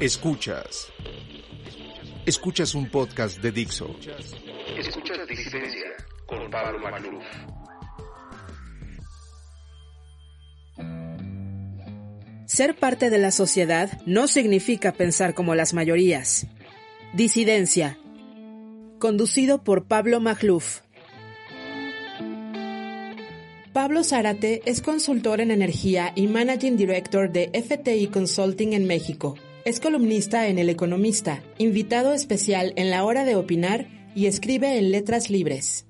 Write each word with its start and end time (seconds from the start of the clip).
Escuchas. 0.00 0.92
Escuchas 2.26 2.74
un 2.74 2.90
podcast 2.90 3.40
de 3.40 3.50
Dixo. 3.50 3.96
Escuchas 4.78 5.26
Disidencia 5.26 5.86
con 6.26 6.50
Pablo 6.50 6.78
Magluf. 6.80 7.24
Ser 12.44 12.76
parte 12.76 13.08
de 13.08 13.16
la 13.16 13.30
sociedad 13.30 13.98
no 14.04 14.26
significa 14.26 14.92
pensar 14.92 15.32
como 15.32 15.54
las 15.54 15.72
mayorías. 15.72 16.46
Disidencia. 17.14 17.98
Conducido 18.98 19.64
por 19.64 19.86
Pablo 19.86 20.20
Magluf. 20.20 20.80
Pablo 23.72 24.04
Zárate 24.04 24.60
es 24.66 24.82
consultor 24.82 25.40
en 25.40 25.50
energía 25.50 26.12
y 26.14 26.26
managing 26.26 26.76
director 26.76 27.30
de 27.30 27.50
FTI 27.54 28.08
Consulting 28.08 28.74
en 28.74 28.86
México. 28.86 29.36
Es 29.66 29.80
columnista 29.80 30.46
en 30.46 30.60
El 30.60 30.70
Economista, 30.70 31.42
invitado 31.58 32.14
especial 32.14 32.72
en 32.76 32.88
La 32.88 33.04
Hora 33.04 33.24
de 33.24 33.34
Opinar 33.34 33.88
y 34.14 34.26
escribe 34.26 34.78
en 34.78 34.92
Letras 34.92 35.28
Libres. 35.28 35.86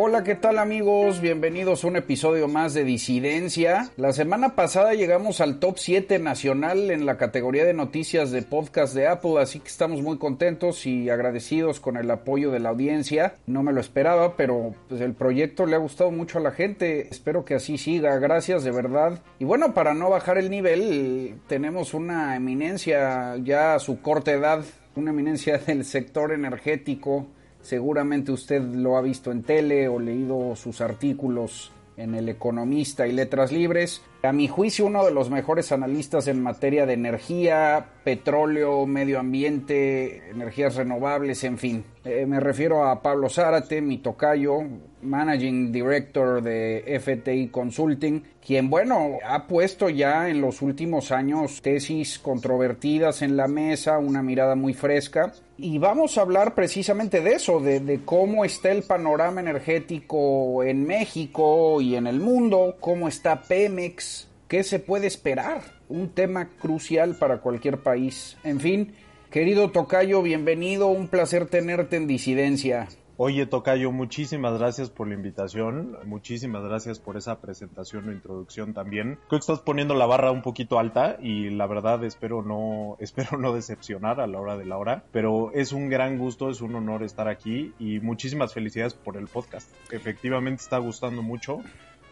Hola, 0.00 0.22
¿qué 0.22 0.36
tal 0.36 0.60
amigos? 0.60 1.20
Bienvenidos 1.20 1.82
a 1.82 1.88
un 1.88 1.96
episodio 1.96 2.46
más 2.46 2.72
de 2.72 2.84
Disidencia. 2.84 3.90
La 3.96 4.12
semana 4.12 4.54
pasada 4.54 4.94
llegamos 4.94 5.40
al 5.40 5.58
top 5.58 5.76
7 5.76 6.20
nacional 6.20 6.92
en 6.92 7.04
la 7.04 7.16
categoría 7.16 7.64
de 7.64 7.74
noticias 7.74 8.30
de 8.30 8.42
podcast 8.42 8.94
de 8.94 9.08
Apple, 9.08 9.40
así 9.40 9.58
que 9.58 9.66
estamos 9.66 10.00
muy 10.00 10.16
contentos 10.16 10.86
y 10.86 11.10
agradecidos 11.10 11.80
con 11.80 11.96
el 11.96 12.08
apoyo 12.12 12.52
de 12.52 12.60
la 12.60 12.68
audiencia. 12.68 13.34
No 13.48 13.64
me 13.64 13.72
lo 13.72 13.80
esperaba, 13.80 14.36
pero 14.36 14.72
pues, 14.88 15.00
el 15.00 15.14
proyecto 15.14 15.66
le 15.66 15.74
ha 15.74 15.80
gustado 15.80 16.12
mucho 16.12 16.38
a 16.38 16.42
la 16.42 16.52
gente. 16.52 17.08
Espero 17.10 17.44
que 17.44 17.56
así 17.56 17.76
siga. 17.76 18.16
Gracias 18.20 18.62
de 18.62 18.70
verdad. 18.70 19.20
Y 19.40 19.46
bueno, 19.46 19.74
para 19.74 19.94
no 19.94 20.10
bajar 20.10 20.38
el 20.38 20.48
nivel, 20.48 21.40
tenemos 21.48 21.92
una 21.92 22.36
eminencia 22.36 23.34
ya 23.42 23.74
a 23.74 23.80
su 23.80 24.00
corta 24.00 24.30
edad, 24.30 24.64
una 24.94 25.10
eminencia 25.10 25.58
del 25.66 25.84
sector 25.84 26.30
energético 26.30 27.26
Seguramente 27.68 28.32
usted 28.32 28.62
lo 28.62 28.96
ha 28.96 29.02
visto 29.02 29.30
en 29.30 29.42
tele 29.42 29.88
o 29.88 29.98
leído 29.98 30.56
sus 30.56 30.80
artículos 30.80 31.70
en 31.98 32.14
El 32.14 32.30
Economista 32.30 33.06
y 33.06 33.12
Letras 33.12 33.52
Libres. 33.52 34.00
A 34.20 34.32
mi 34.32 34.48
juicio, 34.48 34.86
uno 34.86 35.04
de 35.04 35.12
los 35.12 35.30
mejores 35.30 35.70
analistas 35.70 36.26
en 36.26 36.42
materia 36.42 36.86
de 36.86 36.94
energía, 36.94 37.86
petróleo, 38.02 38.84
medio 38.84 39.20
ambiente, 39.20 40.30
energías 40.30 40.74
renovables, 40.74 41.44
en 41.44 41.56
fin. 41.56 41.84
Eh, 42.04 42.26
me 42.26 42.40
refiero 42.40 42.84
a 42.84 43.00
Pablo 43.00 43.28
Zárate, 43.28 43.80
mi 43.80 43.98
tocayo, 43.98 44.62
Managing 45.02 45.70
Director 45.70 46.42
de 46.42 46.98
FTI 47.00 47.48
Consulting, 47.48 48.22
quien, 48.44 48.70
bueno, 48.70 49.18
ha 49.24 49.46
puesto 49.46 49.88
ya 49.88 50.28
en 50.28 50.40
los 50.40 50.62
últimos 50.62 51.12
años 51.12 51.60
tesis 51.62 52.18
controvertidas 52.18 53.22
en 53.22 53.36
la 53.36 53.46
mesa, 53.46 53.98
una 53.98 54.22
mirada 54.22 54.54
muy 54.54 54.74
fresca. 54.74 55.32
Y 55.58 55.78
vamos 55.78 56.16
a 56.16 56.22
hablar 56.22 56.54
precisamente 56.54 57.20
de 57.20 57.32
eso, 57.32 57.60
de, 57.60 57.80
de 57.80 58.00
cómo 58.04 58.44
está 58.44 58.70
el 58.70 58.84
panorama 58.84 59.40
energético 59.40 60.62
en 60.62 60.86
México 60.86 61.80
y 61.80 61.96
en 61.96 62.06
el 62.06 62.20
mundo, 62.20 62.76
cómo 62.80 63.08
está 63.08 63.42
Pemex, 63.42 64.07
qué 64.48 64.64
se 64.64 64.78
puede 64.78 65.06
esperar, 65.06 65.62
un 65.88 66.08
tema 66.08 66.48
crucial 66.58 67.14
para 67.14 67.38
cualquier 67.38 67.82
país. 67.82 68.38
En 68.42 68.60
fin, 68.60 68.94
querido 69.30 69.70
Tocayo, 69.70 70.22
bienvenido, 70.22 70.88
un 70.88 71.08
placer 71.08 71.46
tenerte 71.46 71.96
en 71.96 72.06
disidencia. 72.06 72.88
Oye, 73.20 73.46
Tocayo, 73.46 73.90
muchísimas 73.90 74.56
gracias 74.60 74.90
por 74.90 75.08
la 75.08 75.14
invitación, 75.14 75.98
muchísimas 76.04 76.62
gracias 76.62 77.00
por 77.00 77.16
esa 77.16 77.40
presentación 77.40 78.08
o 78.08 78.12
introducción 78.12 78.74
también. 78.74 79.18
Creo 79.26 79.40
que 79.40 79.42
estás 79.42 79.58
poniendo 79.58 79.94
la 79.94 80.06
barra 80.06 80.30
un 80.30 80.40
poquito 80.40 80.78
alta 80.78 81.18
y 81.20 81.50
la 81.50 81.66
verdad 81.66 82.02
espero 82.04 82.42
no, 82.42 82.96
espero 83.00 83.36
no 83.36 83.52
decepcionar 83.52 84.20
a 84.20 84.28
la 84.28 84.40
hora 84.40 84.56
de 84.56 84.66
la 84.66 84.78
hora, 84.78 85.04
pero 85.10 85.50
es 85.52 85.72
un 85.72 85.90
gran 85.90 86.16
gusto, 86.16 86.48
es 86.48 86.60
un 86.60 86.76
honor 86.76 87.02
estar 87.02 87.26
aquí 87.26 87.74
y 87.80 87.98
muchísimas 87.98 88.54
felicidades 88.54 88.94
por 88.94 89.16
el 89.16 89.26
podcast. 89.26 89.68
Efectivamente 89.90 90.62
está 90.62 90.78
gustando 90.78 91.20
mucho 91.20 91.60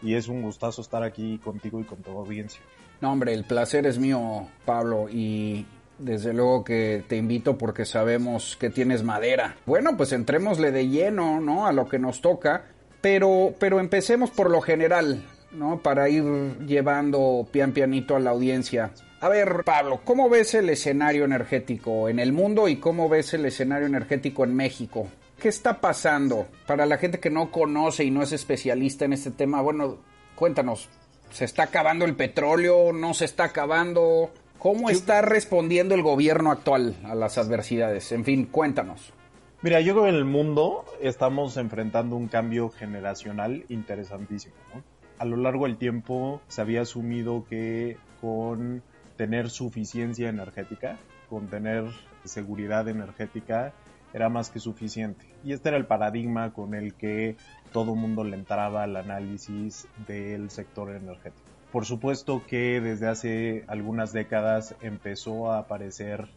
y 0.01 0.15
es 0.15 0.27
un 0.27 0.41
gustazo 0.41 0.81
estar 0.81 1.03
aquí 1.03 1.39
contigo 1.43 1.79
y 1.79 1.83
con 1.83 2.01
tu 2.01 2.11
audiencia. 2.11 2.61
No, 3.01 3.11
hombre, 3.11 3.33
el 3.33 3.43
placer 3.43 3.85
es 3.85 3.99
mío, 3.99 4.47
Pablo, 4.65 5.07
y 5.09 5.65
desde 5.99 6.33
luego 6.33 6.63
que 6.63 7.03
te 7.07 7.17
invito 7.17 7.57
porque 7.57 7.85
sabemos 7.85 8.57
que 8.59 8.69
tienes 8.69 9.03
madera. 9.03 9.55
Bueno, 9.65 9.97
pues 9.97 10.11
entrémosle 10.11 10.71
de 10.71 10.87
lleno, 10.87 11.39
¿no? 11.39 11.67
A 11.67 11.71
lo 11.71 11.87
que 11.87 11.99
nos 11.99 12.21
toca, 12.21 12.65
pero, 13.01 13.53
pero 13.59 13.79
empecemos 13.79 14.31
por 14.31 14.49
lo 14.49 14.61
general, 14.61 15.23
¿no? 15.51 15.79
Para 15.79 16.09
ir 16.09 16.23
llevando 16.65 17.47
pian 17.51 17.71
pianito 17.71 18.15
a 18.15 18.19
la 18.19 18.31
audiencia. 18.31 18.91
A 19.19 19.29
ver, 19.29 19.63
Pablo, 19.65 20.01
¿cómo 20.03 20.29
ves 20.29 20.53
el 20.53 20.69
escenario 20.69 21.25
energético 21.25 22.07
en 22.07 22.19
el 22.19 22.33
mundo 22.33 22.67
y 22.67 22.77
cómo 22.77 23.09
ves 23.09 23.33
el 23.33 23.45
escenario 23.45 23.87
energético 23.87 24.43
en 24.43 24.55
México? 24.55 25.07
¿Qué 25.39 25.49
está 25.49 25.79
pasando? 25.79 26.47
Para 26.65 26.87
la 26.87 26.97
gente 26.97 27.19
que 27.19 27.29
no 27.29 27.51
conoce 27.51 28.03
y 28.03 28.09
no 28.09 28.23
es 28.23 28.31
especialista 28.31 29.05
en 29.05 29.13
este 29.13 29.29
tema, 29.29 29.61
bueno, 29.61 29.97
cuéntanos, 30.35 30.89
¿se 31.29 31.45
está 31.45 31.63
acabando 31.63 32.05
el 32.05 32.15
petróleo? 32.15 32.91
¿No 32.91 33.13
se 33.13 33.25
está 33.25 33.43
acabando? 33.43 34.31
¿Cómo 34.57 34.89
está 34.89 35.21
respondiendo 35.21 35.93
el 35.93 36.01
gobierno 36.01 36.51
actual 36.51 36.95
a 37.03 37.13
las 37.13 37.37
adversidades? 37.37 38.11
En 38.11 38.25
fin, 38.25 38.47
cuéntanos. 38.47 39.13
Mira, 39.61 39.79
yo 39.79 39.93
creo 39.93 40.05
que 40.05 40.09
en 40.09 40.15
el 40.15 40.25
mundo 40.25 40.85
estamos 41.01 41.55
enfrentando 41.57 42.15
un 42.15 42.27
cambio 42.27 42.69
generacional 42.69 43.63
interesantísimo. 43.69 44.55
¿no? 44.73 44.83
A 45.19 45.25
lo 45.25 45.37
largo 45.37 45.65
del 45.65 45.77
tiempo 45.77 46.41
se 46.47 46.61
había 46.61 46.81
asumido 46.81 47.45
que 47.47 47.97
con 48.21 48.81
tener 49.17 49.51
suficiencia 49.51 50.29
energética, 50.29 50.97
con 51.29 51.47
tener 51.47 51.85
seguridad 52.23 52.87
energética, 52.87 53.73
era 54.13 54.29
más 54.29 54.49
que 54.49 54.59
suficiente. 54.59 55.25
Y 55.43 55.53
este 55.53 55.69
era 55.69 55.77
el 55.77 55.85
paradigma 55.85 56.53
con 56.53 56.73
el 56.73 56.93
que 56.93 57.35
todo 57.71 57.95
mundo 57.95 58.23
le 58.23 58.35
entraba 58.35 58.83
al 58.83 58.95
análisis 58.95 59.87
del 60.07 60.49
sector 60.49 60.95
energético. 60.95 61.47
Por 61.71 61.85
supuesto 61.85 62.43
que 62.47 62.79
desde 62.81 63.07
hace 63.07 63.65
algunas 63.67 64.13
décadas 64.13 64.75
empezó 64.81 65.51
a 65.51 65.59
aparecer 65.59 66.27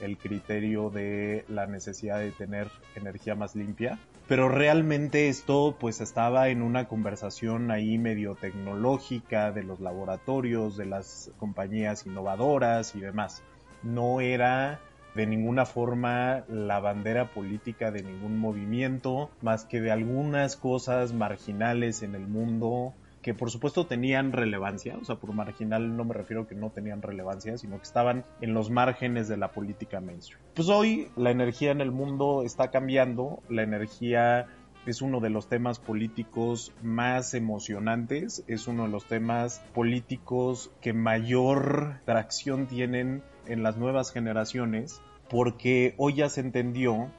el 0.00 0.16
criterio 0.18 0.90
de 0.90 1.44
la 1.48 1.66
necesidad 1.66 2.18
de 2.18 2.32
tener 2.32 2.68
energía 2.96 3.34
más 3.34 3.54
limpia, 3.54 3.98
pero 4.26 4.48
realmente 4.48 5.28
esto 5.28 5.76
pues 5.78 6.00
estaba 6.00 6.48
en 6.48 6.62
una 6.62 6.88
conversación 6.88 7.70
ahí 7.70 7.98
medio 7.98 8.34
tecnológica 8.34 9.52
de 9.52 9.62
los 9.62 9.80
laboratorios, 9.80 10.76
de 10.76 10.86
las 10.86 11.30
compañías 11.38 12.06
innovadoras 12.06 12.94
y 12.94 13.00
demás. 13.00 13.42
No 13.82 14.20
era 14.20 14.80
de 15.14 15.26
ninguna 15.26 15.66
forma 15.66 16.44
la 16.48 16.80
bandera 16.80 17.30
política 17.30 17.90
de 17.90 18.02
ningún 18.02 18.38
movimiento, 18.38 19.30
más 19.42 19.64
que 19.64 19.80
de 19.80 19.90
algunas 19.90 20.56
cosas 20.56 21.12
marginales 21.12 22.02
en 22.02 22.14
el 22.14 22.26
mundo 22.26 22.94
que 23.22 23.34
por 23.34 23.50
supuesto 23.50 23.86
tenían 23.86 24.32
relevancia, 24.32 24.96
o 25.00 25.04
sea, 25.04 25.16
por 25.16 25.32
marginal 25.32 25.96
no 25.96 26.04
me 26.04 26.14
refiero 26.14 26.46
que 26.46 26.54
no 26.54 26.70
tenían 26.70 27.02
relevancia, 27.02 27.58
sino 27.58 27.76
que 27.76 27.82
estaban 27.82 28.24
en 28.40 28.54
los 28.54 28.70
márgenes 28.70 29.28
de 29.28 29.36
la 29.36 29.52
política 29.52 30.00
mainstream. 30.00 30.40
Pues 30.54 30.68
hoy 30.68 31.08
la 31.16 31.30
energía 31.30 31.70
en 31.70 31.80
el 31.80 31.90
mundo 31.90 32.42
está 32.44 32.70
cambiando, 32.70 33.42
la 33.48 33.62
energía 33.62 34.46
es 34.86 35.02
uno 35.02 35.20
de 35.20 35.30
los 35.30 35.48
temas 35.48 35.78
políticos 35.78 36.72
más 36.82 37.34
emocionantes, 37.34 38.44
es 38.46 38.66
uno 38.66 38.84
de 38.84 38.90
los 38.90 39.04
temas 39.04 39.60
políticos 39.74 40.70
que 40.80 40.92
mayor 40.92 42.00
tracción 42.04 42.66
tienen 42.66 43.22
en 43.46 43.62
las 43.62 43.76
nuevas 43.76 44.12
generaciones, 44.12 45.00
porque 45.28 45.94
hoy 45.96 46.14
ya 46.14 46.28
se 46.28 46.40
entendió 46.40 47.10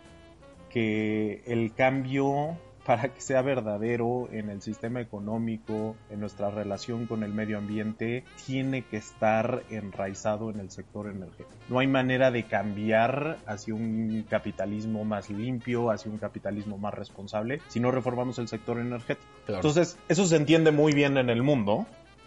que 0.69 1.43
el 1.45 1.73
cambio 1.73 2.57
para 2.85 3.13
que 3.13 3.21
sea 3.21 3.41
verdadero 3.41 4.29
en 4.31 4.49
el 4.49 4.61
sistema 4.61 5.01
económico, 5.01 5.95
en 6.09 6.19
nuestra 6.19 6.49
relación 6.49 7.05
con 7.07 7.23
el 7.23 7.33
medio 7.33 7.57
ambiente, 7.57 8.23
tiene 8.45 8.83
que 8.83 8.97
estar 8.97 9.63
enraizado 9.69 10.49
en 10.49 10.59
el 10.59 10.71
sector 10.71 11.07
energético. 11.07 11.51
No 11.69 11.79
hay 11.79 11.87
manera 11.87 12.31
de 12.31 12.43
cambiar 12.43 13.37
hacia 13.45 13.75
un 13.75 14.25
capitalismo 14.29 15.05
más 15.05 15.29
limpio, 15.29 15.91
hacia 15.91 16.11
un 16.11 16.17
capitalismo 16.17 16.77
más 16.77 16.93
responsable, 16.93 17.61
si 17.67 17.79
no 17.79 17.91
reformamos 17.91 18.39
el 18.39 18.47
sector 18.47 18.79
energético. 18.79 19.27
Entonces, 19.47 19.97
eso 20.07 20.25
se 20.25 20.35
entiende 20.35 20.71
muy 20.71 20.93
bien 20.93 21.17
en 21.17 21.29
el 21.29 21.43
mundo, 21.43 21.85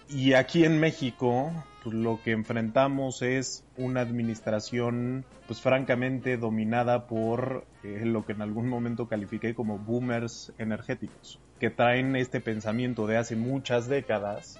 Y 0.08 0.34
aquí 0.34 0.64
en 0.64 0.80
México, 0.80 1.50
pues, 1.82 1.94
lo 1.94 2.20
que 2.22 2.32
enfrentamos 2.32 3.22
es 3.22 3.64
una 3.76 4.00
administración, 4.00 5.24
pues 5.46 5.60
francamente 5.60 6.36
dominada 6.36 7.06
por 7.06 7.66
eh, 7.82 8.02
lo 8.04 8.24
que 8.24 8.32
en 8.32 8.42
algún 8.42 8.68
momento 8.68 9.08
califiqué 9.08 9.54
como 9.54 9.78
boomers 9.78 10.52
energéticos, 10.58 11.40
que 11.58 11.70
traen 11.70 12.16
este 12.16 12.40
pensamiento 12.40 13.06
de 13.06 13.16
hace 13.16 13.36
muchas 13.36 13.88
décadas 13.88 14.58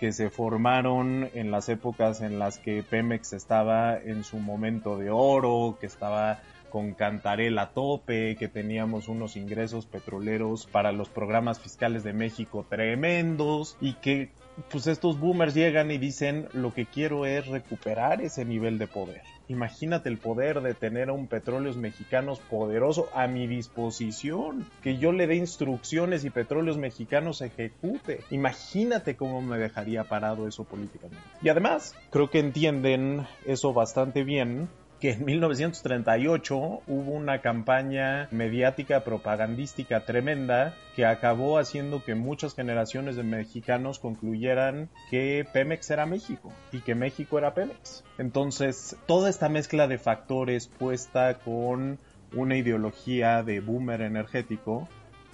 que 0.00 0.12
se 0.12 0.30
formaron 0.30 1.30
en 1.32 1.52
las 1.52 1.68
épocas 1.68 2.22
en 2.22 2.40
las 2.40 2.58
que 2.58 2.82
Pemex 2.82 3.32
estaba 3.34 3.96
en 3.96 4.24
su 4.24 4.38
momento 4.38 4.98
de 4.98 5.10
oro, 5.10 5.78
que 5.80 5.86
estaba 5.86 6.40
con 6.70 6.94
Cantarel 6.94 7.58
a 7.58 7.70
tope, 7.70 8.34
que 8.36 8.48
teníamos 8.48 9.06
unos 9.06 9.36
ingresos 9.36 9.86
petroleros 9.86 10.66
para 10.66 10.90
los 10.90 11.08
programas 11.08 11.60
fiscales 11.60 12.02
de 12.02 12.14
México 12.14 12.66
tremendos 12.68 13.76
y 13.80 13.92
que 13.94 14.30
pues 14.70 14.86
estos 14.86 15.18
boomers 15.18 15.54
llegan 15.54 15.90
y 15.90 15.98
dicen 15.98 16.48
lo 16.52 16.72
que 16.72 16.86
quiero 16.86 17.26
es 17.26 17.46
recuperar 17.46 18.20
ese 18.20 18.44
nivel 18.44 18.78
de 18.78 18.86
poder. 18.86 19.22
Imagínate 19.48 20.08
el 20.08 20.18
poder 20.18 20.60
de 20.62 20.74
tener 20.74 21.08
a 21.08 21.12
un 21.12 21.26
petróleos 21.26 21.76
mexicanos 21.76 22.38
poderoso 22.38 23.08
a 23.14 23.26
mi 23.26 23.46
disposición, 23.46 24.66
que 24.82 24.96
yo 24.98 25.12
le 25.12 25.26
dé 25.26 25.34
instrucciones 25.36 26.24
y 26.24 26.30
petróleos 26.30 26.78
mexicanos 26.78 27.42
ejecute. 27.42 28.20
Imagínate 28.30 29.16
cómo 29.16 29.42
me 29.42 29.58
dejaría 29.58 30.04
parado 30.04 30.48
eso 30.48 30.64
políticamente. 30.64 31.22
Y 31.42 31.48
además, 31.48 31.94
creo 32.10 32.30
que 32.30 32.38
entienden 32.38 33.26
eso 33.44 33.72
bastante 33.72 34.24
bien 34.24 34.68
que 35.02 35.10
en 35.10 35.24
1938 35.24 36.56
hubo 36.86 37.10
una 37.10 37.40
campaña 37.40 38.28
mediática 38.30 39.02
propagandística 39.02 40.04
tremenda 40.04 40.76
que 40.94 41.04
acabó 41.04 41.58
haciendo 41.58 42.04
que 42.04 42.14
muchas 42.14 42.54
generaciones 42.54 43.16
de 43.16 43.24
mexicanos 43.24 43.98
concluyeran 43.98 44.90
que 45.10 45.44
Pemex 45.52 45.90
era 45.90 46.06
México 46.06 46.52
y 46.70 46.82
que 46.82 46.94
México 46.94 47.36
era 47.36 47.52
Pemex. 47.52 48.04
Entonces, 48.16 48.96
toda 49.08 49.28
esta 49.28 49.48
mezcla 49.48 49.88
de 49.88 49.98
factores 49.98 50.68
puesta 50.68 51.34
con 51.40 51.98
una 52.32 52.56
ideología 52.56 53.42
de 53.42 53.58
boomer 53.58 54.02
energético, 54.02 54.88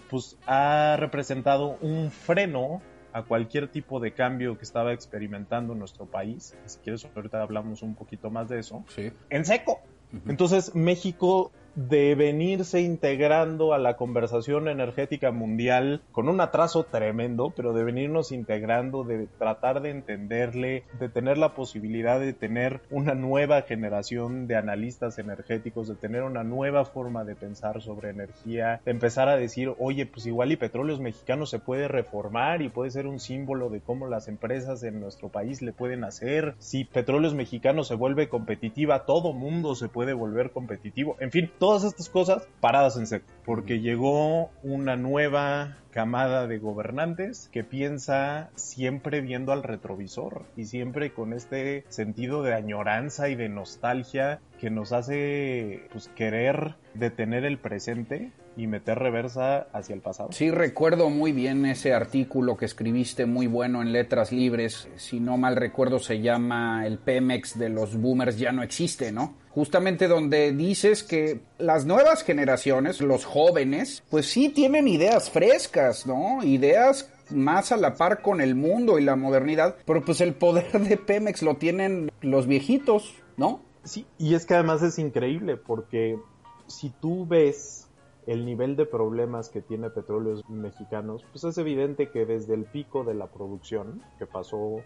pues 0.09 0.39
ha 0.47 0.97
representado 0.99 1.77
un 1.83 2.11
freno 2.11 2.81
a 3.19 3.25
cualquier 3.25 3.69
tipo 3.69 3.99
de 3.99 4.13
cambio 4.13 4.57
que 4.57 4.65
estaba 4.65 4.93
experimentando 4.93 5.75
nuestro 5.75 6.07
país. 6.07 6.57
Si 6.67 6.79
quieres, 6.79 7.07
ahorita 7.17 7.43
hablamos 7.43 7.83
un 7.83 7.97
poquito 7.97 8.31
más 8.31 8.49
de 8.49 8.61
eso. 8.61 8.85
Sí. 8.89 9.11
En 9.31 9.45
seco. 9.45 9.81
Entonces, 10.27 10.75
México 10.75 11.53
de 11.79 12.17
venirse 12.17 12.81
integrando 12.81 13.73
a 13.73 13.79
la 13.79 13.97
conversación 13.97 14.67
energética 14.67 15.31
mundial 15.31 16.03
con 16.11 16.29
un 16.29 16.41
atraso 16.41 16.83
tremendo, 16.83 17.53
pero 17.55 17.73
de 17.73 17.85
venirnos 17.85 18.33
integrando, 18.33 19.05
de 19.05 19.29
tratar 19.39 19.81
de 19.81 19.91
entenderle, 19.91 20.83
de 20.99 21.09
tener 21.09 21.39
la 21.39 21.55
posibilidad 21.55 22.19
de 22.19 22.33
tener 22.33 22.81
una 22.91 23.15
nueva 23.15 23.63
generación 23.63 24.49
de 24.49 24.57
analistas 24.57 25.21
energéticos, 25.21 25.87
de 25.87 25.95
tener 25.95 26.25
una 26.25 26.43
nueva 26.43 26.85
forma 26.85 27.25
de 27.25 27.37
pensar 27.37 27.81
sobre 27.81 28.11
energía, 28.11 28.81
de 28.85 28.91
empezar 28.91 29.29
a 29.29 29.37
decir, 29.37 29.73
oye, 29.79 30.05
pues 30.05 30.27
igual 30.27 30.51
y 30.51 30.57
petróleos 30.57 30.99
mexicanos 30.99 31.49
se 31.49 31.61
puede 31.61 31.87
reformar 31.87 32.61
y 32.61 32.71
puede 32.71 32.91
ser 32.91 33.07
un 33.07 33.21
símbolo 33.21 33.71
de 33.71 33.81
cómo 33.81 34.09
las 34.09 34.27
empresas 34.27 34.83
en 34.83 34.99
nuestro 34.99 35.29
país 35.29 35.63
le 35.63 35.73
pueden 35.73 36.03
hacer. 36.03 36.55
Si 36.59 36.85
petróleos 36.85 37.35
mexicanos 37.35 37.87
se 37.87 37.95
vuelve 37.95 38.29
competitiva, 38.29 39.07
todo 39.07 39.33
mundo 39.33 39.77
se 39.77 39.89
puede 39.89 40.13
volver 40.13 40.51
competitivo. 40.51 41.17
En 41.21 41.31
fin, 41.31 41.53
todas 41.69 41.85
estas 41.85 42.09
cosas 42.09 42.49
paradas 42.63 42.97
en 42.97 43.07
seco, 43.07 43.27
porque 43.45 43.81
llegó 43.81 44.49
una 44.63 44.97
nueva 44.97 45.77
camada 45.91 46.47
de 46.47 46.59
gobernantes 46.59 47.51
que 47.53 47.63
piensa 47.63 48.49
siempre 48.55 49.21
viendo 49.21 49.53
al 49.53 49.63
retrovisor 49.63 50.47
y 50.57 50.65
siempre 50.65 51.13
con 51.13 51.35
este 51.35 51.85
sentido 51.91 52.43
de 52.43 52.55
añoranza 52.55 53.29
y 53.29 53.35
de 53.35 53.51
nostalgia 53.51 54.41
que 54.59 54.71
nos 54.71 54.93
hace 54.93 55.83
pues, 55.93 56.09
querer 56.17 56.77
detener 56.95 57.45
el 57.45 57.59
presente 57.59 58.33
y 58.59 58.67
meter 58.67 58.99
reversa 58.99 59.69
hacia 59.73 59.95
el 59.95 60.01
pasado. 60.01 60.31
Sí, 60.33 60.51
recuerdo 60.51 61.11
muy 61.11 61.31
bien 61.31 61.65
ese 61.65 61.95
artículo 61.95 62.57
que 62.57 62.65
escribiste 62.65 63.25
muy 63.25 63.47
bueno 63.47 63.81
en 63.81 63.93
Letras 63.93 64.33
Libres. 64.33 64.89
Si 64.97 65.21
no 65.21 65.37
mal 65.37 65.55
recuerdo, 65.55 66.01
se 66.01 66.21
llama 66.21 66.85
El 66.85 66.99
Pemex 66.99 67.57
de 67.57 67.69
los 67.69 67.97
boomers 67.97 68.37
ya 68.37 68.51
no 68.51 68.65
existe, 68.65 69.13
¿no? 69.13 69.37
Justamente 69.51 70.09
donde 70.09 70.53
dices 70.53 71.05
que 71.05 71.41
las 71.59 71.87
nuevas 71.87 72.25
generaciones, 72.25 73.01
los 73.01 73.25
jóvenes, 73.25 74.03
pues 74.11 74.27
sí 74.27 74.49
tienen 74.49 74.89
ideas 74.89 75.31
frescas, 75.31 76.05
¿no? 76.07 76.43
Ideas 76.43 77.13
más 77.31 77.71
a 77.71 77.77
la 77.77 77.95
par 77.95 78.23
con 78.23 78.41
el 78.41 78.57
mundo 78.57 78.99
y 78.99 79.05
la 79.05 79.15
modernidad, 79.15 79.77
pero 79.87 80.05
pues 80.05 80.21
el 80.21 80.35
poder 80.35 80.73
de 80.73 80.97
Pemex 80.97 81.43
lo 81.43 81.59
tienen 81.59 82.11
los 82.23 82.49
viejitos, 82.49 83.15
¿no? 83.37 83.63
Sí, 83.85 84.05
y 84.19 84.35
es 84.35 84.47
que 84.47 84.55
además 84.55 84.83
es 84.83 84.99
increíble 84.99 85.57
porque 85.57 86.19
si 86.67 86.91
tú 86.91 87.27
ves 87.27 87.88
el 88.29 88.45
nivel 88.45 88.77
de 88.77 88.85
problemas 88.85 89.49
que 89.49 89.63
tiene 89.63 89.89
Petróleos 89.89 90.47
Mexicanos, 90.51 91.25
pues 91.33 91.45
es 91.45 91.57
evidente 91.57 92.11
que 92.11 92.27
desde 92.27 92.53
el 92.53 92.67
pico 92.67 93.03
de 93.03 93.15
la 93.15 93.29
producción 93.29 94.03
que 94.19 94.27
pasó 94.27 94.83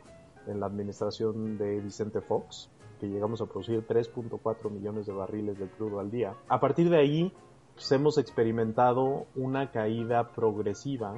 en 0.46 0.60
la 0.60 0.66
administración 0.66 1.58
de 1.58 1.80
Vicente 1.80 2.20
Fox, 2.20 2.70
que 3.00 3.08
llegamos 3.08 3.40
a 3.40 3.46
producir 3.46 3.84
3.4 3.84 4.70
millones 4.70 5.06
de 5.06 5.12
barriles 5.12 5.58
de 5.58 5.66
crudo 5.66 5.98
al 5.98 6.12
día, 6.12 6.36
a 6.46 6.60
partir 6.60 6.88
de 6.88 6.98
ahí 6.98 7.32
pues 7.74 7.90
hemos 7.90 8.16
experimentado 8.16 9.26
una 9.34 9.72
caída 9.72 10.30
progresiva 10.30 11.14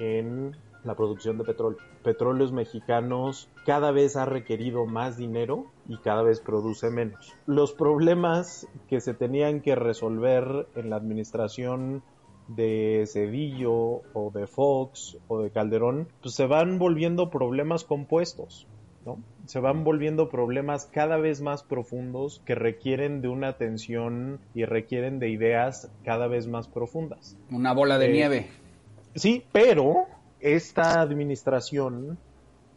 en 0.00 0.56
la 0.84 0.94
producción 0.94 1.38
de 1.38 1.44
petróleo. 1.44 1.78
Petróleos 2.02 2.52
Mexicanos 2.52 3.48
cada 3.64 3.92
vez 3.92 4.16
ha 4.16 4.24
requerido 4.24 4.86
más 4.86 5.16
dinero 5.16 5.66
y 5.88 5.98
cada 5.98 6.22
vez 6.22 6.40
produce 6.40 6.90
menos. 6.90 7.34
Los 7.46 7.72
problemas 7.72 8.66
que 8.88 9.00
se 9.00 9.14
tenían 9.14 9.60
que 9.60 9.74
resolver 9.74 10.66
en 10.74 10.90
la 10.90 10.96
administración 10.96 12.02
de 12.48 13.04
Cedillo 13.06 14.02
o 14.12 14.30
de 14.34 14.46
Fox 14.46 15.16
o 15.28 15.40
de 15.40 15.50
Calderón, 15.50 16.08
pues 16.20 16.34
se 16.34 16.46
van 16.46 16.78
volviendo 16.78 17.30
problemas 17.30 17.84
compuestos, 17.84 18.66
¿no? 19.06 19.18
Se 19.46 19.60
van 19.60 19.84
volviendo 19.84 20.28
problemas 20.28 20.86
cada 20.86 21.16
vez 21.16 21.40
más 21.40 21.62
profundos 21.62 22.42
que 22.44 22.54
requieren 22.54 23.22
de 23.22 23.28
una 23.28 23.48
atención 23.48 24.40
y 24.54 24.64
requieren 24.64 25.18
de 25.18 25.30
ideas 25.30 25.90
cada 26.04 26.26
vez 26.26 26.46
más 26.46 26.68
profundas. 26.68 27.36
Una 27.50 27.72
bola 27.72 27.98
de 27.98 28.06
Eh, 28.06 28.12
nieve. 28.12 28.46
Sí, 29.14 29.44
pero 29.52 30.06
esta 30.42 31.00
administración 31.00 32.18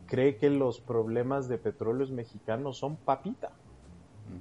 cree 0.06 0.38
que 0.38 0.50
los 0.50 0.80
problemas 0.80 1.50
de 1.50 1.58
petróleos 1.58 2.12
mexicanos 2.12 2.78
son 2.78 2.96
papita, 2.96 3.52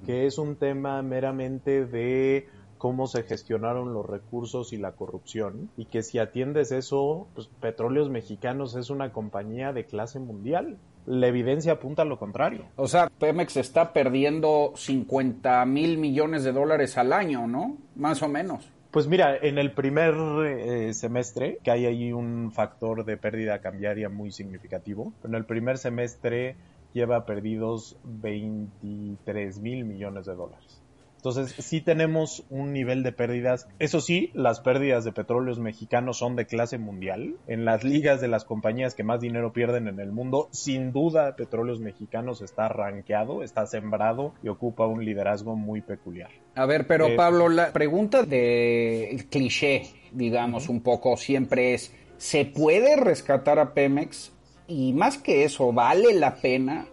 que 0.05 0.25
es 0.27 0.37
un 0.37 0.55
tema 0.55 1.01
meramente 1.01 1.85
de 1.85 2.47
cómo 2.77 3.07
se 3.07 3.23
gestionaron 3.23 3.93
los 3.93 4.05
recursos 4.05 4.73
y 4.73 4.77
la 4.77 4.91
corrupción, 4.91 5.71
y 5.75 5.85
que 5.85 6.03
si 6.03 6.19
atiendes 6.19 6.71
eso, 6.71 7.27
pues 7.33 7.47
Petróleos 7.59 8.09
Mexicanos 8.09 8.75
es 8.75 8.89
una 8.89 9.11
compañía 9.11 9.73
de 9.73 9.85
clase 9.85 10.19
mundial. 10.19 10.77
La 11.07 11.27
evidencia 11.27 11.73
apunta 11.73 12.01
a 12.01 12.05
lo 12.05 12.19
contrario. 12.19 12.65
O 12.75 12.87
sea, 12.87 13.09
Pemex 13.19 13.57
está 13.57 13.93
perdiendo 13.93 14.73
50 14.75 15.65
mil 15.65 15.97
millones 15.97 16.43
de 16.43 16.51
dólares 16.51 16.97
al 16.97 17.13
año, 17.13 17.47
¿no? 17.47 17.77
Más 17.95 18.21
o 18.21 18.27
menos. 18.27 18.69
Pues 18.95 19.09
mira, 19.09 19.35
en 19.35 19.57
el 19.57 19.73
primer 19.73 20.13
eh, 20.45 20.93
semestre, 20.93 21.59
que 21.61 21.69
hay 21.69 21.85
ahí 21.85 22.13
un 22.13 22.53
factor 22.53 23.03
de 23.03 23.17
pérdida 23.17 23.59
cambiaria 23.59 24.07
muy 24.07 24.31
significativo, 24.31 25.11
en 25.25 25.35
el 25.35 25.43
primer 25.43 25.77
semestre 25.77 26.55
lleva 26.93 27.25
perdidos 27.25 27.97
23 28.05 29.59
mil 29.59 29.83
millones 29.83 30.27
de 30.27 30.35
dólares. 30.35 30.81
Entonces, 31.25 31.55
sí 31.65 31.81
tenemos 31.81 32.45
un 32.51 32.71
nivel 32.71 33.01
de 33.01 33.11
pérdidas. 33.11 33.67
Eso 33.79 33.99
sí, 33.99 34.29
las 34.35 34.59
pérdidas 34.59 35.03
de 35.05 35.11
petróleos 35.11 35.57
mexicanos 35.57 36.19
son 36.19 36.35
de 36.35 36.45
clase 36.45 36.77
mundial. 36.77 37.35
En 37.47 37.65
las 37.65 37.83
ligas 37.83 38.21
de 38.21 38.27
las 38.27 38.45
compañías 38.45 38.93
que 38.93 39.03
más 39.03 39.21
dinero 39.21 39.51
pierden 39.51 39.87
en 39.87 39.99
el 39.99 40.11
mundo, 40.11 40.49
sin 40.51 40.91
duda, 40.91 41.35
petróleos 41.35 41.79
mexicanos 41.79 42.41
está 42.41 42.67
rankeado, 42.67 43.41
está 43.41 43.65
sembrado 43.65 44.33
y 44.43 44.49
ocupa 44.49 44.85
un 44.85 45.03
liderazgo 45.03 45.55
muy 45.55 45.81
peculiar. 45.81 46.29
A 46.53 46.67
ver, 46.67 46.85
pero 46.85 47.07
Eh, 47.07 47.15
Pablo, 47.15 47.49
la 47.49 47.73
pregunta 47.73 48.21
de 48.21 49.25
cliché, 49.31 49.83
digamos, 50.11 50.69
un 50.69 50.81
poco, 50.81 51.17
siempre 51.17 51.73
es, 51.73 51.91
¿se 52.17 52.45
puede 52.45 52.97
rescatar 52.97 53.57
a 53.57 53.73
Pemex? 53.73 54.31
Y 54.67 54.93
más 54.93 55.17
que 55.17 55.43
eso, 55.43 55.73
¿vale 55.73 56.13
la 56.13 56.35
pena? 56.35 56.85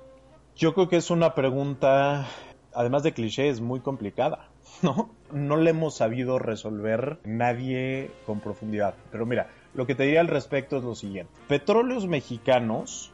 Yo 0.57 0.73
creo 0.75 0.89
que 0.89 0.97
es 0.97 1.11
una 1.11 1.35
pregunta, 1.35 2.27
además 2.75 3.02
de 3.02 3.12
cliché, 3.12 3.49
es 3.49 3.61
muy 3.61 3.81
complicada, 3.81 4.49
¿no? 4.83 5.11
No 5.33 5.57
le 5.57 5.71
hemos 5.71 5.97
sabido 5.97 6.38
resolver 6.38 7.19
nadie 7.25 8.11
con 8.26 8.41
profundidad. 8.41 8.95
Pero 9.11 9.26
mira, 9.26 9.49
lo 9.75 9.87
que 9.87 9.95
te 9.95 10.05
diría 10.05 10.21
al 10.21 10.29
respecto 10.29 10.76
es 10.76 10.85
lo 10.85 10.95
siguiente. 10.95 11.33
Petróleos 11.49 12.07
Mexicanos 12.07 13.12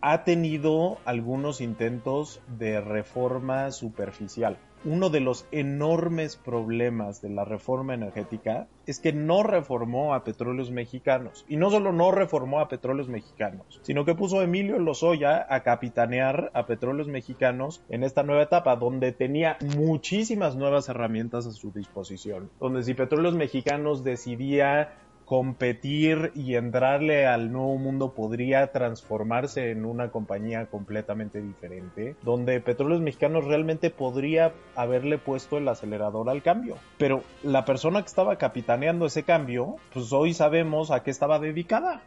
ha 0.00 0.24
tenido 0.24 0.98
algunos 1.04 1.60
intentos 1.60 2.40
de 2.46 2.80
reforma 2.80 3.72
superficial. 3.72 4.58
Uno 4.84 5.10
de 5.10 5.18
los 5.18 5.46
enormes 5.50 6.36
problemas 6.36 7.20
de 7.20 7.30
la 7.30 7.44
reforma 7.44 7.94
energética 7.94 8.68
es 8.86 9.00
que 9.00 9.12
no 9.12 9.42
reformó 9.42 10.14
a 10.14 10.22
petróleos 10.22 10.70
mexicanos. 10.70 11.44
Y 11.48 11.56
no 11.56 11.70
solo 11.70 11.92
no 11.92 12.12
reformó 12.12 12.60
a 12.60 12.68
petróleos 12.68 13.08
mexicanos, 13.08 13.80
sino 13.82 14.04
que 14.04 14.14
puso 14.14 14.38
a 14.38 14.44
Emilio 14.44 14.78
Lozoya 14.78 15.46
a 15.48 15.62
capitanear 15.64 16.52
a 16.54 16.66
petróleos 16.66 17.08
mexicanos 17.08 17.82
en 17.88 18.04
esta 18.04 18.22
nueva 18.22 18.44
etapa, 18.44 18.76
donde 18.76 19.12
tenía 19.12 19.58
muchísimas 19.76 20.54
nuevas 20.54 20.88
herramientas 20.88 21.46
a 21.46 21.50
su 21.50 21.72
disposición. 21.72 22.50
Donde 22.60 22.84
si 22.84 22.94
petróleos 22.94 23.34
mexicanos 23.34 24.04
decidía 24.04 24.92
competir 25.28 26.32
y 26.34 26.54
entrarle 26.54 27.26
al 27.26 27.52
nuevo 27.52 27.76
mundo 27.76 28.14
podría 28.14 28.72
transformarse 28.72 29.70
en 29.70 29.84
una 29.84 30.10
compañía 30.10 30.64
completamente 30.66 31.42
diferente, 31.42 32.16
donde 32.22 32.58
Petróleos 32.62 33.02
Mexicanos 33.02 33.44
realmente 33.44 33.90
podría 33.90 34.54
haberle 34.74 35.18
puesto 35.18 35.58
el 35.58 35.68
acelerador 35.68 36.30
al 36.30 36.42
cambio. 36.42 36.76
Pero 36.96 37.22
la 37.42 37.66
persona 37.66 38.00
que 38.00 38.06
estaba 38.06 38.36
capitaneando 38.36 39.04
ese 39.04 39.24
cambio, 39.24 39.76
pues 39.92 40.14
hoy 40.14 40.32
sabemos 40.32 40.90
a 40.90 41.02
qué 41.02 41.10
estaba 41.10 41.38
dedicada. 41.38 42.00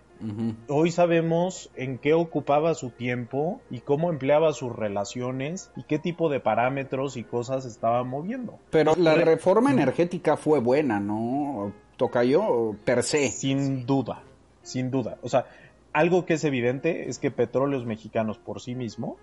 Hoy 0.68 0.92
sabemos 0.92 1.72
en 1.76 1.98
qué 1.98 2.14
ocupaba 2.14 2.76
su 2.76 2.92
tiempo 2.92 3.60
y 3.72 3.80
cómo 3.80 4.12
empleaba 4.12 4.54
sus 4.54 4.76
relaciones 4.76 5.72
y 5.76 5.84
qué 5.84 5.98
tipo 5.98 6.30
de 6.30 6.40
parámetros 6.40 7.18
y 7.18 7.24
cosas 7.24 7.66
estaba 7.66 8.04
moviendo. 8.04 8.60
Pero 8.70 8.94
la 8.98 9.16
reforma 9.16 9.72
energética 9.72 10.38
fue 10.38 10.60
buena, 10.60 11.00
¿no? 11.00 11.74
Tocayo 12.02 12.76
per 12.84 13.04
se. 13.04 13.30
Sin 13.30 13.86
duda, 13.86 14.24
sin 14.64 14.90
duda. 14.90 15.20
O 15.22 15.30
sea, 15.30 15.46
algo 15.94 16.26
que 16.26 16.34
es 16.34 16.44
evidente 16.44 17.10
es 17.10 17.20
que 17.20 17.30
petróleos 17.30 17.86
mexicanos 17.86 18.40
por 18.40 18.60
sí 18.60 18.74
mismo 18.74 19.18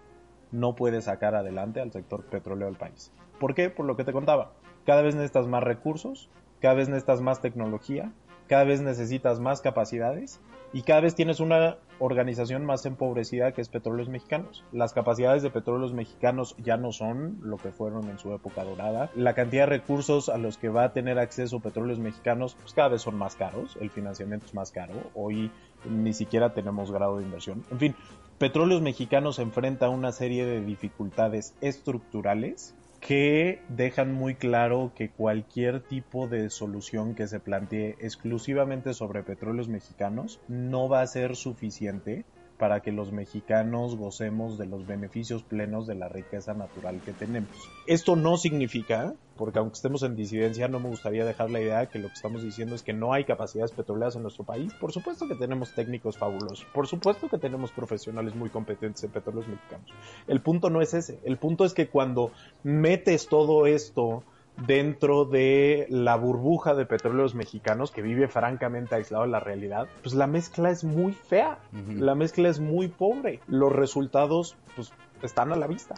no 0.53 0.77
puede 0.77 1.03
sacar 1.03 1.35
adelante 1.35 1.81
al 1.81 1.91
sector 1.91 2.23
petróleo 2.27 2.69
del 2.69 2.77
país. 2.77 3.11
¿Por 3.41 3.57
qué? 3.57 3.69
Por 3.69 3.85
lo 3.85 3.97
que 3.97 4.05
te 4.05 4.13
contaba. 4.13 4.53
Cada 4.87 5.03
vez 5.03 5.17
necesitas 5.17 5.49
más 5.49 5.65
recursos, 5.65 6.31
cada 6.61 6.75
vez 6.75 6.89
necesitas 6.89 7.21
más 7.21 7.41
tecnología, 7.41 8.13
cada 8.47 8.63
vez 8.63 8.81
necesitas 8.81 9.41
más 9.41 9.61
capacidades 9.61 10.39
y 10.73 10.83
cada 10.83 11.01
vez 11.01 11.15
tienes 11.15 11.41
una 11.41 11.79
organización 11.99 12.65
más 12.65 12.87
empobrecida 12.87 13.53
que 13.53 13.61
es 13.61 13.69
Petróleos 13.69 14.09
Mexicanos. 14.09 14.65
Las 14.73 14.93
capacidades 14.93 15.43
de 15.43 15.51
Petróleos 15.51 15.93
Mexicanos 15.93 16.55
ya 16.63 16.77
no 16.77 16.93
son 16.93 17.39
lo 17.43 17.57
que 17.57 17.73
fueron 17.73 18.09
en 18.09 18.19
su 18.19 18.33
época 18.33 18.65
dorada. 18.65 19.11
La 19.15 19.35
cantidad 19.35 19.63
de 19.63 19.79
recursos 19.79 20.29
a 20.29 20.39
los 20.39 20.59
que 20.59 20.69
va 20.69 20.85
a 20.85 20.93
tener 20.93 21.19
acceso 21.19 21.61
Petróleos 21.61 21.99
Mexicanos 21.99 22.57
pues 22.61 22.75
cada 22.75 22.89
vez 22.89 23.03
son 23.03 23.17
más 23.17 23.37
caros, 23.37 23.77
el 23.81 23.91
financiamiento 23.91 24.47
es 24.47 24.55
más 24.55 24.71
caro, 24.71 24.95
hoy 25.15 25.51
ni 25.89 26.13
siquiera 26.13 26.55
tenemos 26.55 26.91
grado 26.91 27.19
de 27.19 27.25
inversión. 27.25 27.65
En 27.71 27.79
fin, 27.79 27.97
Petróleos 28.39 28.83
Mexicanos 28.83 29.39
enfrenta 29.39 29.89
una 29.89 30.13
serie 30.13 30.45
de 30.45 30.61
dificultades 30.61 31.55
estructurales 31.61 32.75
que 33.01 33.61
dejan 33.69 34.13
muy 34.13 34.35
claro 34.35 34.93
que 34.95 35.11
cualquier 35.11 35.81
tipo 35.81 36.27
de 36.27 36.51
solución 36.51 37.15
que 37.15 37.29
se 37.29 37.41
plantee 37.41 37.97
exclusivamente 38.01 38.95
sobre 38.95 39.23
petróleos 39.23 39.69
mexicanos 39.69 40.41
no 40.49 40.89
va 40.89 41.03
a 41.03 41.07
ser 41.07 41.37
suficiente 41.37 42.25
para 42.59 42.81
que 42.81 42.93
los 42.93 43.13
mexicanos 43.13 43.97
gocemos 43.97 44.59
de 44.59 44.67
los 44.67 44.87
beneficios 44.87 45.43
plenos 45.43 45.87
de 45.87 45.95
la 45.95 46.09
riqueza 46.09 46.55
natural 46.55 47.01
que 47.05 47.13
tenemos. 47.13 47.51
Esto 47.87 48.17
no 48.17 48.37
significa, 48.37 49.15
porque 49.37 49.61
aunque 49.61 49.75
estemos 49.75 50.03
en 50.03 50.17
disidencia, 50.17 50.67
no 50.67 50.81
me 50.81 50.89
gustaría 50.89 51.25
dejar 51.25 51.51
la 51.51 51.61
idea 51.61 51.87
que 51.87 52.01
lo 52.01 52.09
que 52.09 52.15
estamos 52.15 52.43
diciendo 52.43 52.75
es 52.75 52.83
que 52.83 52.93
no 52.93 53.13
hay 53.13 53.25
capacidades 53.25 53.71
petroleras 53.71 54.17
en 54.17 54.23
nuestro 54.23 54.45
país. 54.45 54.75
Por 54.75 54.93
supuesto 54.93 55.29
que 55.29 55.37
tenemos 55.37 55.73
técnicos 55.73 56.19
fabulosos, 56.19 56.67
por 56.75 56.89
supuesto 56.89 57.29
que 57.29 57.39
tenemos 57.39 57.71
profesionales 57.71 58.35
muy 58.35 58.51
competentes 58.51 59.05
en 59.05 59.11
petróleos 59.11 59.47
mexicanos. 59.47 59.89
El 60.27 60.41
punto 60.41 60.69
no 60.69 60.83
es 60.83 60.95
ese, 60.95 61.21
el 61.25 61.39
punto 61.39 61.65
es 61.65 61.75
que 61.75 61.89
cuando 61.89 62.33
metes 62.65 63.29
todo 63.29 63.67
esto 63.67 64.25
dentro 64.67 65.25
de 65.25 65.87
la 65.89 66.17
burbuja 66.17 66.75
de 66.75 66.87
petróleos 66.87 67.35
mexicanos 67.35 67.91
que 67.91 68.03
vive 68.03 68.29
francamente 68.29 68.95
aislado 68.95 69.25
de 69.25 69.31
la 69.31 69.41
realidad, 69.41 69.89
pues 70.03 70.15
la 70.15 70.27
mezcla 70.27 70.71
es 70.71 70.85
muy 70.85 71.13
fea, 71.13 71.59
la 71.95 72.15
mezcla 72.15 72.49
es 72.49 72.61
muy 72.61 72.89
pobre, 72.89 73.41
los 73.47 73.73
resultados 73.73 74.57
pues 74.75 74.93
están 75.23 75.53
a 75.53 75.57
la 75.57 75.67
vista. 75.67 75.95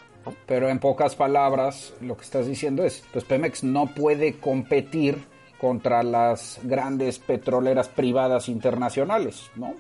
Pero 0.47 0.69
en 0.69 0.79
pocas 0.79 1.17
palabras, 1.17 1.95
lo 2.00 2.17
que 2.17 2.25
estás 2.25 2.47
diciendo 2.47 2.85
es, 2.85 3.05
pues 3.12 3.25
Pemex 3.25 3.64
no 3.64 3.87
puede 3.87 4.38
competir 4.38 5.19
contra 5.59 6.02
las 6.02 6.59
grandes 6.62 7.19
petroleras 7.19 7.88
privadas 7.88 8.49
internacionales, 8.49 9.50
¿no? 9.57 9.75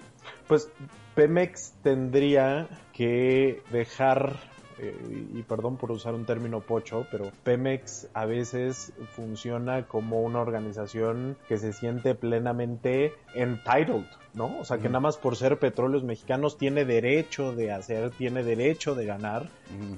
Pues 0.46 0.70
Pemex 1.14 1.72
tendría 1.82 2.68
que 2.92 3.62
dejar 3.70 4.36
eh, 4.82 5.26
y 5.34 5.42
perdón 5.42 5.76
por 5.76 5.92
usar 5.92 6.14
un 6.14 6.24
término 6.24 6.60
pocho, 6.60 7.06
pero 7.10 7.30
Pemex 7.44 8.08
a 8.14 8.24
veces 8.24 8.94
funciona 9.14 9.86
como 9.86 10.22
una 10.22 10.40
organización 10.40 11.36
que 11.48 11.58
se 11.58 11.74
siente 11.74 12.14
plenamente 12.14 13.12
entitled, 13.34 14.06
¿no? 14.32 14.58
O 14.58 14.64
sea, 14.64 14.78
que 14.78 14.88
nada 14.88 15.00
más 15.00 15.18
por 15.18 15.36
ser 15.36 15.58
petróleos 15.58 16.02
mexicanos 16.02 16.56
tiene 16.56 16.86
derecho 16.86 17.54
de 17.54 17.72
hacer, 17.72 18.10
tiene 18.12 18.42
derecho 18.42 18.94
de 18.94 19.04
ganar. 19.04 19.48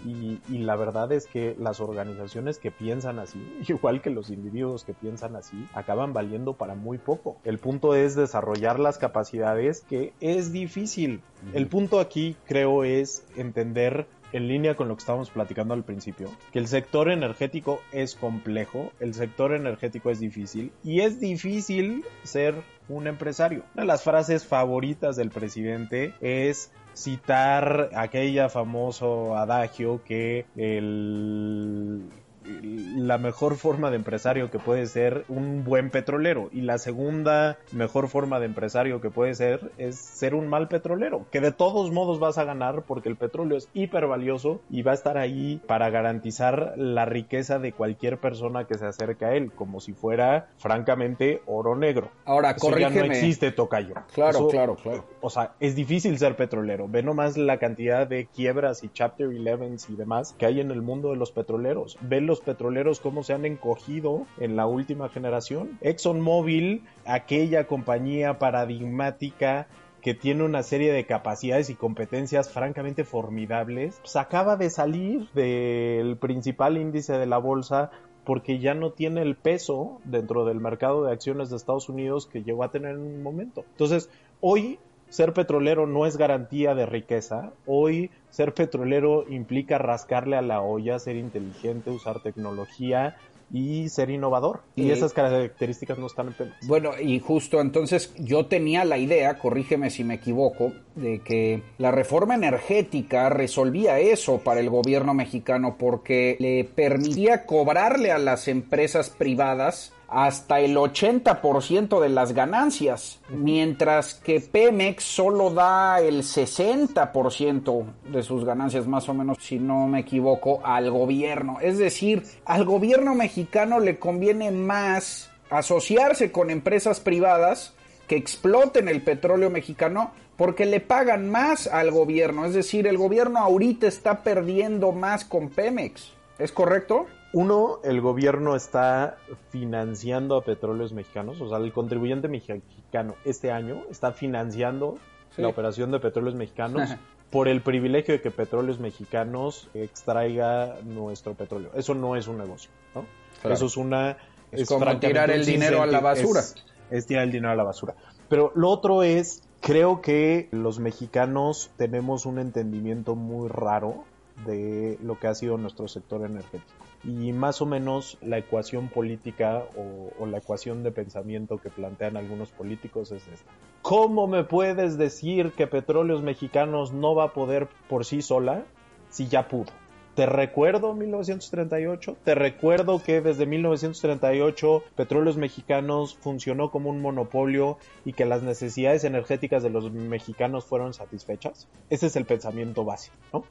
y, 0.04 0.40
y, 0.48 0.58
la 0.58 0.76
verdad 0.76 1.12
es 1.12 1.26
que 1.26 1.56
las 1.58 1.80
organizaciones 1.80 2.58
que 2.58 2.70
piensan 2.70 3.20
así, 3.20 3.40
igual 3.68 4.02
que 4.02 4.10
los 4.10 4.30
individuos 4.30 4.84
que 4.84 4.94
piensan 4.94 5.36
así, 5.36 5.64
acaban 5.74 6.12
valiendo 6.12 6.54
para 6.54 6.74
muy 6.74 6.98
poco. 6.98 7.36
El 7.44 7.58
punto 7.58 7.94
es 7.94 8.16
desarrollar 8.16 8.80
las 8.80 8.98
capacidades 8.98 9.82
que 9.82 10.12
es 10.20 10.52
difícil. 10.52 11.22
El 11.54 11.66
punto 11.68 12.00
aquí 12.00 12.36
creo 12.46 12.84
es 12.84 13.24
entender 13.36 14.06
en 14.32 14.48
línea 14.48 14.74
con 14.74 14.88
lo 14.88 14.96
que 14.96 15.00
estábamos 15.00 15.30
platicando 15.30 15.74
al 15.74 15.84
principio, 15.84 16.28
que 16.52 16.58
el 16.58 16.66
sector 16.66 17.10
energético 17.10 17.82
es 17.92 18.14
complejo, 18.14 18.92
el 19.00 19.14
sector 19.14 19.54
energético 19.54 20.10
es 20.10 20.20
difícil 20.20 20.72
y 20.82 21.00
es 21.00 21.20
difícil 21.20 22.04
ser 22.22 22.54
un 22.88 23.06
empresario. 23.06 23.64
Una 23.74 23.82
de 23.82 23.88
las 23.88 24.02
frases 24.02 24.46
favoritas 24.46 25.16
del 25.16 25.30
presidente 25.30 26.14
es 26.20 26.72
citar 26.94 27.90
aquella 27.94 28.48
famoso 28.48 29.36
adagio 29.36 30.02
que 30.04 30.44
el 30.56 32.02
la 32.44 33.18
mejor 33.18 33.56
forma 33.56 33.90
de 33.90 33.96
empresario 33.96 34.50
que 34.50 34.58
puede 34.58 34.86
ser 34.86 35.24
un 35.28 35.64
buen 35.64 35.90
petrolero. 35.90 36.48
Y 36.52 36.62
la 36.62 36.78
segunda 36.78 37.58
mejor 37.72 38.08
forma 38.08 38.40
de 38.40 38.46
empresario 38.46 39.00
que 39.00 39.10
puede 39.10 39.34
ser 39.34 39.72
es 39.78 39.96
ser 39.96 40.34
un 40.34 40.48
mal 40.48 40.68
petrolero 40.68 41.26
que 41.30 41.40
de 41.40 41.52
todos 41.52 41.90
modos 41.90 42.18
vas 42.18 42.38
a 42.38 42.44
ganar 42.44 42.82
porque 42.82 43.08
el 43.08 43.16
petróleo 43.16 43.56
es 43.56 43.68
hiper 43.74 44.06
valioso 44.06 44.60
y 44.70 44.82
va 44.82 44.92
a 44.92 44.94
estar 44.94 45.18
ahí 45.18 45.60
para 45.66 45.90
garantizar 45.90 46.74
la 46.76 47.04
riqueza 47.04 47.58
de 47.58 47.72
cualquier 47.72 48.18
persona 48.18 48.66
que 48.66 48.78
se 48.78 48.86
acerque 48.86 49.24
a 49.24 49.34
él 49.34 49.52
como 49.52 49.80
si 49.80 49.92
fuera 49.92 50.48
francamente 50.58 51.42
oro 51.46 51.76
negro. 51.76 52.10
Ahora 52.24 52.52
Eso 52.52 52.76
ya 52.78 52.90
no 52.90 53.04
existe 53.04 53.52
tocayo. 53.52 53.94
Claro 54.14 54.48
claro 54.48 54.76
claro. 54.76 55.04
o 55.20 55.30
sea 55.30 55.52
es 55.60 55.74
difícil 55.74 56.18
ser 56.18 56.36
petrolero. 56.36 56.88
Ve 56.88 57.02
nomás 57.02 57.36
la 57.36 57.58
cantidad 57.58 58.06
de 58.06 58.26
quiebras 58.26 58.84
y 58.84 58.88
chapter 58.88 59.28
11 59.28 59.92
y 59.92 59.96
demás 59.96 60.34
que 60.38 60.46
hay 60.46 60.60
en 60.60 60.70
el 60.70 60.82
mundo 60.82 61.10
de 61.10 61.16
los 61.16 61.32
petroleros. 61.32 61.98
Ve 62.00 62.20
los 62.20 62.31
petroleros 62.40 63.00
cómo 63.00 63.22
se 63.22 63.32
han 63.32 63.44
encogido 63.44 64.26
en 64.38 64.56
la 64.56 64.66
última 64.66 65.08
generación. 65.08 65.78
ExxonMobil, 65.80 66.84
aquella 67.04 67.66
compañía 67.66 68.38
paradigmática 68.38 69.66
que 70.00 70.14
tiene 70.14 70.42
una 70.42 70.62
serie 70.64 70.92
de 70.92 71.06
capacidades 71.06 71.70
y 71.70 71.74
competencias 71.74 72.50
francamente 72.50 73.04
formidables, 73.04 73.98
pues 74.00 74.16
acaba 74.16 74.56
de 74.56 74.68
salir 74.68 75.28
del 75.32 76.16
principal 76.16 76.76
índice 76.76 77.12
de 77.12 77.26
la 77.26 77.38
bolsa 77.38 77.92
porque 78.24 78.58
ya 78.58 78.74
no 78.74 78.92
tiene 78.92 79.22
el 79.22 79.36
peso 79.36 80.00
dentro 80.04 80.44
del 80.44 80.60
mercado 80.60 81.04
de 81.04 81.12
acciones 81.12 81.50
de 81.50 81.56
Estados 81.56 81.88
Unidos 81.88 82.26
que 82.26 82.42
llegó 82.42 82.64
a 82.64 82.70
tener 82.70 82.92
en 82.92 83.00
un 83.00 83.22
momento. 83.22 83.64
Entonces, 83.70 84.10
hoy 84.40 84.78
ser 85.12 85.34
petrolero 85.34 85.86
no 85.86 86.06
es 86.06 86.16
garantía 86.16 86.74
de 86.74 86.86
riqueza. 86.86 87.52
Hoy 87.66 88.10
ser 88.30 88.54
petrolero 88.54 89.26
implica 89.28 89.76
rascarle 89.76 90.36
a 90.36 90.42
la 90.42 90.62
olla, 90.62 90.98
ser 90.98 91.16
inteligente, 91.16 91.90
usar 91.90 92.22
tecnología 92.22 93.16
y 93.52 93.90
ser 93.90 94.08
innovador. 94.08 94.62
Y, 94.74 94.90
esas 94.90 95.12
características 95.12 95.98
no 95.98 96.06
están 96.06 96.28
en 96.28 96.32
Pemex. 96.32 96.66
Bueno, 96.66 96.92
y 96.98 97.20
justo 97.20 97.60
entonces 97.60 98.14
yo 98.16 98.46
tenía 98.46 98.86
la 98.86 98.96
idea, 98.96 99.38
corrígeme 99.38 99.90
si 99.90 100.02
me 100.02 100.14
equivoco, 100.14 100.72
de 100.94 101.20
que 101.20 101.62
la 101.76 101.90
reforma 101.90 102.34
energética 102.34 103.28
resolvía 103.28 104.00
eso 104.00 104.38
para 104.38 104.60
el 104.60 104.70
gobierno 104.70 105.12
mexicano 105.12 105.76
porque 105.78 106.36
le 106.40 106.64
permitía 106.64 107.44
cobrarle 107.44 108.12
a 108.12 108.18
las 108.18 108.48
empresas 108.48 109.10
privadas 109.10 109.92
hasta 110.12 110.60
el 110.60 110.76
80% 110.76 111.98
de 111.98 112.10
las 112.10 112.34
ganancias, 112.34 113.18
mientras 113.30 114.14
que 114.14 114.40
Pemex 114.40 115.02
solo 115.02 115.50
da 115.50 116.02
el 116.02 116.22
60% 116.22 117.84
de 118.10 118.22
sus 118.22 118.44
ganancias, 118.44 118.86
más 118.86 119.08
o 119.08 119.14
menos, 119.14 119.38
si 119.40 119.58
no 119.58 119.86
me 119.86 120.00
equivoco, 120.00 120.60
al 120.64 120.90
gobierno. 120.90 121.58
Es 121.62 121.78
decir, 121.78 122.24
al 122.44 122.66
gobierno 122.66 123.14
mexicano 123.14 123.80
le 123.80 123.98
conviene 123.98 124.50
más 124.50 125.30
asociarse 125.48 126.30
con 126.30 126.50
empresas 126.50 127.00
privadas 127.00 127.72
que 128.06 128.16
exploten 128.16 128.88
el 128.88 129.00
petróleo 129.00 129.48
mexicano 129.48 130.10
porque 130.36 130.66
le 130.66 130.80
pagan 130.80 131.30
más 131.30 131.66
al 131.66 131.90
gobierno. 131.90 132.44
Es 132.44 132.52
decir, 132.52 132.86
el 132.86 132.98
gobierno 132.98 133.38
ahorita 133.38 133.86
está 133.86 134.22
perdiendo 134.22 134.92
más 134.92 135.24
con 135.24 135.48
Pemex. 135.48 136.12
¿Es 136.38 136.52
correcto? 136.52 137.06
Uno, 137.32 137.80
el 137.82 138.00
gobierno 138.02 138.54
está 138.54 139.16
financiando 139.50 140.36
a 140.36 140.44
petróleos 140.44 140.92
mexicanos, 140.92 141.40
o 141.40 141.48
sea, 141.48 141.58
el 141.58 141.72
contribuyente 141.72 142.28
mexicano 142.28 143.14
este 143.24 143.50
año 143.50 143.84
está 143.90 144.12
financiando 144.12 144.98
la 145.38 145.48
operación 145.48 145.90
de 145.90 145.98
petróleos 145.98 146.34
mexicanos 146.34 146.90
por 147.30 147.48
el 147.48 147.62
privilegio 147.62 148.12
de 148.12 148.20
que 148.20 148.30
petróleos 148.30 148.78
mexicanos 148.78 149.70
extraiga 149.72 150.76
nuestro 150.84 151.32
petróleo. 151.32 151.70
Eso 151.74 151.94
no 151.94 152.16
es 152.16 152.28
un 152.28 152.36
negocio, 152.36 152.70
¿no? 152.94 153.06
Eso 153.50 153.64
es 153.64 153.78
una... 153.78 154.18
Es, 154.50 154.68
como 154.68 154.98
tirar 154.98 155.30
el 155.30 155.46
dinero 155.46 155.82
a 155.82 155.86
la 155.86 156.00
basura. 156.00 156.42
es 156.90 157.06
tirar 157.06 157.24
el 157.24 157.32
dinero 157.32 157.52
a 157.52 157.56
la 157.56 157.62
basura. 157.62 157.94
Pero 158.28 158.52
lo 158.54 158.68
otro 158.68 159.02
es, 159.02 159.42
creo 159.62 160.02
que 160.02 160.48
los 160.50 160.78
mexicanos 160.78 161.70
tenemos 161.78 162.26
un 162.26 162.38
entendimiento 162.38 163.14
muy 163.14 163.48
raro 163.48 164.04
de 164.44 164.98
lo 165.02 165.18
que 165.18 165.28
ha 165.28 165.34
sido 165.34 165.56
nuestro 165.56 165.88
sector 165.88 166.22
energético 166.26 166.82
y 167.04 167.32
más 167.32 167.60
o 167.60 167.66
menos 167.66 168.16
la 168.22 168.38
ecuación 168.38 168.88
política 168.88 169.64
o, 169.76 170.26
la 170.26 170.38
ecuación 170.38 170.82
de 170.82 170.92
pensamiento 170.92 171.58
que 171.58 171.68
plantean 171.68 172.16
algunos 172.16 172.50
políticos 172.50 173.10
es 173.10 173.26
esta. 173.28 173.50
¿Cómo 173.82 174.26
me 174.26 174.44
puedes 174.44 174.96
decir 174.96 175.52
que 175.52 175.66
Petróleos 175.66 176.22
Mexicanos 176.22 176.92
no 176.92 177.14
va 177.14 177.24
a 177.24 177.32
poder 177.32 177.68
por 177.88 178.04
sí 178.04 178.22
sola 178.22 178.64
si 179.10 179.26
ya 179.26 179.48
pudo? 179.48 179.72
Te 180.14 180.26
recuerdo 180.26 180.92
1938, 180.92 182.18
te 182.22 182.34
recuerdo 182.34 183.02
que 183.02 183.22
desde 183.22 183.46
1938 183.46 184.84
Petróleos 184.94 185.38
Mexicanos 185.38 186.14
funcionó 186.20 186.70
como 186.70 186.90
un 186.90 187.00
monopolio 187.00 187.78
y 188.04 188.12
que 188.12 188.26
las 188.26 188.42
necesidades 188.42 189.04
energéticas 189.04 189.62
de 189.62 189.70
los 189.70 189.90
mexicanos 189.90 190.66
fueron 190.66 190.92
satisfechas. 190.92 191.66
Ese 191.88 192.08
es 192.08 192.16
el 192.16 192.26
pensamiento 192.26 192.84
básico, 192.84 193.16
¿no? 193.32 193.44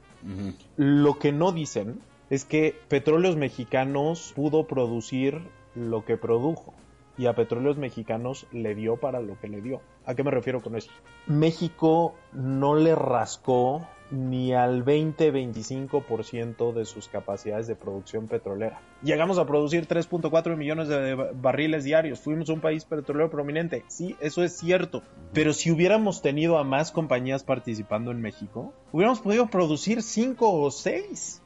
Lo 0.76 1.18
que 1.18 1.32
no 1.32 1.50
dicen 1.50 2.00
es 2.32 2.46
que 2.46 2.74
Petróleos 2.88 3.36
Mexicanos 3.36 4.32
pudo 4.34 4.66
producir 4.66 5.42
lo 5.74 6.06
que 6.06 6.16
produjo 6.16 6.72
y 7.18 7.26
a 7.26 7.34
Petróleos 7.34 7.76
Mexicanos 7.76 8.46
le 8.52 8.74
dio 8.74 8.96
para 8.96 9.20
lo 9.20 9.38
que 9.38 9.48
le 9.48 9.60
dio. 9.60 9.82
¿A 10.06 10.14
qué 10.14 10.24
me 10.24 10.30
refiero 10.30 10.62
con 10.62 10.74
eso? 10.74 10.90
México 11.26 12.14
no 12.32 12.74
le 12.74 12.94
rascó 12.94 13.86
ni 14.10 14.54
al 14.54 14.82
20-25% 14.82 16.72
de 16.72 16.86
sus 16.86 17.08
capacidades 17.08 17.66
de 17.66 17.76
producción 17.76 18.28
petrolera. 18.28 18.80
Llegamos 19.02 19.36
a 19.36 19.44
producir 19.44 19.86
3.4 19.86 20.56
millones 20.56 20.88
de 20.88 21.14
barriles 21.34 21.84
diarios. 21.84 22.20
Fuimos 22.20 22.48
un 22.48 22.62
país 22.62 22.86
petrolero 22.86 23.28
prominente. 23.28 23.84
Sí, 23.88 24.16
eso 24.20 24.42
es 24.42 24.56
cierto. 24.56 25.02
Pero 25.34 25.52
si 25.52 25.70
hubiéramos 25.70 26.22
tenido 26.22 26.56
a 26.56 26.64
más 26.64 26.92
compañías 26.92 27.44
participando 27.44 28.10
en 28.10 28.22
México, 28.22 28.72
hubiéramos 28.90 29.20
podido 29.20 29.48
producir 29.48 30.02
5 30.02 30.50
o 30.50 30.70
6. 30.70 31.42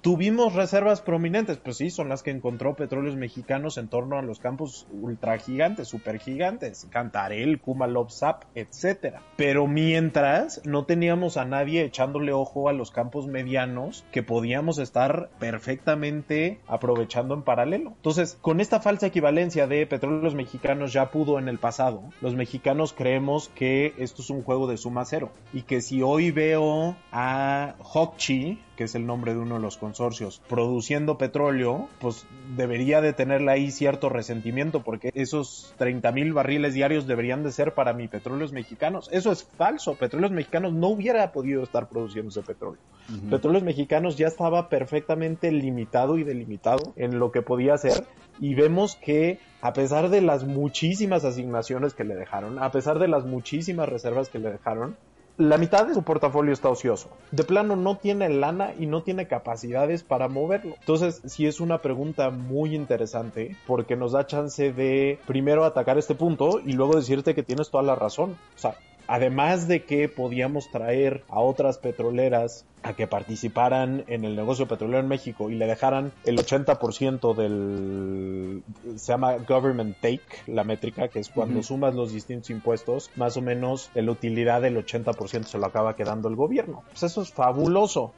Tuvimos 0.00 0.54
reservas 0.54 1.02
prominentes, 1.02 1.58
pues 1.58 1.76
sí, 1.76 1.90
son 1.90 2.08
las 2.08 2.22
que 2.22 2.30
encontró 2.30 2.76
Petróleos 2.76 3.16
Mexicanos 3.16 3.78
en 3.78 3.88
torno 3.88 4.18
a 4.18 4.22
los 4.22 4.38
campos 4.38 4.86
ultragigantes, 4.92 5.88
supergigantes, 5.88 6.86
Cantarel, 6.90 7.60
Kumalov, 7.60 8.10
Zap, 8.10 8.44
etcétera. 8.54 9.22
Pero 9.36 9.66
mientras 9.66 10.62
no 10.64 10.84
teníamos 10.84 11.36
a 11.36 11.44
nadie 11.44 11.84
echándole 11.84 12.32
ojo 12.32 12.68
a 12.68 12.72
los 12.72 12.90
campos 12.90 13.26
medianos 13.26 14.04
que 14.12 14.22
podíamos 14.22 14.78
estar 14.78 15.30
perfectamente 15.38 16.60
aprovechando 16.66 17.34
en 17.34 17.42
paralelo. 17.42 17.90
Entonces, 17.96 18.38
con 18.40 18.60
esta 18.60 18.80
falsa 18.80 19.06
equivalencia 19.06 19.66
de 19.66 19.86
Petróleos 19.86 20.34
Mexicanos 20.34 20.92
ya 20.92 21.10
pudo 21.10 21.38
en 21.38 21.48
el 21.48 21.58
pasado, 21.58 22.04
los 22.20 22.34
mexicanos 22.34 22.92
creemos 22.92 23.48
que 23.54 23.94
esto 23.98 24.22
es 24.22 24.30
un 24.30 24.42
juego 24.42 24.66
de 24.66 24.76
suma 24.76 25.04
cero 25.04 25.30
y 25.52 25.62
que 25.62 25.80
si 25.80 26.02
hoy 26.02 26.30
veo 26.30 26.96
a 27.12 27.74
Hokchi, 27.80 28.60
que 28.78 28.84
es 28.84 28.94
el 28.94 29.06
nombre 29.06 29.34
de 29.34 29.40
uno 29.40 29.56
de 29.56 29.60
los 29.60 29.76
consorcios, 29.76 30.40
produciendo 30.48 31.18
petróleo, 31.18 31.88
pues 32.00 32.28
debería 32.56 33.00
de 33.00 33.12
tenerle 33.12 33.50
ahí 33.50 33.72
cierto 33.72 34.08
resentimiento 34.08 34.84
porque 34.84 35.10
esos 35.14 35.74
30 35.78 36.12
mil 36.12 36.32
barriles 36.32 36.74
diarios 36.74 37.08
deberían 37.08 37.42
de 37.42 37.50
ser 37.50 37.74
para 37.74 37.92
mi 37.92 38.06
petróleos 38.06 38.52
mexicanos. 38.52 39.08
Eso 39.10 39.32
es 39.32 39.42
falso. 39.42 39.96
Petróleos 39.96 40.30
mexicanos 40.30 40.74
no 40.74 40.90
hubiera 40.90 41.32
podido 41.32 41.64
estar 41.64 41.88
produciendo 41.88 42.28
ese 42.28 42.42
petróleo. 42.42 42.80
Petróleos 43.28 43.64
mexicanos 43.64 44.16
ya 44.16 44.28
estaba 44.28 44.68
perfectamente 44.68 45.50
limitado 45.50 46.16
y 46.16 46.22
delimitado 46.22 46.92
en 46.94 47.18
lo 47.18 47.32
que 47.32 47.42
podía 47.42 47.74
hacer 47.74 48.04
y 48.38 48.54
vemos 48.54 48.94
que 48.94 49.40
a 49.60 49.72
pesar 49.72 50.08
de 50.08 50.20
las 50.20 50.44
muchísimas 50.44 51.24
asignaciones 51.24 51.94
que 51.94 52.04
le 52.04 52.14
dejaron, 52.14 52.62
a 52.62 52.70
pesar 52.70 53.00
de 53.00 53.08
las 53.08 53.24
muchísimas 53.24 53.88
reservas 53.88 54.28
que 54.28 54.38
le 54.38 54.52
dejaron, 54.52 54.96
la 55.38 55.56
mitad 55.56 55.86
de 55.86 55.94
su 55.94 56.02
portafolio 56.02 56.52
está 56.52 56.68
ocioso. 56.68 57.10
De 57.30 57.44
plano 57.44 57.76
no 57.76 57.96
tiene 57.96 58.28
lana 58.28 58.74
y 58.76 58.86
no 58.86 59.04
tiene 59.04 59.28
capacidades 59.28 60.02
para 60.02 60.28
moverlo. 60.28 60.74
Entonces, 60.80 61.22
sí 61.26 61.46
es 61.46 61.60
una 61.60 61.80
pregunta 61.80 62.30
muy 62.30 62.74
interesante 62.74 63.56
porque 63.66 63.96
nos 63.96 64.12
da 64.12 64.26
chance 64.26 64.72
de 64.72 65.18
primero 65.26 65.64
atacar 65.64 65.96
este 65.96 66.16
punto 66.16 66.60
y 66.64 66.72
luego 66.72 66.96
decirte 66.96 67.36
que 67.36 67.44
tienes 67.44 67.70
toda 67.70 67.84
la 67.84 67.94
razón. 67.94 68.36
O 68.56 68.58
sea, 68.58 68.74
además 69.08 69.66
de 69.66 69.84
que 69.84 70.08
podíamos 70.08 70.70
traer 70.70 71.24
a 71.28 71.40
otras 71.40 71.78
petroleras 71.78 72.64
a 72.82 72.92
que 72.92 73.08
participaran 73.08 74.04
en 74.06 74.24
el 74.24 74.36
negocio 74.36 74.68
petrolero 74.68 75.00
en 75.00 75.08
México 75.08 75.50
y 75.50 75.56
le 75.56 75.66
dejaran 75.66 76.12
el 76.24 76.38
80% 76.38 77.34
del 77.34 78.62
se 78.96 79.12
llama 79.12 79.38
government 79.38 79.96
take, 80.00 80.22
la 80.46 80.62
métrica 80.62 81.08
que 81.08 81.18
es 81.18 81.28
cuando 81.28 81.62
sumas 81.62 81.94
los 81.94 82.12
distintos 82.12 82.50
impuestos, 82.50 83.10
más 83.16 83.36
o 83.36 83.42
menos 83.42 83.90
la 83.94 84.12
utilidad 84.12 84.62
del 84.62 84.76
80% 84.76 85.44
se 85.44 85.58
lo 85.58 85.66
acaba 85.66 85.96
quedando 85.96 86.28
el 86.28 86.36
gobierno. 86.36 86.84
Pues 86.88 87.02
eso 87.02 87.22
es 87.22 87.32
fabuloso. 87.32 88.12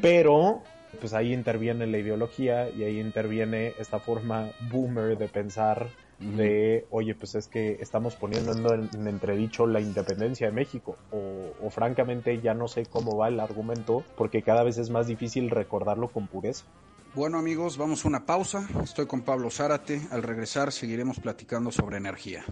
Pero 0.00 0.62
pues 1.00 1.14
ahí 1.14 1.32
interviene 1.32 1.86
la 1.86 1.98
ideología 1.98 2.68
y 2.70 2.84
ahí 2.84 3.00
interviene 3.00 3.74
esta 3.78 3.98
forma 3.98 4.50
boomer 4.70 5.16
de 5.16 5.28
pensar 5.28 5.88
de, 6.36 6.86
oye, 6.90 7.14
pues 7.14 7.34
es 7.34 7.48
que 7.48 7.78
estamos 7.80 8.14
poniendo 8.14 8.52
en, 8.52 9.06
entredicho 9.06 9.66
la 9.66 9.80
independencia 9.80 10.46
de 10.46 10.52
México, 10.52 10.96
o, 11.10 11.70
francamente 11.70 12.40
ya 12.40 12.54
no 12.54 12.68
sé 12.68 12.86
cómo 12.86 13.16
va 13.16 13.28
el 13.28 13.40
argumento, 13.40 14.04
porque 14.16 14.42
cada 14.42 14.62
vez 14.62 14.78
es 14.78 14.90
más 14.90 15.06
difícil 15.06 15.50
recordarlo 15.50 16.08
con 16.08 16.26
pureza. 16.26 16.64
Bueno 17.14 17.38
amigos, 17.38 17.76
vamos 17.76 18.04
a 18.04 18.08
una 18.08 18.24
pausa. 18.24 18.66
Estoy 18.82 19.06
con 19.06 19.20
Pablo 19.20 19.50
Zárate. 19.50 20.00
Al 20.10 20.22
regresar 20.22 20.72
seguiremos 20.72 21.20
platicando 21.20 21.70
sobre 21.70 21.98
energía. 21.98 22.44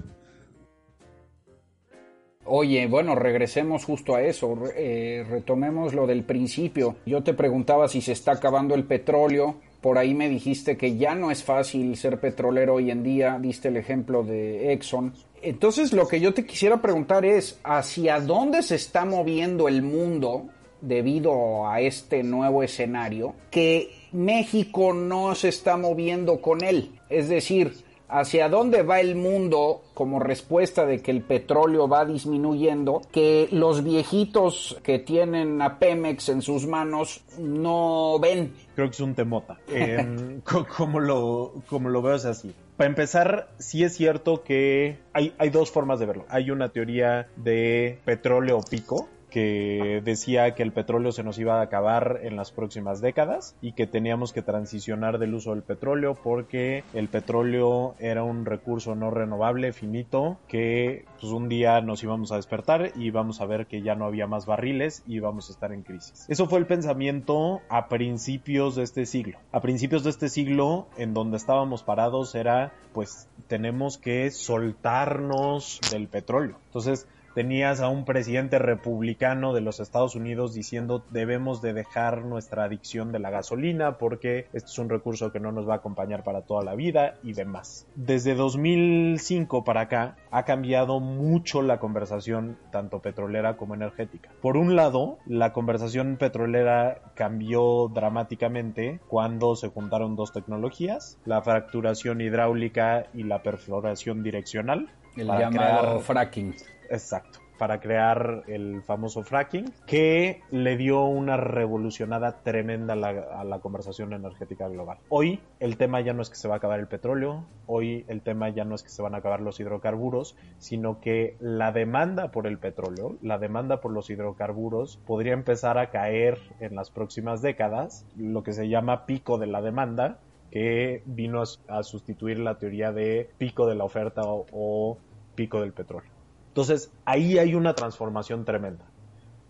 Oye, 2.45 2.87
bueno, 2.87 3.15
regresemos 3.15 3.85
justo 3.85 4.15
a 4.17 4.23
eso, 4.23 4.59
eh, 4.75 5.25
retomemos 5.29 5.95
lo 5.95 6.07
del 6.07 6.25
principio. 6.25 6.97
Yo 7.07 7.23
te 7.23 7.33
preguntaba 7.33 7.87
si 7.87 8.01
se 8.01 8.13
está 8.13 8.33
acabando 8.33 8.75
el 8.75 8.85
petróleo, 8.85 9.61
por 9.81 9.99
ahí 9.99 10.15
me 10.15 10.29
dijiste 10.29 10.77
que 10.77 10.97
ya 10.97 11.15
no 11.15 11.31
es 11.31 11.43
fácil 11.43 11.97
ser 11.97 12.21
petrolero 12.21 12.75
hoy 12.75 12.91
en 12.91 13.03
día, 13.03 13.39
diste 13.41 13.69
el 13.69 13.77
ejemplo 13.77 14.23
de 14.23 14.73
Exxon. 14.73 15.15
Entonces 15.43 15.93
lo 15.93 16.07
que 16.07 16.21
yo 16.21 16.35
te 16.35 16.45
quisiera 16.45 16.83
preguntar 16.83 17.25
es, 17.25 17.59
¿hacia 17.65 18.21
dónde 18.21 18.63
se 18.63 18.75
está 18.75 19.05
moviendo 19.05 19.69
el 19.69 19.83
mundo 19.83 20.49
debido 20.83 21.69
a 21.69 21.81
este 21.81 22.23
nuevo 22.23 22.63
escenario 22.63 23.35
que 23.51 23.91
México 24.13 24.93
no 24.93 25.35
se 25.35 25.49
está 25.49 25.79
moviendo 25.79 26.43
con 26.43 26.63
él? 26.63 27.01
Es 27.09 27.29
decir, 27.31 27.73
hacia 28.11 28.49
dónde 28.49 28.83
va 28.83 29.01
el 29.01 29.17
mundo 29.17 29.83
como 29.95 30.19
respuesta 30.19 30.87
de 30.87 31.01
que 31.01 31.11
el 31.11 31.23
petróleo 31.23 31.89
va 31.89 32.05
disminuyendo, 32.05 33.03
que 33.13 33.49
los 33.53 33.85
viejitos 33.85 34.79
que 34.83 34.99
tienen 34.99 35.61
a 35.63 35.79
Pemex 35.79 36.29
en 36.29 36.43
sus 36.43 36.67
manos 36.67 37.23
no 37.39 38.19
ven. 38.21 38.55
Creo 38.75 38.89
que 38.89 38.95
es 38.95 39.01
un 39.01 39.15
temota. 39.15 39.59
Em, 39.69 40.41
como, 40.77 41.01
lo, 41.01 41.53
lo 41.71 42.03
veo 42.03 42.15
es 42.15 42.25
así. 42.25 42.55
Para 42.77 42.89
empezar, 42.89 43.51
sí 43.59 43.85
es 43.85 43.95
cierto 43.95 44.43
que 44.43 44.99
hay, 45.13 45.35
hay 45.39 45.51
dos 45.51 45.71
formas 45.71 46.01
de 46.01 46.07
verlo. 46.07 46.25
Hay 46.31 46.51
una 46.51 46.71
teoría 46.71 47.29
de 47.37 47.99
petróleo 48.05 48.61
pico, 48.69 49.09
que 49.31 50.03
decía 50.05 50.55
que 50.55 50.63
el 50.63 50.73
petróleo 50.73 51.13
se 51.13 51.23
nos 51.23 51.39
iba 51.39 51.61
a 51.61 51.63
acabar 51.63 52.21
en 52.23 52.37
las 52.37 52.53
próximas 52.53 53.01
décadas 53.01 53.57
y 53.63 53.73
que 53.73 53.87
teníamos 53.87 54.33
que 54.33 54.43
transicionar 54.43 55.19
del 55.19 55.35
uso 55.35 55.51
del 55.51 55.63
petróleo 55.63 56.17
porque 56.23 56.85
el 56.93 57.09
petróleo 57.09 57.95
era 57.99 58.23
un 58.23 58.45
recurso 58.45 58.95
no 58.95 59.11
renovable, 59.11 59.73
finito, 59.73 60.39
que 60.49 61.05
pues 61.21 61.33
un 61.33 61.49
día 61.49 61.81
nos 61.81 62.03
íbamos 62.03 62.33
a 62.33 62.37
despertar 62.37 62.93
y 62.97 63.05
íbamos 63.05 63.41
a 63.41 63.47
ver 63.47 63.67
que 63.67 63.83
ya 63.83 63.95
no 63.95 64.05
había 64.05 64.27
más 64.27 64.47
barriles 64.47 65.03
y 65.07 65.15
íbamos 65.17 65.49
a 65.49 65.53
estar 65.53 65.73
en 65.73 65.83
crisis. 65.83 66.27
Eso 66.29 66.47
fue 66.47 66.59
el 66.59 66.67
pensamiento 66.67 67.61
a 67.69 67.89
principios 67.89 68.77
de 68.77 68.83
este 68.83 69.07
siglo. 69.07 69.39
A 69.53 69.61
principios 69.61 70.05
de 70.05 70.11
este 70.11 70.29
siglo 70.29 70.89
en 70.97 71.15
donde 71.15 71.37
estábamos 71.37 71.83
parados 71.83 72.35
era 72.35 72.73
pues 72.93 73.29
tenemos 73.47 73.99
que 73.99 74.31
soltarnos 74.31 75.81
del 75.91 76.09
petróleo. 76.09 76.57
Entonces 76.67 77.07
tenías 77.35 77.81
a 77.81 77.89
un 77.89 78.05
presidente 78.05 78.59
republicano 78.59 79.53
de 79.53 79.61
los 79.61 79.81
Estados 79.81 80.15
Unidos 80.15 80.55
diciendo 80.55 81.05
debemos 81.11 81.63
de 81.63 81.73
dejar 81.73 82.25
nuestra 82.25 82.65
adicción 82.65 83.13
de 83.13 83.19
la 83.19 83.31
gasolina 83.31 83.99
porque 83.99 84.47
este 84.53 84.71
es 84.71 84.79
un 84.79 84.89
recurso 84.89 85.33
que 85.33 85.41
no 85.41 85.53
nos 85.53 85.69
va 85.69 85.75
a 85.75 85.77
acompañar 85.77 86.25
para 86.25 86.43
toda 86.43 86.65
la 86.65 86.75
vida 86.75 87.15
y 87.23 87.33
demás. 87.33 87.87
Desde 87.95 88.35
2005 88.35 89.65
para 89.65 89.83
acá 89.83 90.17
ha 90.31 90.45
cambiado 90.45 91.01
mucho 91.01 91.63
la 91.63 91.79
conversación 91.79 92.59
tanto 92.71 93.01
petrolera 93.01 93.57
como 93.57 93.75
energética. 93.75 94.31
Por 94.41 94.57
un 94.57 94.77
lado, 94.77 95.19
la 95.27 95.53
conversación 95.53 96.17
petrolera 96.17 97.01
cambió 97.15 97.89
dramáticamente 97.93 99.01
cuando 99.09 99.57
se 99.57 99.69
juntaron 99.69 100.17
dos 100.17 100.33
tecnologías, 100.33 101.19
la 101.25 101.43
fracturación 101.43 102.21
hidráulica 102.21 103.07
y 103.15 103.25
la 103.25 103.43
perforación 103.43 104.23
direccional. 104.23 104.89
El 105.17 105.27
llamado 105.27 106.01
fracking. 106.01 106.55
Exacto 106.91 107.41
para 107.61 107.79
crear 107.79 108.45
el 108.47 108.81
famoso 108.85 109.23
fracking, 109.23 109.71
que 109.87 110.41
le 110.51 110.79
dio 110.79 111.05
una 111.05 111.37
revolucionada 111.37 112.41
tremenda 112.43 112.95
a 112.95 113.45
la, 113.45 113.59
conversación 113.59 114.15
energética 114.15 114.67
global. 114.67 114.97
Hoy 115.11 115.41
el 115.59 115.77
tema 115.77 116.01
ya 116.01 116.15
no 116.15 116.23
es 116.23 116.31
que 116.31 116.37
se 116.37 116.49
va 116.49 116.55
a 116.55 116.57
acabar 116.57 116.81
el 116.81 116.89
petróleo, 116.89 117.45
hoy 117.67 118.07
el 118.09 118.23
tema 118.23 118.49
ya 118.49 118.65
no 118.65 118.75
es 118.75 118.83
que 118.83 118.89
se 118.89 119.03
van 119.03 119.15
a 119.15 119.19
acabar 119.19 119.43
los 119.43 119.61
hidrocarburos, 119.61 120.39
sino 120.57 121.03
que 121.03 121.37
la 121.39 121.71
demanda 121.71 122.31
por 122.31 122.47
el 122.47 122.57
petróleo, 122.57 123.19
la 123.21 123.37
demanda 123.37 123.83
por 123.83 123.93
los 123.93 124.09
hidrocarburos 124.09 124.97
podría 125.07 125.35
empezar 125.35 125.77
a 125.77 125.91
caer 125.91 126.39
en 126.61 126.75
las 126.77 126.91
próximas 126.91 127.43
décadas, 127.43 128.07
lo 128.17 128.43
que 128.43 128.55
se 128.55 128.71
llama 128.71 129.05
pico 129.05 129.37
de 129.37 129.49
la 129.49 129.61
demanda, 129.61 130.17
que 130.51 131.03
vino 131.05 131.43
a, 131.69 131.83
sustituir 131.83 132.39
la 132.39 132.57
teoría 132.57 132.91
de 132.91 133.29
pico 133.37 133.67
de 133.67 133.75
la 133.75 133.85
oferta 133.85 134.23
o 134.25 134.97
pico 135.35 135.61
del 135.61 135.75
petróleo. 135.75 136.10
Entonces, 136.51 136.93
ahí 137.05 137.39
hay 137.39 137.55
una 137.55 137.75
transformación 137.75 138.45
tremenda. 138.45 138.85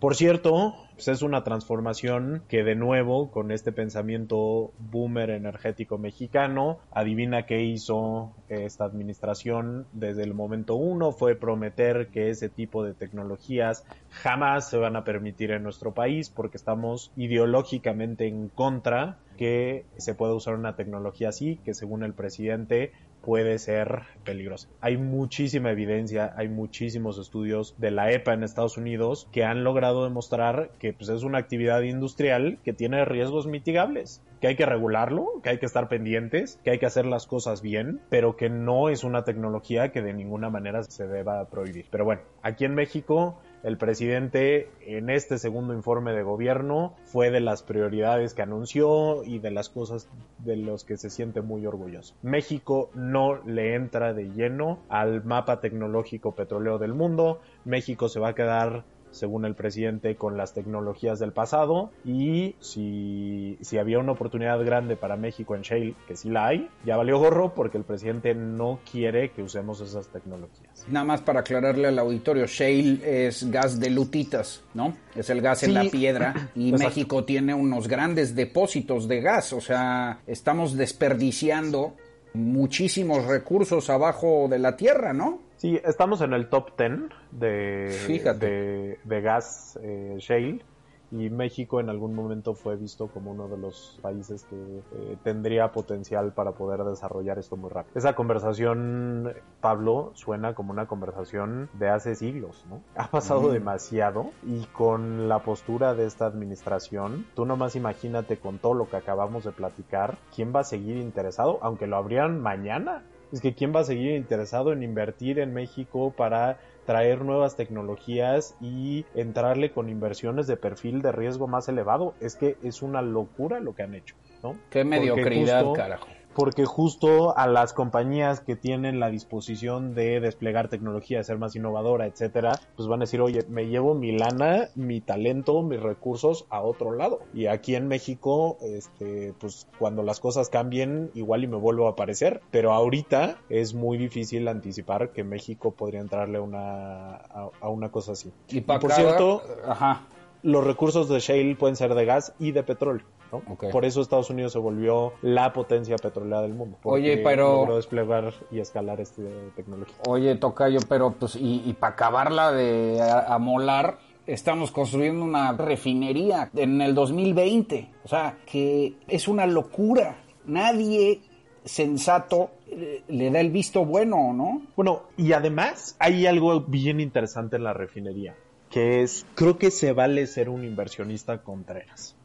Por 0.00 0.16
cierto, 0.16 0.74
pues 0.94 1.08
es 1.08 1.20
una 1.20 1.44
transformación 1.44 2.42
que 2.48 2.64
de 2.64 2.74
nuevo, 2.74 3.30
con 3.30 3.50
este 3.50 3.70
pensamiento 3.70 4.72
boomer 4.78 5.28
energético 5.28 5.98
mexicano, 5.98 6.78
adivina 6.90 7.44
qué 7.44 7.62
hizo 7.62 8.32
esta 8.48 8.84
administración 8.84 9.86
desde 9.92 10.22
el 10.22 10.32
momento 10.32 10.74
uno, 10.74 11.12
fue 11.12 11.36
prometer 11.36 12.08
que 12.08 12.30
ese 12.30 12.48
tipo 12.48 12.82
de 12.82 12.94
tecnologías 12.94 13.84
jamás 14.08 14.70
se 14.70 14.78
van 14.78 14.96
a 14.96 15.04
permitir 15.04 15.50
en 15.50 15.62
nuestro 15.62 15.92
país 15.92 16.30
porque 16.30 16.56
estamos 16.56 17.12
ideológicamente 17.16 18.26
en 18.26 18.48
contra 18.48 19.18
que 19.36 19.84
se 19.98 20.14
pueda 20.14 20.34
usar 20.34 20.54
una 20.54 20.76
tecnología 20.76 21.28
así, 21.30 21.56
que 21.64 21.74
según 21.74 22.04
el 22.04 22.14
presidente 22.14 22.92
puede 23.22 23.58
ser 23.58 24.02
peligrosa. 24.24 24.68
Hay 24.80 24.96
muchísima 24.96 25.70
evidencia, 25.70 26.32
hay 26.36 26.48
muchísimos 26.48 27.18
estudios 27.18 27.74
de 27.78 27.90
la 27.90 28.12
EPA 28.12 28.34
en 28.34 28.42
Estados 28.42 28.76
Unidos 28.76 29.28
que 29.32 29.44
han 29.44 29.64
logrado 29.64 30.04
demostrar 30.04 30.70
que 30.78 30.92
pues, 30.92 31.08
es 31.08 31.22
una 31.22 31.38
actividad 31.38 31.82
industrial 31.82 32.58
que 32.64 32.72
tiene 32.72 33.04
riesgos 33.04 33.46
mitigables, 33.46 34.22
que 34.40 34.48
hay 34.48 34.56
que 34.56 34.66
regularlo, 34.66 35.40
que 35.42 35.50
hay 35.50 35.58
que 35.58 35.66
estar 35.66 35.88
pendientes, 35.88 36.58
que 36.64 36.70
hay 36.70 36.78
que 36.78 36.86
hacer 36.86 37.06
las 37.06 37.26
cosas 37.26 37.62
bien, 37.62 38.00
pero 38.08 38.36
que 38.36 38.48
no 38.48 38.88
es 38.88 39.04
una 39.04 39.24
tecnología 39.24 39.92
que 39.92 40.02
de 40.02 40.14
ninguna 40.14 40.50
manera 40.50 40.82
se 40.82 41.06
deba 41.06 41.44
prohibir. 41.46 41.86
Pero 41.90 42.04
bueno, 42.04 42.22
aquí 42.42 42.64
en 42.64 42.74
México 42.74 43.40
el 43.62 43.76
presidente 43.76 44.70
en 44.86 45.10
este 45.10 45.38
segundo 45.38 45.74
informe 45.74 46.12
de 46.12 46.22
gobierno 46.22 46.94
fue 47.04 47.30
de 47.30 47.40
las 47.40 47.62
prioridades 47.62 48.34
que 48.34 48.42
anunció 48.42 49.22
y 49.24 49.38
de 49.38 49.50
las 49.50 49.68
cosas 49.68 50.08
de 50.38 50.56
los 50.56 50.84
que 50.84 50.96
se 50.96 51.10
siente 51.10 51.42
muy 51.42 51.66
orgulloso. 51.66 52.14
México 52.22 52.90
no 52.94 53.36
le 53.44 53.74
entra 53.74 54.14
de 54.14 54.30
lleno 54.30 54.78
al 54.88 55.24
mapa 55.24 55.60
tecnológico 55.60 56.34
petrolero 56.34 56.78
del 56.78 56.94
mundo. 56.94 57.40
México 57.64 58.08
se 58.08 58.20
va 58.20 58.28
a 58.28 58.34
quedar 58.34 58.84
según 59.10 59.44
el 59.44 59.54
presidente, 59.54 60.16
con 60.16 60.36
las 60.36 60.54
tecnologías 60.54 61.18
del 61.18 61.32
pasado 61.32 61.90
y 62.04 62.54
si, 62.60 63.58
si 63.60 63.78
había 63.78 63.98
una 63.98 64.12
oportunidad 64.12 64.62
grande 64.64 64.96
para 64.96 65.16
México 65.16 65.54
en 65.54 65.62
Shale, 65.62 65.94
que 66.06 66.16
sí 66.16 66.30
la 66.30 66.46
hay, 66.46 66.68
ya 66.84 66.96
valió 66.96 67.18
gorro 67.18 67.54
porque 67.54 67.78
el 67.78 67.84
presidente 67.84 68.34
no 68.34 68.80
quiere 68.90 69.30
que 69.30 69.42
usemos 69.42 69.80
esas 69.80 70.08
tecnologías. 70.08 70.86
Nada 70.88 71.04
más 71.04 71.20
para 71.20 71.40
aclararle 71.40 71.88
al 71.88 71.98
auditorio, 71.98 72.46
Shale 72.46 73.26
es 73.26 73.50
gas 73.50 73.80
de 73.80 73.90
lutitas, 73.90 74.62
¿no? 74.74 74.96
Es 75.14 75.30
el 75.30 75.40
gas 75.40 75.62
en 75.62 75.74
la 75.74 75.84
piedra 75.84 76.50
y 76.54 76.72
México 76.72 77.24
tiene 77.24 77.54
unos 77.54 77.88
grandes 77.88 78.34
depósitos 78.34 79.08
de 79.08 79.20
gas, 79.20 79.52
o 79.52 79.60
sea, 79.60 80.20
estamos 80.26 80.76
desperdiciando 80.76 81.94
muchísimos 82.34 83.26
recursos 83.26 83.90
abajo 83.90 84.46
de 84.48 84.58
la 84.58 84.76
tierra, 84.76 85.12
¿no? 85.12 85.49
Sí, 85.60 85.78
estamos 85.84 86.22
en 86.22 86.32
el 86.32 86.48
top 86.48 86.70
10 86.78 87.10
de, 87.32 88.98
de, 89.04 89.20
gas 89.20 89.78
eh, 89.82 90.16
shale 90.18 90.64
y 91.10 91.28
México 91.28 91.80
en 91.80 91.90
algún 91.90 92.14
momento 92.14 92.54
fue 92.54 92.76
visto 92.76 93.08
como 93.08 93.32
uno 93.32 93.46
de 93.46 93.58
los 93.58 93.98
países 94.00 94.44
que 94.44 94.56
eh, 94.56 95.18
tendría 95.22 95.70
potencial 95.70 96.32
para 96.32 96.52
poder 96.52 96.82
desarrollar 96.84 97.38
esto 97.38 97.58
muy 97.58 97.68
rápido. 97.68 97.92
Esa 97.98 98.14
conversación, 98.14 99.34
Pablo, 99.60 100.12
suena 100.14 100.54
como 100.54 100.72
una 100.72 100.86
conversación 100.86 101.68
de 101.74 101.90
hace 101.90 102.14
siglos, 102.14 102.64
¿no? 102.70 102.80
Ha 102.96 103.10
pasado 103.10 103.52
demasiado 103.52 104.30
y 104.42 104.64
con 104.64 105.28
la 105.28 105.40
postura 105.40 105.92
de 105.92 106.06
esta 106.06 106.24
administración, 106.24 107.26
tú 107.34 107.44
nomás 107.44 107.76
imagínate 107.76 108.38
con 108.38 108.60
todo 108.60 108.72
lo 108.72 108.88
que 108.88 108.96
acabamos 108.96 109.44
de 109.44 109.52
platicar, 109.52 110.16
¿quién 110.34 110.56
va 110.56 110.60
a 110.60 110.64
seguir 110.64 110.96
interesado? 110.96 111.58
Aunque 111.60 111.86
lo 111.86 111.98
abrían 111.98 112.40
mañana 112.40 113.02
es 113.32 113.40
que 113.40 113.54
quién 113.54 113.74
va 113.74 113.80
a 113.80 113.84
seguir 113.84 114.12
interesado 114.12 114.72
en 114.72 114.82
invertir 114.82 115.38
en 115.38 115.52
México 115.54 116.12
para 116.16 116.58
traer 116.86 117.24
nuevas 117.24 117.56
tecnologías 117.56 118.56
y 118.60 119.04
entrarle 119.14 119.70
con 119.70 119.88
inversiones 119.88 120.46
de 120.46 120.56
perfil 120.56 121.02
de 121.02 121.12
riesgo 121.12 121.46
más 121.46 121.68
elevado. 121.68 122.14
Es 122.20 122.36
que 122.36 122.56
es 122.62 122.82
una 122.82 123.02
locura 123.02 123.60
lo 123.60 123.74
que 123.74 123.82
han 123.82 123.94
hecho, 123.94 124.16
¿no? 124.42 124.56
Qué 124.70 124.84
mediocridad, 124.84 125.72
carajo 125.72 126.08
porque 126.34 126.64
justo 126.64 127.36
a 127.36 127.46
las 127.46 127.72
compañías 127.72 128.40
que 128.40 128.56
tienen 128.56 129.00
la 129.00 129.10
disposición 129.10 129.94
de 129.94 130.20
desplegar 130.20 130.68
tecnología, 130.68 131.18
de 131.18 131.24
ser 131.24 131.38
más 131.38 131.56
innovadora, 131.56 132.06
etcétera, 132.06 132.52
pues 132.76 132.88
van 132.88 133.00
a 133.00 133.04
decir, 133.04 133.20
oye, 133.20 133.44
me 133.48 133.66
llevo 133.66 133.94
mi 133.94 134.12
lana, 134.12 134.68
mi 134.74 135.00
talento, 135.00 135.62
mis 135.62 135.80
recursos 135.80 136.46
a 136.50 136.60
otro 136.60 136.92
lado. 136.92 137.20
Y 137.34 137.46
aquí 137.46 137.74
en 137.74 137.88
México, 137.88 138.58
este, 138.62 139.34
pues 139.38 139.66
cuando 139.78 140.02
las 140.02 140.20
cosas 140.20 140.48
cambien, 140.48 141.10
igual 141.14 141.44
y 141.44 141.48
me 141.48 141.56
vuelvo 141.56 141.86
a 141.86 141.90
aparecer. 141.90 142.40
Pero 142.50 142.72
ahorita 142.72 143.38
es 143.48 143.74
muy 143.74 143.98
difícil 143.98 144.48
anticipar 144.48 145.10
que 145.10 145.24
México 145.24 145.72
podría 145.72 146.00
entrarle 146.00 146.38
una, 146.38 147.16
a, 147.16 147.68
una 147.68 147.90
cosa 147.90 148.12
así. 148.12 148.32
Y, 148.48 148.60
por 148.60 148.92
cierto, 148.92 149.42
ajá 149.66 150.06
los 150.42 150.64
recursos 150.64 151.08
de 151.08 151.20
shale 151.20 151.56
pueden 151.56 151.76
ser 151.76 151.94
de 151.94 152.04
gas 152.04 152.32
y 152.38 152.52
de 152.52 152.62
petróleo. 152.62 153.04
¿No? 153.32 153.42
Por 153.70 153.84
eso 153.84 154.00
Estados 154.00 154.30
Unidos 154.30 154.52
se 154.52 154.58
volvió 154.58 155.12
la 155.22 155.52
potencia 155.52 155.96
petrolera 155.96 156.42
del 156.42 156.54
mundo. 156.54 156.78
Oye, 156.84 157.18
pero... 157.18 157.60
Logró 157.60 157.76
desplegar 157.76 158.32
y 158.50 158.60
escalar 158.60 159.00
esta 159.00 159.22
tecnología. 159.56 159.94
Oye, 160.06 160.36
Tocayo, 160.36 160.80
pero 160.88 161.12
pues, 161.12 161.36
y, 161.38 161.74
para 161.78 161.94
acabarla 161.94 162.52
de 162.52 163.00
amolar, 163.26 163.98
estamos 164.26 164.70
construyendo 164.70 165.24
una 165.24 165.52
refinería 165.52 166.50
en 166.54 166.80
el 166.80 166.94
2020. 166.94 167.90
O 168.04 168.08
sea, 168.08 168.38
que 168.46 168.94
es 169.08 169.28
una 169.28 169.46
locura. 169.46 170.16
Nadie 170.46 171.20
sensato 171.64 172.50
eh, 172.68 173.02
le 173.08 173.30
da 173.30 173.40
el 173.40 173.50
visto 173.50 173.84
bueno, 173.84 174.32
¿no? 174.32 174.62
Bueno, 174.76 175.02
y 175.16 175.32
además 175.32 175.96
hay 175.98 176.26
algo 176.26 176.60
bien 176.62 177.00
interesante 177.00 177.56
en 177.56 177.64
la 177.64 177.74
refinería 177.74 178.34
que 178.70 179.02
es, 179.02 179.26
creo 179.34 179.58
que 179.58 179.70
se 179.70 179.92
vale 179.92 180.26
ser 180.26 180.48
un 180.48 180.64
inversionista 180.64 181.42
Contreras 181.42 182.16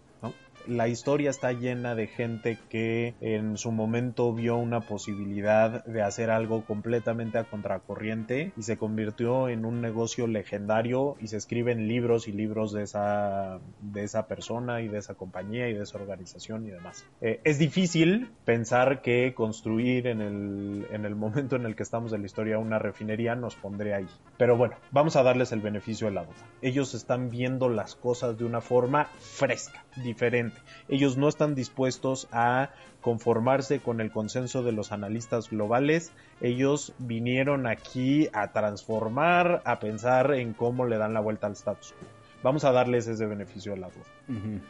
la 0.68 0.88
historia 0.88 1.30
está 1.30 1.52
llena 1.52 1.96
de 1.96 2.08
gente 2.08 2.58
que 2.70 3.16
en 3.22 3.58
su 3.58 3.72
momento 3.72 4.34
vio 4.34 4.58
una 4.58 4.82
posibilidad 4.82 5.84
de 5.86 6.02
hacer 6.02 6.30
algo 6.30 6.66
completamente 6.66 7.38
a 7.38 7.44
contracorriente 7.44 8.52
y 8.58 8.64
se 8.64 8.78
convirtió 8.78 9.50
en 9.50 9.66
un 9.66 9.82
negocio 9.82 10.28
legendario 10.28 11.16
y 11.20 11.28
se 11.28 11.38
escriben 11.38 11.88
libros 11.88 12.28
y 12.28 12.32
libros 12.32 12.74
de 12.74 12.84
esa, 12.84 13.60
de 13.82 14.04
esa 14.04 14.28
persona 14.28 14.82
y 14.82 14.88
de 14.88 15.00
esa 15.00 15.16
compañía 15.16 15.70
y 15.70 15.74
de 15.74 15.84
esa 15.84 15.98
organización 15.98 16.66
y 16.66 16.72
demás. 16.72 17.06
Eh, 17.22 17.40
es 17.44 17.60
difícil 17.60 18.30
pensar 18.46 19.02
que 19.02 19.34
construir 19.34 20.08
en 20.08 20.22
el, 20.22 20.88
en 20.92 21.06
el 21.06 21.16
momento 21.16 21.56
en 21.56 21.66
el 21.66 21.76
que 21.76 21.84
estamos 21.84 22.14
en 22.14 22.22
la 22.22 22.26
historia 22.26 22.58
una 22.58 22.80
refinería 22.80 23.36
nos 23.36 23.56
pondría 23.56 23.98
ahí. 23.98 24.08
Pero 24.38 24.58
bueno, 24.58 24.76
vamos 24.92 25.16
a 25.16 25.24
darles 25.24 25.52
el 25.52 25.62
beneficio 25.62 26.08
de 26.08 26.14
la 26.14 26.24
duda. 26.24 26.36
Ellos 26.62 26.94
están 26.94 27.30
viendo 27.30 27.70
las 27.70 27.96
cosas 27.96 28.38
de 28.38 28.46
una 28.46 28.62
forma 28.62 29.06
fresca, 29.20 29.84
diferente 30.04 30.55
ellos 30.88 31.18
no 31.18 31.28
están 31.28 31.56
dispuestos 31.56 32.28
a 32.32 32.70
conformarse 33.02 33.80
con 33.80 34.02
el 34.02 34.12
consenso 34.12 34.64
de 34.64 34.72
los 34.72 34.92
analistas 34.92 35.50
globales. 35.50 36.12
Ellos 36.42 36.94
vinieron 36.98 37.68
aquí 37.68 38.30
a 38.34 38.52
transformar, 38.52 39.62
a 39.66 39.80
pensar 39.80 40.34
en 40.34 40.54
cómo 40.54 40.86
le 40.86 40.98
dan 40.98 41.14
la 41.14 41.20
vuelta 41.20 41.48
al 41.48 41.54
status 41.54 41.94
quo. 41.94 42.08
Vamos 42.44 42.64
a 42.64 42.72
darles 42.72 43.08
ese 43.08 43.26
beneficio 43.26 43.74
de 43.74 43.80
la 43.80 43.90
duda. 43.90 44.62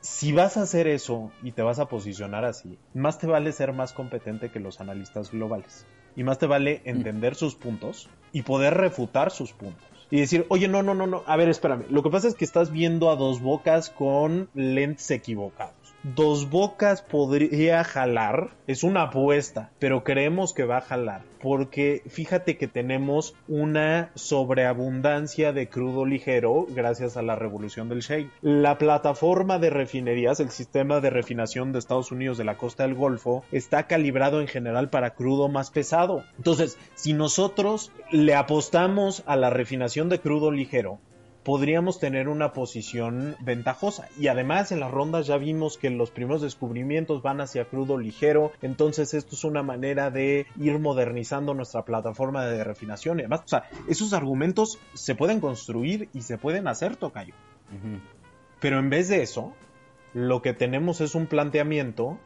Si 0.00 0.32
vas 0.32 0.56
a 0.56 0.62
hacer 0.62 0.86
eso 0.86 1.32
y 1.42 1.52
te 1.52 1.62
vas 1.62 1.78
a 1.78 1.86
posicionar 1.86 2.44
así, 2.44 2.78
más 2.94 3.18
te 3.18 3.26
vale 3.26 3.52
ser 3.52 3.72
más 3.72 3.92
competente 3.92 4.50
que 4.50 4.60
los 4.60 4.80
analistas 4.80 5.32
globales. 5.32 5.86
Y 6.14 6.24
más 6.24 6.38
te 6.38 6.46
vale 6.46 6.82
entender 6.84 7.34
sus 7.34 7.54
puntos 7.54 8.08
y 8.32 8.42
poder 8.42 8.74
refutar 8.74 9.30
sus 9.30 9.52
puntos. 9.52 9.97
Y 10.10 10.20
decir, 10.20 10.46
oye, 10.48 10.68
no, 10.68 10.82
no, 10.82 10.94
no, 10.94 11.06
no, 11.06 11.22
a 11.26 11.36
ver, 11.36 11.48
espérame, 11.48 11.84
lo 11.90 12.02
que 12.02 12.10
pasa 12.10 12.28
es 12.28 12.34
que 12.34 12.44
estás 12.44 12.70
viendo 12.70 13.10
a 13.10 13.16
dos 13.16 13.40
bocas 13.40 13.90
con 13.90 14.48
lentes 14.54 15.10
equivocados. 15.10 15.77
Dos 16.04 16.48
Bocas 16.48 17.02
podría 17.02 17.82
jalar, 17.82 18.50
es 18.68 18.84
una 18.84 19.02
apuesta, 19.02 19.72
pero 19.80 20.04
creemos 20.04 20.54
que 20.54 20.62
va 20.62 20.76
a 20.76 20.82
jalar, 20.82 21.22
porque 21.42 22.02
fíjate 22.06 22.56
que 22.56 22.68
tenemos 22.68 23.34
una 23.48 24.12
sobreabundancia 24.14 25.52
de 25.52 25.68
crudo 25.68 26.06
ligero 26.06 26.66
gracias 26.68 27.16
a 27.16 27.22
la 27.22 27.34
revolución 27.34 27.88
del 27.88 28.02
shale. 28.02 28.30
La 28.42 28.78
plataforma 28.78 29.58
de 29.58 29.70
refinerías, 29.70 30.38
el 30.38 30.50
sistema 30.50 31.00
de 31.00 31.10
refinación 31.10 31.72
de 31.72 31.80
Estados 31.80 32.12
Unidos 32.12 32.38
de 32.38 32.44
la 32.44 32.56
costa 32.56 32.84
del 32.84 32.94
Golfo, 32.94 33.42
está 33.50 33.88
calibrado 33.88 34.40
en 34.40 34.46
general 34.46 34.90
para 34.90 35.14
crudo 35.14 35.48
más 35.48 35.72
pesado. 35.72 36.22
Entonces, 36.36 36.78
si 36.94 37.12
nosotros 37.12 37.90
le 38.12 38.36
apostamos 38.36 39.24
a 39.26 39.34
la 39.34 39.50
refinación 39.50 40.08
de 40.08 40.20
crudo 40.20 40.52
ligero, 40.52 41.00
podríamos 41.48 41.98
tener 41.98 42.28
una 42.28 42.52
posición 42.52 43.34
ventajosa. 43.40 44.06
Y 44.18 44.28
además 44.28 44.70
en 44.70 44.80
las 44.80 44.90
rondas 44.90 45.26
ya 45.26 45.38
vimos 45.38 45.78
que 45.78 45.88
los 45.88 46.10
primeros 46.10 46.42
descubrimientos 46.42 47.22
van 47.22 47.40
hacia 47.40 47.64
crudo 47.64 47.96
ligero, 47.96 48.52
entonces 48.60 49.14
esto 49.14 49.34
es 49.34 49.44
una 49.44 49.62
manera 49.62 50.10
de 50.10 50.46
ir 50.60 50.78
modernizando 50.78 51.54
nuestra 51.54 51.86
plataforma 51.86 52.44
de 52.44 52.62
refinación. 52.64 53.16
Y 53.18 53.22
además, 53.22 53.44
o 53.46 53.48
sea, 53.48 53.62
esos 53.88 54.12
argumentos 54.12 54.78
se 54.92 55.14
pueden 55.14 55.40
construir 55.40 56.10
y 56.12 56.20
se 56.20 56.36
pueden 56.36 56.68
hacer, 56.68 56.96
Tocayo. 56.96 57.32
Pero 58.60 58.78
en 58.78 58.90
vez 58.90 59.08
de 59.08 59.22
eso, 59.22 59.54
lo 60.12 60.42
que 60.42 60.52
tenemos 60.52 61.00
es 61.00 61.14
un 61.14 61.28
planteamiento 61.28 62.18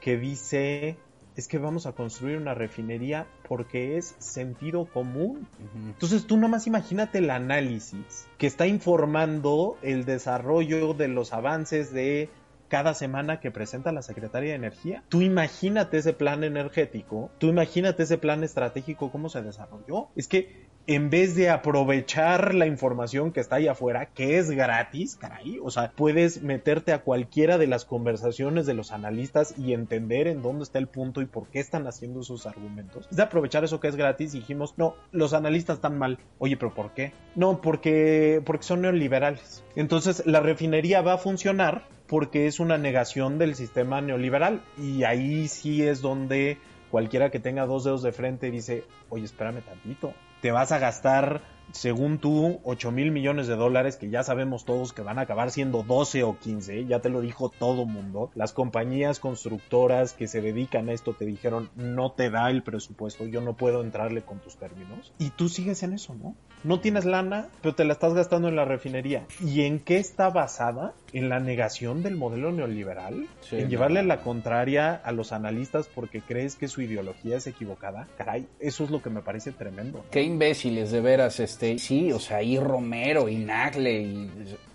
que 0.00 0.16
dice 0.16 0.98
es 1.38 1.46
que 1.46 1.58
vamos 1.58 1.86
a 1.86 1.92
construir 1.92 2.36
una 2.36 2.52
refinería 2.52 3.28
porque 3.46 3.96
es 3.96 4.16
sentido 4.18 4.86
común. 4.86 5.46
Entonces 5.86 6.26
tú 6.26 6.36
nomás 6.36 6.66
imagínate 6.66 7.18
el 7.18 7.30
análisis 7.30 8.26
que 8.38 8.48
está 8.48 8.66
informando 8.66 9.78
el 9.82 10.04
desarrollo 10.04 10.94
de 10.94 11.06
los 11.06 11.32
avances 11.32 11.92
de 11.92 12.28
cada 12.66 12.92
semana 12.92 13.38
que 13.38 13.52
presenta 13.52 13.92
la 13.92 14.02
Secretaría 14.02 14.50
de 14.50 14.56
Energía. 14.56 15.04
Tú 15.08 15.22
imagínate 15.22 15.98
ese 15.98 16.12
plan 16.12 16.42
energético, 16.42 17.30
tú 17.38 17.46
imagínate 17.46 18.02
ese 18.02 18.18
plan 18.18 18.42
estratégico, 18.42 19.12
cómo 19.12 19.28
se 19.28 19.40
desarrolló. 19.40 20.08
Es 20.16 20.26
que 20.26 20.67
en 20.88 21.10
vez 21.10 21.34
de 21.34 21.50
aprovechar 21.50 22.54
la 22.54 22.66
información 22.66 23.30
que 23.30 23.40
está 23.40 23.56
ahí 23.56 23.68
afuera, 23.68 24.06
que 24.06 24.38
es 24.38 24.50
gratis, 24.50 25.16
caray, 25.16 25.60
o 25.62 25.70
sea, 25.70 25.92
puedes 25.94 26.42
meterte 26.42 26.94
a 26.94 27.02
cualquiera 27.02 27.58
de 27.58 27.66
las 27.66 27.84
conversaciones 27.84 28.64
de 28.64 28.72
los 28.72 28.90
analistas 28.90 29.54
y 29.58 29.74
entender 29.74 30.28
en 30.28 30.40
dónde 30.40 30.62
está 30.62 30.78
el 30.78 30.86
punto 30.88 31.20
y 31.20 31.26
por 31.26 31.46
qué 31.48 31.60
están 31.60 31.86
haciendo 31.86 32.22
esos 32.22 32.46
argumentos. 32.46 33.06
Es 33.10 33.18
de 33.18 33.22
aprovechar 33.22 33.64
eso 33.64 33.80
que 33.80 33.88
es 33.88 33.96
gratis 33.96 34.32
dijimos, 34.32 34.72
no, 34.78 34.94
los 35.12 35.34
analistas 35.34 35.76
están 35.76 35.98
mal. 35.98 36.18
Oye, 36.38 36.56
pero 36.56 36.72
¿por 36.72 36.94
qué? 36.94 37.12
No, 37.36 37.60
porque, 37.60 38.40
porque 38.46 38.64
son 38.64 38.80
neoliberales. 38.80 39.62
Entonces, 39.76 40.22
la 40.24 40.40
refinería 40.40 41.02
va 41.02 41.12
a 41.12 41.18
funcionar 41.18 41.86
porque 42.06 42.46
es 42.46 42.60
una 42.60 42.78
negación 42.78 43.36
del 43.36 43.56
sistema 43.56 44.00
neoliberal 44.00 44.62
y 44.78 45.02
ahí 45.04 45.48
sí 45.48 45.86
es 45.86 46.00
donde 46.00 46.56
cualquiera 46.90 47.30
que 47.30 47.40
tenga 47.40 47.66
dos 47.66 47.84
dedos 47.84 48.02
de 48.02 48.12
frente 48.12 48.50
dice, 48.50 48.84
oye, 49.10 49.26
espérame 49.26 49.60
tantito, 49.60 50.14
te 50.40 50.52
vas 50.52 50.72
a 50.72 50.78
gastar, 50.78 51.40
según 51.72 52.18
tú, 52.18 52.60
8 52.64 52.90
mil 52.90 53.10
millones 53.10 53.46
de 53.46 53.56
dólares, 53.56 53.96
que 53.96 54.10
ya 54.10 54.22
sabemos 54.22 54.64
todos 54.64 54.92
que 54.92 55.02
van 55.02 55.18
a 55.18 55.22
acabar 55.22 55.50
siendo 55.50 55.82
12 55.82 56.22
o 56.24 56.38
15, 56.38 56.86
ya 56.86 57.00
te 57.00 57.08
lo 57.08 57.20
dijo 57.20 57.50
todo 57.50 57.84
mundo. 57.84 58.30
Las 58.34 58.52
compañías 58.52 59.20
constructoras 59.20 60.12
que 60.12 60.28
se 60.28 60.40
dedican 60.40 60.88
a 60.88 60.92
esto 60.92 61.14
te 61.14 61.26
dijeron, 61.26 61.70
no 61.76 62.12
te 62.12 62.30
da 62.30 62.50
el 62.50 62.62
presupuesto, 62.62 63.26
yo 63.26 63.40
no 63.40 63.56
puedo 63.56 63.82
entrarle 63.82 64.22
con 64.22 64.38
tus 64.38 64.56
términos. 64.56 65.12
Y 65.18 65.30
tú 65.30 65.48
sigues 65.48 65.82
en 65.82 65.92
eso, 65.92 66.14
¿no? 66.14 66.34
No 66.64 66.80
tienes 66.80 67.04
lana, 67.04 67.48
pero 67.62 67.74
te 67.74 67.84
la 67.84 67.92
estás 67.92 68.14
gastando 68.14 68.48
en 68.48 68.56
la 68.56 68.64
refinería. 68.64 69.26
¿Y 69.40 69.62
en 69.62 69.78
qué 69.78 69.98
está 69.98 70.30
basada? 70.30 70.94
En 71.12 71.28
la 71.28 71.40
negación 71.40 72.02
del 72.02 72.16
modelo 72.16 72.52
neoliberal, 72.52 73.28
en 73.52 73.70
llevarle 73.70 74.02
la 74.02 74.20
contraria 74.20 74.94
a 74.94 75.12
los 75.12 75.32
analistas 75.32 75.88
porque 75.94 76.20
crees 76.20 76.56
que 76.56 76.68
su 76.68 76.82
ideología 76.82 77.36
es 77.36 77.46
equivocada. 77.46 78.08
Caray, 78.18 78.46
eso 78.60 78.84
es 78.84 78.90
lo 78.90 79.00
que 79.00 79.10
me 79.10 79.22
parece 79.22 79.52
tremendo. 79.52 80.04
Qué 80.10 80.22
imbéciles, 80.22 80.90
de 80.90 81.00
veras, 81.00 81.40
este, 81.40 81.57
sí, 81.78 82.12
o 82.12 82.18
sea, 82.18 82.42
y 82.42 82.58
Romero 82.58 83.28
y 83.28 83.36
Nagle 83.36 84.02
y 84.02 84.30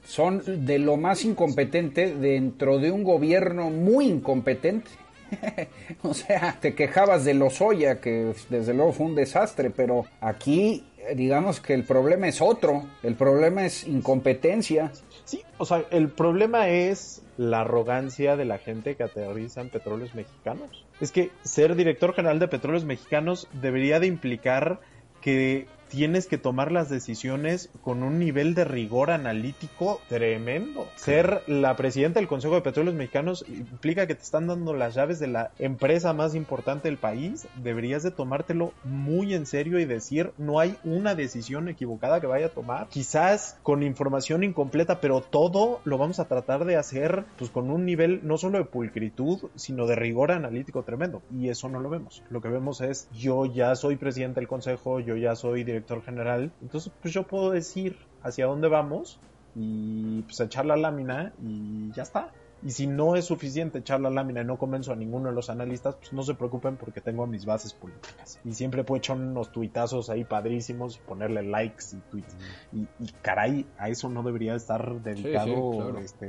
son 0.05 0.65
de 0.65 0.79
lo 0.79 0.97
más 0.97 1.23
incompetente 1.23 2.13
dentro 2.13 2.79
de 2.79 2.91
un 2.91 3.03
gobierno 3.03 3.69
muy 3.69 4.05
incompetente. 4.07 4.91
o 6.03 6.13
sea, 6.13 6.57
te 6.59 6.75
quejabas 6.75 7.25
de 7.25 7.33
Lozoya, 7.33 7.99
que 7.99 8.33
desde 8.49 8.73
luego 8.73 8.91
fue 8.91 9.07
un 9.07 9.15
desastre, 9.15 9.69
pero 9.69 10.05
aquí 10.21 10.83
digamos 11.15 11.59
que 11.59 11.73
el 11.73 11.83
problema 11.83 12.27
es 12.27 12.41
otro, 12.41 12.85
el 13.01 13.15
problema 13.15 13.65
es 13.65 13.85
incompetencia. 13.87 14.91
Sí, 15.25 15.43
o 15.57 15.65
sea, 15.65 15.83
el 15.91 16.09
problema 16.09 16.69
es 16.69 17.21
la 17.37 17.61
arrogancia 17.61 18.35
de 18.35 18.45
la 18.45 18.57
gente 18.57 18.95
que 18.95 19.03
aterriza 19.03 19.61
en 19.61 19.69
petróleos 19.69 20.15
mexicanos. 20.15 20.85
Es 21.01 21.11
que 21.11 21.31
ser 21.43 21.75
director 21.75 22.13
general 22.13 22.39
de 22.39 22.47
petróleos 22.47 22.85
mexicanos 22.85 23.47
debería 23.53 23.99
de 23.99 24.07
implicar 24.07 24.79
que 25.21 25.67
tienes 25.93 26.25
que 26.25 26.39
tomar 26.39 26.71
las 26.71 26.89
decisiones 26.89 27.69
con 27.83 28.01
un 28.01 28.17
nivel 28.17 28.55
de 28.55 28.65
rigor 28.65 29.11
analítico 29.11 30.01
tremendo. 30.09 30.87
Ser 30.95 31.43
la 31.45 31.75
presidenta 31.75 32.19
del 32.19 32.27
Consejo 32.27 32.55
de 32.55 32.61
Petróleos 32.61 32.95
Mexicanos 32.95 33.45
implica 33.47 34.07
que 34.07 34.15
te 34.15 34.23
están 34.23 34.47
dando 34.47 34.73
las 34.73 34.95
llaves 34.95 35.19
de 35.19 35.27
la 35.27 35.51
empresa 35.59 36.11
más 36.13 36.33
importante 36.33 36.87
del 36.87 36.97
país. 36.97 37.47
Deberías 37.61 38.01
de 38.01 38.09
tomártelo 38.09 38.73
muy 38.83 39.35
en 39.35 39.45
serio 39.45 39.77
y 39.77 39.85
decir 39.85 40.31
no 40.39 40.59
hay 40.59 40.77
una 40.83 41.13
decisión 41.13 41.69
equivocada 41.69 42.19
que 42.19 42.25
vaya 42.25 42.47
a 42.47 42.49
tomar. 42.49 42.87
Quizás 42.87 43.59
con 43.61 43.83
información 43.83 44.43
incompleta, 44.43 44.99
pero 44.99 45.21
todo 45.21 45.79
lo 45.83 45.99
vamos 45.99 46.19
a 46.19 46.27
tratar 46.27 46.65
de 46.65 46.75
hacer 46.75 47.23
pues 47.37 47.51
con 47.51 47.69
un 47.69 47.85
nivel 47.85 48.21
no 48.23 48.39
solo 48.39 48.57
de 48.57 48.65
pulcritud, 48.65 49.51
sino 49.53 49.85
de 49.85 49.95
rigor 49.95 50.31
analítico 50.31 50.81
tremendo. 50.81 51.21
Y 51.39 51.49
eso 51.49 51.69
no 51.69 51.79
lo 51.79 51.91
vemos. 51.91 52.23
Lo 52.31 52.41
que 52.41 52.49
vemos 52.49 52.81
es 52.81 53.07
yo 53.13 53.45
ya 53.45 53.75
soy 53.75 53.95
presidente 53.95 54.39
del 54.39 54.47
Consejo, 54.47 54.99
yo 54.99 55.15
ya 55.17 55.35
soy 55.35 55.63
director 55.63 55.82
general. 56.03 56.51
Entonces, 56.61 56.91
pues 57.01 57.13
yo 57.13 57.27
puedo 57.27 57.51
decir 57.51 57.97
hacia 58.21 58.45
dónde 58.45 58.67
vamos 58.67 59.19
y 59.55 60.21
pues 60.23 60.39
echar 60.39 60.65
la 60.65 60.75
lámina 60.75 61.33
y 61.41 61.91
ya 61.91 62.03
está. 62.03 62.31
Y 62.65 62.71
si 62.71 62.87
no 62.87 63.17
es 63.17 63.25
suficiente 63.25 63.79
echar 63.79 63.99
la 63.99 64.09
lámina 64.09 64.41
y 64.41 64.45
no 64.45 64.57
convenzo 64.57 64.93
a 64.93 64.95
ninguno 64.95 65.27
de 65.27 65.35
los 65.35 65.49
analistas, 65.49 65.95
pues 65.95 66.13
no 66.13 66.23
se 66.23 66.33
preocupen 66.33 66.77
porque 66.77 67.01
tengo 67.01 67.27
mis 67.27 67.45
bases 67.45 67.73
políticas. 67.73 68.39
Y 68.45 68.53
siempre 68.53 68.85
puedo 68.85 68.99
echar 68.99 69.17
unos 69.17 69.51
tuitazos 69.51 70.09
ahí 70.09 70.23
padrísimos 70.23 70.95
y 70.95 70.99
ponerle 70.99 71.43
likes 71.43 71.83
y 71.91 71.97
tweets. 72.09 72.37
Y, 72.71 72.87
caray, 73.21 73.67
a 73.77 73.89
eso 73.89 74.07
no 74.07 74.23
debería 74.23 74.55
estar 74.55 75.01
dedicado, 75.01 75.97
este, 75.99 76.25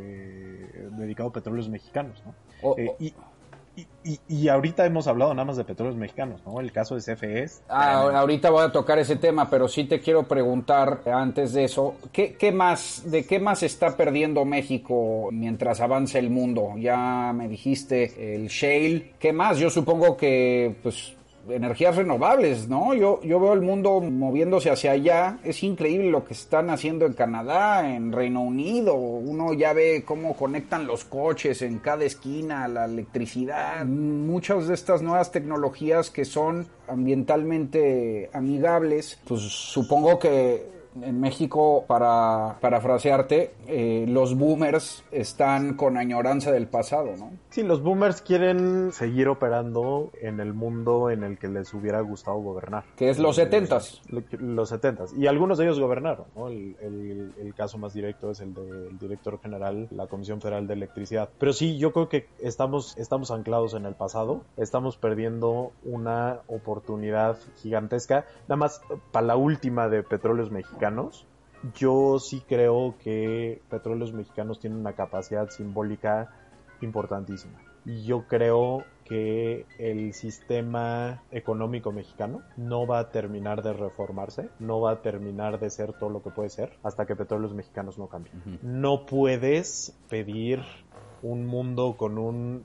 dedicado 0.96 1.28
a 1.28 1.32
petróleos 1.32 1.68
mexicanos, 1.68 2.20
¿no? 2.26 2.74
Eh, 2.78 2.96
y, 2.98 3.14
y, 4.28 4.48
ahorita 4.48 4.84
hemos 4.84 5.06
hablado 5.06 5.32
nada 5.34 5.46
más 5.46 5.56
de 5.56 5.64
petróleos 5.64 5.96
mexicanos, 5.96 6.40
¿no? 6.44 6.60
El 6.60 6.70
caso 6.72 6.94
de 6.94 7.00
CFE. 7.00 7.46
Ah, 7.68 8.02
ahorita 8.14 8.50
voy 8.50 8.62
a 8.62 8.70
tocar 8.70 8.98
ese 8.98 9.16
tema, 9.16 9.48
pero 9.48 9.66
sí 9.66 9.84
te 9.84 10.00
quiero 10.00 10.28
preguntar 10.28 11.00
antes 11.06 11.52
de 11.54 11.64
eso, 11.64 11.96
¿qué, 12.12 12.34
¿qué, 12.34 12.52
más, 12.52 13.10
de 13.10 13.24
qué 13.26 13.40
más 13.40 13.62
está 13.62 13.96
perdiendo 13.96 14.44
México 14.44 15.30
mientras 15.32 15.80
avanza 15.80 16.18
el 16.18 16.30
mundo? 16.30 16.74
Ya 16.78 17.32
me 17.34 17.48
dijiste 17.48 18.34
el 18.34 18.48
shale, 18.48 19.14
¿qué 19.18 19.32
más? 19.32 19.58
Yo 19.58 19.70
supongo 19.70 20.16
que, 20.16 20.76
pues, 20.82 21.16
energías 21.48 21.96
renovables, 21.96 22.68
¿no? 22.68 22.94
Yo, 22.94 23.20
yo 23.22 23.40
veo 23.40 23.52
el 23.52 23.60
mundo 23.60 24.00
moviéndose 24.00 24.70
hacia 24.70 24.92
allá. 24.92 25.38
Es 25.44 25.62
increíble 25.62 26.10
lo 26.10 26.24
que 26.24 26.34
están 26.34 26.70
haciendo 26.70 27.06
en 27.06 27.12
Canadá, 27.12 27.94
en 27.94 28.12
Reino 28.12 28.42
Unido. 28.42 28.94
Uno 28.94 29.52
ya 29.52 29.72
ve 29.72 30.04
cómo 30.06 30.36
conectan 30.36 30.86
los 30.86 31.04
coches 31.04 31.62
en 31.62 31.78
cada 31.78 32.04
esquina, 32.04 32.68
la 32.68 32.86
electricidad. 32.86 33.84
Muchas 33.84 34.68
de 34.68 34.74
estas 34.74 35.02
nuevas 35.02 35.32
tecnologías 35.32 36.10
que 36.10 36.24
son 36.24 36.66
ambientalmente 36.88 38.30
amigables, 38.32 39.18
pues 39.26 39.40
supongo 39.40 40.18
que 40.18 40.74
en 41.02 41.20
México, 41.20 41.84
para 41.86 42.58
parafrasearte, 42.60 43.54
eh, 43.66 44.04
los 44.08 44.36
boomers 44.36 45.04
están 45.10 45.74
con 45.74 45.96
añoranza 45.96 46.52
del 46.52 46.68
pasado, 46.68 47.16
¿no? 47.16 47.32
Sí, 47.50 47.62
los 47.62 47.82
boomers 47.82 48.22
quieren 48.22 48.92
seguir 48.92 49.28
operando 49.28 50.10
en 50.20 50.40
el 50.40 50.54
mundo 50.54 51.10
en 51.10 51.24
el 51.24 51.38
que 51.38 51.48
les 51.48 51.72
hubiera 51.74 52.00
gustado 52.00 52.38
gobernar. 52.38 52.84
Que 52.96 53.10
es 53.10 53.18
los 53.18 53.36
setentas. 53.36 54.02
Los 54.38 54.68
setentas. 54.68 55.12
Y 55.16 55.26
algunos 55.26 55.58
de 55.58 55.64
ellos 55.64 55.80
gobernaron, 55.80 56.26
¿no? 56.36 56.48
El, 56.48 56.76
el, 56.80 57.54
caso 57.54 57.78
más 57.78 57.94
directo 57.94 58.32
es 58.32 58.40
el 58.40 58.52
del 58.52 58.98
director 58.98 59.40
general, 59.40 59.86
la 59.90 60.08
Comisión 60.08 60.40
Federal 60.40 60.66
de 60.66 60.74
Electricidad. 60.74 61.28
Pero 61.38 61.52
sí, 61.52 61.78
yo 61.78 61.92
creo 61.92 62.08
que 62.08 62.26
estamos, 62.40 62.96
estamos 62.96 63.30
anclados 63.30 63.74
en 63.74 63.86
el 63.86 63.94
pasado, 63.94 64.42
estamos 64.56 64.96
perdiendo 64.96 65.72
una 65.84 66.40
oportunidad 66.48 67.38
gigantesca. 67.62 68.26
Nada 68.48 68.56
más, 68.56 68.80
para 69.12 69.26
la 69.26 69.36
última 69.36 69.88
de 69.88 70.02
petróleos 70.02 70.50
mexicanos, 70.50 70.83
yo 71.74 72.18
sí 72.18 72.42
creo 72.46 72.96
que 73.02 73.62
Petróleos 73.70 74.12
Mexicanos 74.12 74.60
tienen 74.60 74.80
una 74.80 74.92
capacidad 74.92 75.48
simbólica 75.48 76.30
importantísima. 76.80 77.58
Y 77.86 78.04
yo 78.04 78.26
creo 78.28 78.84
que 79.04 79.66
el 79.78 80.14
sistema 80.14 81.22
económico 81.30 81.92
mexicano 81.92 82.42
no 82.56 82.86
va 82.86 82.98
a 82.98 83.10
terminar 83.10 83.62
de 83.62 83.74
reformarse, 83.74 84.48
no 84.58 84.80
va 84.80 84.92
a 84.92 85.02
terminar 85.02 85.60
de 85.60 85.68
ser 85.68 85.92
todo 85.92 86.08
lo 86.08 86.22
que 86.22 86.30
puede 86.30 86.48
ser 86.48 86.78
hasta 86.82 87.04
que 87.04 87.14
petróleos 87.14 87.52
mexicanos 87.52 87.98
no 87.98 88.08
cambien. 88.08 88.58
No 88.62 89.04
puedes 89.04 89.94
pedir 90.08 90.62
un 91.22 91.46
mundo 91.46 91.96
con 91.98 92.18
un 92.18 92.64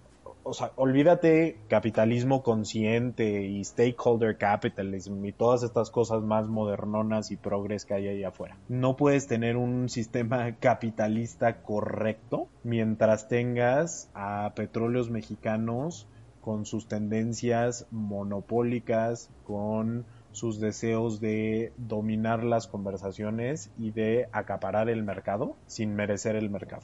o 0.49 0.53
sea, 0.53 0.71
olvídate 0.77 1.57
capitalismo 1.67 2.41
consciente 2.41 3.43
y 3.45 3.63
stakeholder 3.63 4.37
capitalism 4.37 5.23
y 5.23 5.31
todas 5.31 5.61
estas 5.61 5.91
cosas 5.91 6.23
más 6.23 6.47
modernonas 6.47 7.29
y 7.29 7.37
progres 7.37 7.85
que 7.85 7.93
hay 7.93 8.07
ahí 8.07 8.23
afuera. 8.23 8.57
No 8.67 8.95
puedes 8.95 9.27
tener 9.27 9.57
un 9.57 9.89
sistema 9.89 10.55
capitalista 10.59 11.61
correcto 11.61 12.47
mientras 12.63 13.27
tengas 13.27 14.09
a 14.15 14.53
petróleos 14.55 15.11
mexicanos 15.11 16.07
con 16.41 16.65
sus 16.65 16.87
tendencias 16.87 17.85
monopólicas, 17.91 19.29
con 19.45 20.05
sus 20.31 20.59
deseos 20.59 21.19
de 21.19 21.73
dominar 21.77 22.43
las 22.43 22.67
conversaciones 22.67 23.71
y 23.77 23.91
de 23.91 24.27
acaparar 24.31 24.89
el 24.89 25.03
mercado 25.03 25.55
sin 25.65 25.95
merecer 25.95 26.35
el 26.35 26.49
mercado. 26.49 26.83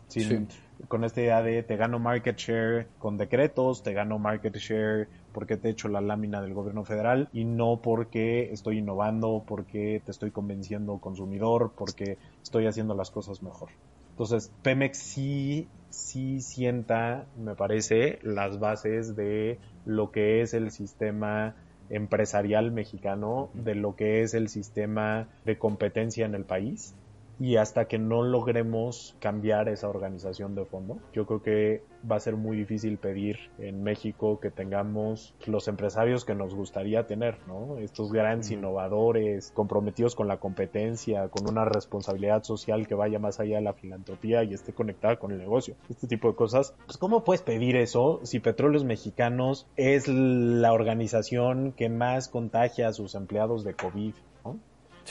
Con 0.88 1.04
esta 1.04 1.22
idea 1.22 1.42
de 1.42 1.64
te 1.64 1.78
gano 1.78 2.00
market 2.00 2.38
share 2.38 2.88
con 2.98 3.18
decretos, 3.18 3.84
te 3.84 3.94
gano 3.94 4.20
market 4.20 4.56
share 4.58 5.08
porque 5.32 5.58
te 5.58 5.70
echo 5.70 5.88
la 5.88 6.02
lámina 6.02 6.42
del 6.42 6.54
gobierno 6.54 6.84
federal 6.84 7.30
y 7.32 7.46
no 7.46 7.82
porque 7.82 8.52
estoy 8.52 8.80
innovando, 8.80 9.44
porque 9.48 10.02
te 10.04 10.12
estoy 10.12 10.32
convenciendo 10.32 10.98
consumidor, 11.00 11.74
porque 11.78 12.18
estoy 12.42 12.68
haciendo 12.68 12.96
las 12.96 13.12
cosas 13.12 13.42
mejor. 13.42 13.70
Entonces, 14.12 14.50
Pemex 14.64 14.98
sí, 14.98 15.68
sí 15.90 16.40
sienta, 16.40 17.26
me 17.38 17.56
parece, 17.56 18.20
las 18.24 18.60
bases 18.60 19.16
de 19.16 19.60
lo 19.86 20.12
que 20.12 20.42
es 20.42 20.54
el 20.54 20.72
sistema 20.72 21.56
empresarial 21.90 22.72
mexicano, 22.72 23.50
de 23.54 23.76
lo 23.76 23.96
que 23.96 24.22
es 24.22 24.34
el 24.34 24.50
sistema 24.50 25.28
de 25.46 25.58
competencia 25.58 26.26
en 26.26 26.36
el 26.36 26.44
país 26.44 26.94
y 27.40 27.58
hasta 27.58 27.86
que 27.86 27.98
no 27.98 28.24
logremos 28.24 29.16
cambiar 29.20 29.70
esa 29.70 29.90
organización 29.90 30.56
de 30.56 30.66
fondo, 30.66 31.00
yo 31.14 31.26
creo 31.26 31.42
que 31.42 31.84
va 32.10 32.16
a 32.16 32.20
ser 32.20 32.36
muy 32.36 32.56
difícil 32.56 32.98
pedir 32.98 33.38
en 33.58 33.84
México 33.84 34.40
que 34.40 34.52
tengamos 34.52 35.34
los 35.46 35.68
empresarios 35.68 36.24
que 36.24 36.36
nos 36.36 36.54
gustaría 36.54 37.08
tener, 37.08 37.38
¿no? 37.48 37.78
Estos 37.80 38.12
grandes 38.12 38.52
innovadores, 38.52 39.52
comprometidos 39.52 40.16
con 40.16 40.28
la 40.28 40.38
competencia, 40.38 41.28
con 41.30 41.50
una 41.50 41.66
responsabilidad 41.66 42.44
social 42.44 42.88
que 42.88 42.96
vaya 42.96 43.20
más 43.20 43.40
allá 43.40 43.58
de 43.58 43.64
la 43.64 43.74
filantropía 43.74 44.44
y 44.44 44.54
esté 44.54 44.74
conectada 44.74 45.18
con 45.18 45.32
el 45.32 45.40
negocio. 45.40 45.76
Este 45.90 46.08
tipo 46.08 46.30
de 46.30 46.36
cosas. 46.36 46.74
Pues 46.86 46.98
¿cómo 46.98 47.24
puedes 47.24 47.42
pedir 47.42 47.76
eso 47.76 48.22
si 48.24 48.40
Petróleos 48.40 48.84
Mexicanos 48.84 49.68
es 49.76 50.08
la 50.08 50.74
organización 50.74 51.74
que 51.74 51.90
más 51.90 52.30
contagia 52.30 52.88
a 52.88 52.94
sus 52.94 53.16
empleados 53.16 53.64
de 53.64 53.74
COVID, 53.74 54.14
¿no? 54.44 54.60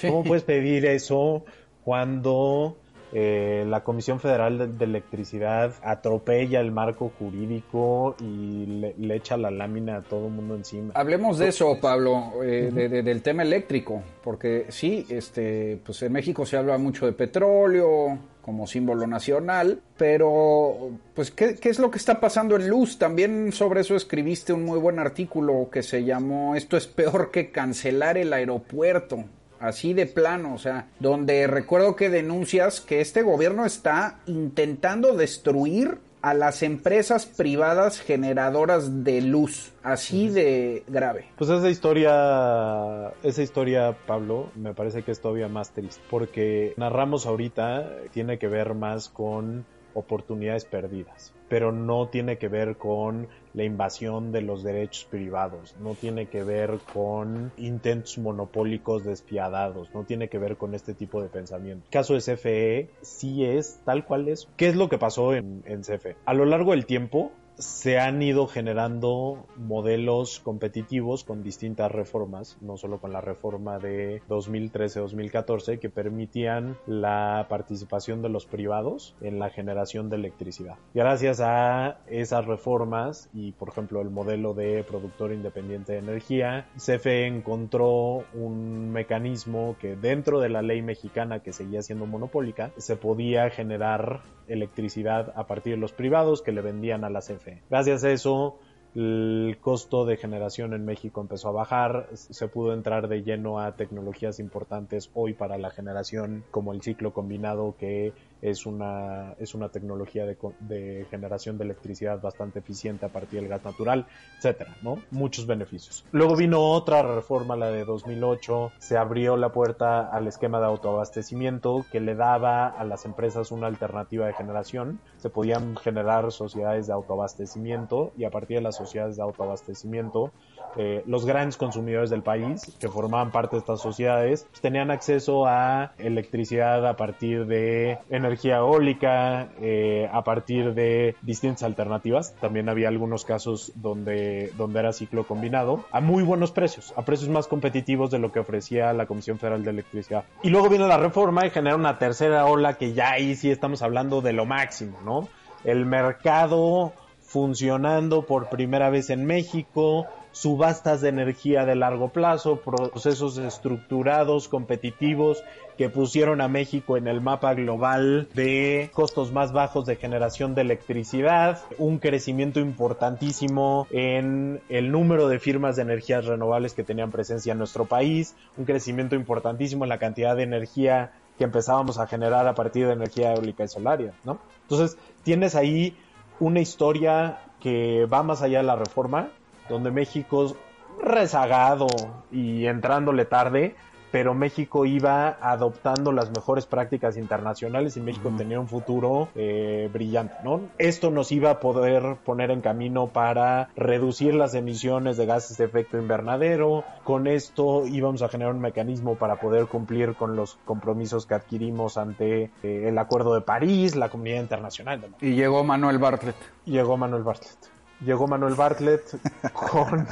¿Cómo 0.02 0.24
puedes 0.24 0.42
pedir 0.42 0.86
eso 0.86 1.44
cuando 1.84 2.76
eh, 3.16 3.64
la 3.68 3.84
Comisión 3.84 4.18
Federal 4.18 4.76
de, 4.76 4.84
Electricidad 4.84 5.72
atropella 5.82 6.60
el 6.60 6.72
marco 6.72 7.12
jurídico 7.16 8.16
y 8.20 8.66
le, 8.66 9.14
echa 9.14 9.36
la 9.36 9.52
lámina 9.52 9.98
a 9.98 10.02
todo 10.02 10.26
el 10.26 10.32
mundo 10.32 10.56
encima. 10.56 10.92
Hablemos 10.94 11.38
de 11.38 11.48
eso, 11.48 11.78
Pablo, 11.80 12.42
eh, 12.42 12.72
del 13.04 13.22
tema 13.22 13.44
eléctrico, 13.44 14.02
porque 14.22 14.66
sí, 14.70 15.06
este, 15.08 15.78
pues 15.84 16.02
en 16.02 16.12
México 16.12 16.44
se 16.44 16.56
habla 16.56 16.76
mucho 16.76 17.06
de 17.06 17.12
petróleo 17.12 18.18
como 18.42 18.66
símbolo 18.66 19.06
nacional, 19.06 19.80
pero 19.96 20.90
pues 21.14 21.30
¿qué, 21.30 21.54
¿qué, 21.54 21.68
es 21.70 21.78
lo 21.78 21.90
que 21.90 21.98
está 21.98 22.20
pasando 22.20 22.56
en 22.56 22.68
luz? 22.68 22.98
También 22.98 23.52
sobre 23.52 23.82
eso 23.82 23.94
escribiste 23.94 24.52
un 24.52 24.64
muy 24.64 24.78
buen 24.78 24.98
artículo 24.98 25.70
que 25.70 25.82
se 25.82 26.04
llamó 26.04 26.56
Esto 26.56 26.76
es 26.76 26.88
peor 26.88 27.30
que 27.30 27.52
cancelar 27.52 28.18
el 28.18 28.32
aeropuerto 28.32 29.24
así 29.66 29.94
de 29.94 30.06
plano, 30.06 30.54
o 30.54 30.58
sea, 30.58 30.88
donde 31.00 31.46
recuerdo 31.46 31.96
que 31.96 32.10
denuncias 32.10 32.80
que 32.80 33.00
este 33.00 33.22
gobierno 33.22 33.64
está 33.64 34.20
intentando 34.26 35.16
destruir 35.16 35.98
a 36.24 36.32
las 36.32 36.62
empresas 36.62 37.26
privadas 37.26 38.00
generadoras 38.00 39.04
de 39.04 39.20
luz, 39.20 39.72
así 39.82 40.28
de 40.28 40.82
grave. 40.88 41.26
Pues 41.36 41.50
esa 41.50 41.68
historia, 41.68 43.12
esa 43.22 43.42
historia, 43.42 43.94
Pablo, 44.06 44.50
me 44.54 44.72
parece 44.72 45.02
que 45.02 45.10
es 45.10 45.20
todavía 45.20 45.48
más 45.48 45.72
triste, 45.72 46.02
porque 46.08 46.72
narramos 46.78 47.26
ahorita, 47.26 47.90
tiene 48.10 48.38
que 48.38 48.48
ver 48.48 48.72
más 48.72 49.10
con 49.10 49.66
oportunidades 49.92 50.64
perdidas 50.64 51.34
pero 51.54 51.70
no 51.70 52.08
tiene 52.08 52.36
que 52.36 52.48
ver 52.48 52.76
con 52.78 53.28
la 53.52 53.62
invasión 53.62 54.32
de 54.32 54.42
los 54.42 54.64
derechos 54.64 55.04
privados, 55.04 55.76
no 55.78 55.94
tiene 55.94 56.26
que 56.26 56.42
ver 56.42 56.80
con 56.92 57.52
intentos 57.56 58.18
monopólicos 58.18 59.04
despiadados, 59.04 59.88
no 59.94 60.02
tiene 60.02 60.26
que 60.26 60.38
ver 60.38 60.56
con 60.56 60.74
este 60.74 60.94
tipo 60.94 61.22
de 61.22 61.28
pensamiento. 61.28 61.84
El 61.84 61.92
caso 61.92 62.14
de 62.14 62.22
CFE 62.22 62.90
sí 63.02 63.44
es 63.44 63.78
tal 63.84 64.04
cual 64.04 64.26
es. 64.26 64.48
¿Qué 64.56 64.66
es 64.66 64.74
lo 64.74 64.88
que 64.88 64.98
pasó 64.98 65.32
en, 65.32 65.62
en 65.64 65.82
CFE? 65.82 66.16
A 66.24 66.34
lo 66.34 66.44
largo 66.44 66.72
del 66.72 66.86
tiempo, 66.86 67.30
se 67.58 67.98
han 67.98 68.20
ido 68.22 68.46
generando 68.46 69.46
modelos 69.56 70.40
competitivos 70.40 71.24
con 71.24 71.42
distintas 71.42 71.90
reformas, 71.90 72.58
no 72.60 72.76
solo 72.76 72.98
con 72.98 73.12
la 73.12 73.20
reforma 73.20 73.78
de 73.78 74.22
2013-2014 74.28 75.78
que 75.78 75.90
permitían 75.90 76.76
la 76.86 77.46
participación 77.48 78.22
de 78.22 78.28
los 78.28 78.46
privados 78.46 79.14
en 79.20 79.38
la 79.38 79.50
generación 79.50 80.10
de 80.10 80.16
electricidad. 80.16 80.76
Gracias 80.94 81.40
a 81.40 81.98
esas 82.06 82.44
reformas 82.46 83.28
y 83.32 83.52
por 83.52 83.68
ejemplo 83.68 84.00
el 84.00 84.10
modelo 84.10 84.54
de 84.54 84.84
productor 84.84 85.32
independiente 85.32 85.92
de 85.92 85.98
energía, 85.98 86.68
CFE 86.76 87.26
encontró 87.26 88.24
un 88.34 88.90
mecanismo 88.90 89.76
que 89.80 89.96
dentro 89.96 90.40
de 90.40 90.48
la 90.48 90.62
ley 90.62 90.82
mexicana 90.82 91.40
que 91.40 91.52
seguía 91.52 91.82
siendo 91.82 92.06
monopólica 92.06 92.72
se 92.76 92.96
podía 92.96 93.50
generar 93.50 94.22
electricidad 94.48 95.32
a 95.36 95.46
partir 95.46 95.74
de 95.74 95.80
los 95.80 95.92
privados 95.92 96.42
que 96.42 96.52
le 96.52 96.60
vendían 96.60 97.04
a 97.04 97.10
la 97.10 97.22
Gracias 97.68 98.04
a 98.04 98.10
eso, 98.10 98.58
el 98.94 99.58
costo 99.60 100.04
de 100.04 100.16
generación 100.16 100.72
en 100.72 100.84
México 100.84 101.20
empezó 101.20 101.48
a 101.48 101.52
bajar, 101.52 102.08
se 102.14 102.46
pudo 102.48 102.72
entrar 102.72 103.08
de 103.08 103.22
lleno 103.22 103.58
a 103.58 103.74
tecnologías 103.74 104.38
importantes 104.38 105.10
hoy 105.14 105.32
para 105.32 105.58
la 105.58 105.70
generación 105.70 106.44
como 106.50 106.72
el 106.72 106.82
ciclo 106.82 107.12
combinado 107.12 107.74
que 107.76 108.12
es 108.44 108.66
una, 108.66 109.32
es 109.38 109.54
una 109.54 109.70
tecnología 109.70 110.26
de, 110.26 111.06
generación 111.10 111.56
de 111.56 111.64
electricidad 111.64 112.20
bastante 112.20 112.58
eficiente 112.58 113.06
a 113.06 113.08
partir 113.08 113.40
del 113.40 113.48
gas 113.48 113.64
natural, 113.64 114.06
etcétera, 114.36 114.76
¿no? 114.82 114.98
Muchos 115.10 115.46
beneficios. 115.46 116.04
Luego 116.12 116.36
vino 116.36 116.60
otra 116.60 117.02
reforma, 117.02 117.56
la 117.56 117.68
de 117.70 117.86
2008, 117.86 118.72
se 118.78 118.98
abrió 118.98 119.38
la 119.38 119.50
puerta 119.50 120.10
al 120.10 120.26
esquema 120.26 120.60
de 120.60 120.66
autoabastecimiento 120.66 121.86
que 121.90 122.00
le 122.00 122.14
daba 122.14 122.68
a 122.68 122.84
las 122.84 123.06
empresas 123.06 123.50
una 123.50 123.66
alternativa 123.66 124.26
de 124.26 124.34
generación. 124.34 125.00
Se 125.16 125.30
podían 125.30 125.76
generar 125.76 126.30
sociedades 126.30 126.86
de 126.86 126.92
autoabastecimiento 126.92 128.12
y 128.18 128.24
a 128.24 128.30
partir 128.30 128.58
de 128.58 128.62
las 128.62 128.76
sociedades 128.76 129.16
de 129.16 129.22
autoabastecimiento 129.22 130.32
eh, 130.76 131.02
los 131.06 131.24
grandes 131.24 131.56
consumidores 131.56 132.10
del 132.10 132.22
país 132.22 132.76
que 132.80 132.88
formaban 132.88 133.30
parte 133.30 133.56
de 133.56 133.60
estas 133.60 133.80
sociedades 133.80 134.46
pues, 134.50 134.60
tenían 134.60 134.90
acceso 134.90 135.46
a 135.46 135.92
electricidad 135.98 136.86
a 136.86 136.96
partir 136.96 137.46
de 137.46 137.98
energía 138.10 138.33
eólica, 138.42 139.48
eh, 139.60 140.08
a 140.12 140.22
partir 140.24 140.74
de 140.74 141.16
distintas 141.22 141.62
alternativas. 141.62 142.34
También 142.40 142.68
había 142.68 142.88
algunos 142.88 143.24
casos 143.24 143.72
donde, 143.74 144.52
donde 144.56 144.80
era 144.80 144.92
ciclo 144.92 145.26
combinado 145.26 145.84
a 145.90 146.00
muy 146.00 146.22
buenos 146.22 146.52
precios, 146.52 146.92
a 146.96 147.02
precios 147.02 147.30
más 147.30 147.46
competitivos 147.46 148.10
de 148.10 148.18
lo 148.18 148.32
que 148.32 148.40
ofrecía 148.40 148.92
la 148.92 149.06
Comisión 149.06 149.38
Federal 149.38 149.64
de 149.64 149.70
Electricidad. 149.70 150.24
Y 150.42 150.50
luego 150.50 150.68
viene 150.68 150.86
la 150.86 150.98
reforma 150.98 151.46
y 151.46 151.50
genera 151.50 151.76
una 151.76 151.98
tercera 151.98 152.46
ola 152.46 152.74
que 152.74 152.92
ya 152.92 153.12
ahí 153.12 153.34
sí 153.34 153.50
estamos 153.50 153.82
hablando 153.82 154.20
de 154.20 154.32
lo 154.32 154.46
máximo, 154.46 154.98
¿no? 155.04 155.28
El 155.64 155.86
mercado 155.86 156.92
funcionando 157.34 158.22
por 158.22 158.48
primera 158.48 158.90
vez 158.90 159.10
en 159.10 159.24
México, 159.24 160.06
subastas 160.30 161.00
de 161.00 161.08
energía 161.08 161.64
de 161.64 161.74
largo 161.74 162.10
plazo, 162.10 162.60
procesos 162.60 163.38
estructurados, 163.38 164.48
competitivos, 164.48 165.42
que 165.76 165.88
pusieron 165.88 166.40
a 166.40 166.48
México 166.48 166.96
en 166.96 167.08
el 167.08 167.20
mapa 167.20 167.54
global 167.54 168.28
de 168.34 168.90
costos 168.92 169.32
más 169.32 169.52
bajos 169.52 169.86
de 169.86 169.96
generación 169.96 170.54
de 170.54 170.62
electricidad, 170.62 171.62
un 171.78 171.98
crecimiento 171.98 172.60
importantísimo 172.60 173.86
en 173.90 174.60
el 174.68 174.92
número 174.92 175.28
de 175.28 175.38
firmas 175.38 175.76
de 175.76 175.82
energías 175.82 176.26
renovables 176.26 176.74
que 176.74 176.84
tenían 176.84 177.10
presencia 177.10 177.52
en 177.52 177.58
nuestro 177.58 177.86
país, 177.86 178.34
un 178.56 178.64
crecimiento 178.64 179.14
importantísimo 179.16 179.84
en 179.84 179.88
la 179.88 179.98
cantidad 179.98 180.36
de 180.36 180.44
energía 180.44 181.12
que 181.38 181.44
empezábamos 181.44 181.98
a 181.98 182.06
generar 182.06 182.46
a 182.46 182.54
partir 182.54 182.86
de 182.86 182.92
energía 182.92 183.34
eólica 183.34 183.64
y 183.64 183.68
solaria, 183.68 184.12
¿no? 184.24 184.38
Entonces, 184.62 184.96
tienes 185.24 185.56
ahí 185.56 185.96
una 186.38 186.60
historia 186.60 187.40
que 187.60 188.06
va 188.06 188.22
más 188.22 188.42
allá 188.42 188.58
de 188.58 188.64
la 188.64 188.76
reforma, 188.76 189.30
donde 189.68 189.90
México 189.90 190.56
rezagado 191.02 191.86
y 192.30 192.66
entrándole 192.66 193.24
tarde, 193.24 193.74
pero 194.14 194.32
México 194.32 194.86
iba 194.86 195.38
adoptando 195.40 196.12
las 196.12 196.30
mejores 196.30 196.66
prácticas 196.66 197.16
internacionales 197.16 197.96
y 197.96 198.00
México 198.00 198.32
tenía 198.38 198.60
un 198.60 198.68
futuro 198.68 199.28
eh, 199.34 199.90
brillante, 199.92 200.36
¿no? 200.44 200.60
Esto 200.78 201.10
nos 201.10 201.32
iba 201.32 201.50
a 201.50 201.58
poder 201.58 202.18
poner 202.24 202.52
en 202.52 202.60
camino 202.60 203.08
para 203.08 203.70
reducir 203.74 204.34
las 204.34 204.54
emisiones 204.54 205.16
de 205.16 205.26
gases 205.26 205.56
de 205.56 205.64
efecto 205.64 205.98
invernadero, 205.98 206.84
con 207.02 207.26
esto 207.26 207.88
íbamos 207.88 208.22
a 208.22 208.28
generar 208.28 208.54
un 208.54 208.60
mecanismo 208.60 209.16
para 209.16 209.40
poder 209.40 209.66
cumplir 209.66 210.14
con 210.14 210.36
los 210.36 210.58
compromisos 210.64 211.26
que 211.26 211.34
adquirimos 211.34 211.98
ante 211.98 212.52
eh, 212.62 212.84
el 212.86 212.96
Acuerdo 212.98 213.34
de 213.34 213.40
París, 213.40 213.96
la 213.96 214.10
comunidad 214.10 214.42
internacional. 214.42 215.04
Y 215.20 215.34
llegó 215.34 215.64
Manuel 215.64 215.98
Bartlett. 215.98 216.36
Llegó 216.66 216.96
Manuel 216.96 217.24
Bartlett. 217.24 217.58
Llegó 218.00 218.28
Manuel 218.28 218.54
Bartlett 218.54 219.02
con 219.52 220.06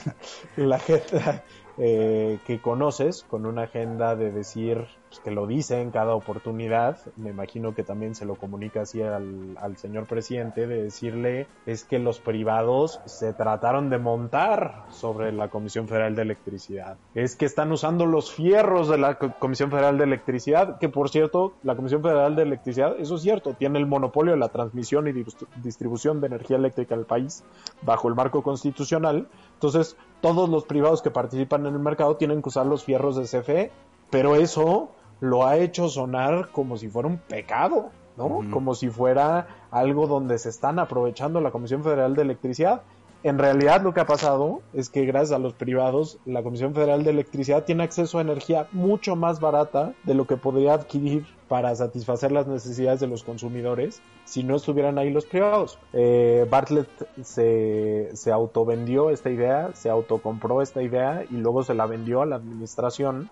la 0.56 0.74
agenda 0.74 1.44
eh, 1.78 2.38
que 2.44 2.60
conoces, 2.60 3.24
con 3.24 3.46
una 3.46 3.62
agenda 3.62 4.16
de 4.16 4.30
decir 4.30 4.86
pues, 5.12 5.20
que 5.20 5.30
lo 5.30 5.46
dice 5.46 5.82
en 5.82 5.90
cada 5.90 6.14
oportunidad. 6.14 6.96
Me 7.16 7.28
imagino 7.28 7.74
que 7.74 7.82
también 7.82 8.14
se 8.14 8.24
lo 8.24 8.36
comunica 8.36 8.80
así 8.80 9.02
al, 9.02 9.58
al 9.60 9.76
señor 9.76 10.06
presidente, 10.06 10.66
de 10.66 10.84
decirle 10.84 11.46
es 11.66 11.84
que 11.84 11.98
los 11.98 12.18
privados 12.18 12.98
se 13.04 13.34
trataron 13.34 13.90
de 13.90 13.98
montar 13.98 14.84
sobre 14.88 15.30
la 15.30 15.48
Comisión 15.48 15.86
Federal 15.86 16.16
de 16.16 16.22
Electricidad. 16.22 16.96
Es 17.14 17.36
que 17.36 17.44
están 17.44 17.70
usando 17.72 18.06
los 18.06 18.32
fierros 18.32 18.88
de 18.88 18.96
la 18.96 19.18
Comisión 19.18 19.70
Federal 19.70 19.98
de 19.98 20.04
Electricidad, 20.04 20.78
que 20.78 20.88
por 20.88 21.10
cierto, 21.10 21.52
la 21.62 21.76
Comisión 21.76 22.02
Federal 22.02 22.34
de 22.34 22.44
Electricidad, 22.44 22.98
eso 22.98 23.16
es 23.16 23.22
cierto, 23.22 23.52
tiene 23.52 23.78
el 23.78 23.86
monopolio 23.86 24.32
de 24.32 24.38
la 24.38 24.48
transmisión 24.48 25.08
y 25.08 25.24
distribución 25.62 26.22
de 26.22 26.28
energía 26.28 26.56
eléctrica 26.56 26.94
al 26.94 27.04
país 27.04 27.44
bajo 27.82 28.08
el 28.08 28.14
marco 28.14 28.42
constitucional. 28.42 29.28
Entonces, 29.54 29.94
todos 30.22 30.48
los 30.48 30.64
privados 30.64 31.02
que 31.02 31.10
participan 31.10 31.66
en 31.66 31.74
el 31.74 31.80
mercado 31.80 32.16
tienen 32.16 32.40
que 32.40 32.48
usar 32.48 32.64
los 32.64 32.82
fierros 32.82 33.16
de 33.16 33.24
CFE, 33.24 33.70
pero 34.08 34.36
eso 34.36 34.90
lo 35.22 35.46
ha 35.46 35.56
hecho 35.56 35.88
sonar 35.88 36.48
como 36.50 36.76
si 36.76 36.88
fuera 36.88 37.06
un 37.06 37.16
pecado, 37.16 37.90
¿no? 38.16 38.40
Como 38.50 38.74
si 38.74 38.90
fuera 38.90 39.46
algo 39.70 40.08
donde 40.08 40.36
se 40.36 40.48
están 40.48 40.80
aprovechando 40.80 41.40
la 41.40 41.52
Comisión 41.52 41.84
Federal 41.84 42.16
de 42.16 42.22
Electricidad. 42.22 42.82
En 43.22 43.38
realidad 43.38 43.82
lo 43.82 43.94
que 43.94 44.00
ha 44.00 44.06
pasado 44.06 44.62
es 44.72 44.90
que 44.90 45.04
gracias 45.04 45.30
a 45.30 45.38
los 45.38 45.54
privados, 45.54 46.18
la 46.26 46.42
Comisión 46.42 46.74
Federal 46.74 47.04
de 47.04 47.10
Electricidad 47.10 47.62
tiene 47.62 47.84
acceso 47.84 48.18
a 48.18 48.22
energía 48.22 48.66
mucho 48.72 49.14
más 49.14 49.38
barata 49.38 49.94
de 50.02 50.14
lo 50.14 50.26
que 50.26 50.36
podría 50.36 50.74
adquirir 50.74 51.24
para 51.46 51.72
satisfacer 51.76 52.32
las 52.32 52.48
necesidades 52.48 52.98
de 52.98 53.06
los 53.06 53.22
consumidores 53.22 54.02
si 54.24 54.42
no 54.42 54.56
estuvieran 54.56 54.98
ahí 54.98 55.12
los 55.12 55.26
privados. 55.26 55.78
Eh, 55.92 56.48
Bartlett 56.50 56.90
se, 57.22 58.10
se 58.14 58.32
autovendió 58.32 59.10
esta 59.10 59.30
idea, 59.30 59.70
se 59.74 59.88
autocompró 59.88 60.62
esta 60.62 60.82
idea 60.82 61.24
y 61.30 61.36
luego 61.36 61.62
se 61.62 61.74
la 61.74 61.86
vendió 61.86 62.22
a 62.22 62.26
la 62.26 62.34
administración 62.34 63.30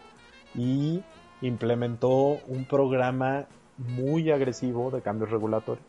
y 0.54 1.02
implementó 1.42 2.38
un 2.46 2.64
programa 2.64 3.46
muy 3.78 4.30
agresivo 4.30 4.90
de 4.90 5.00
cambios 5.00 5.30
regulatorios 5.30 5.84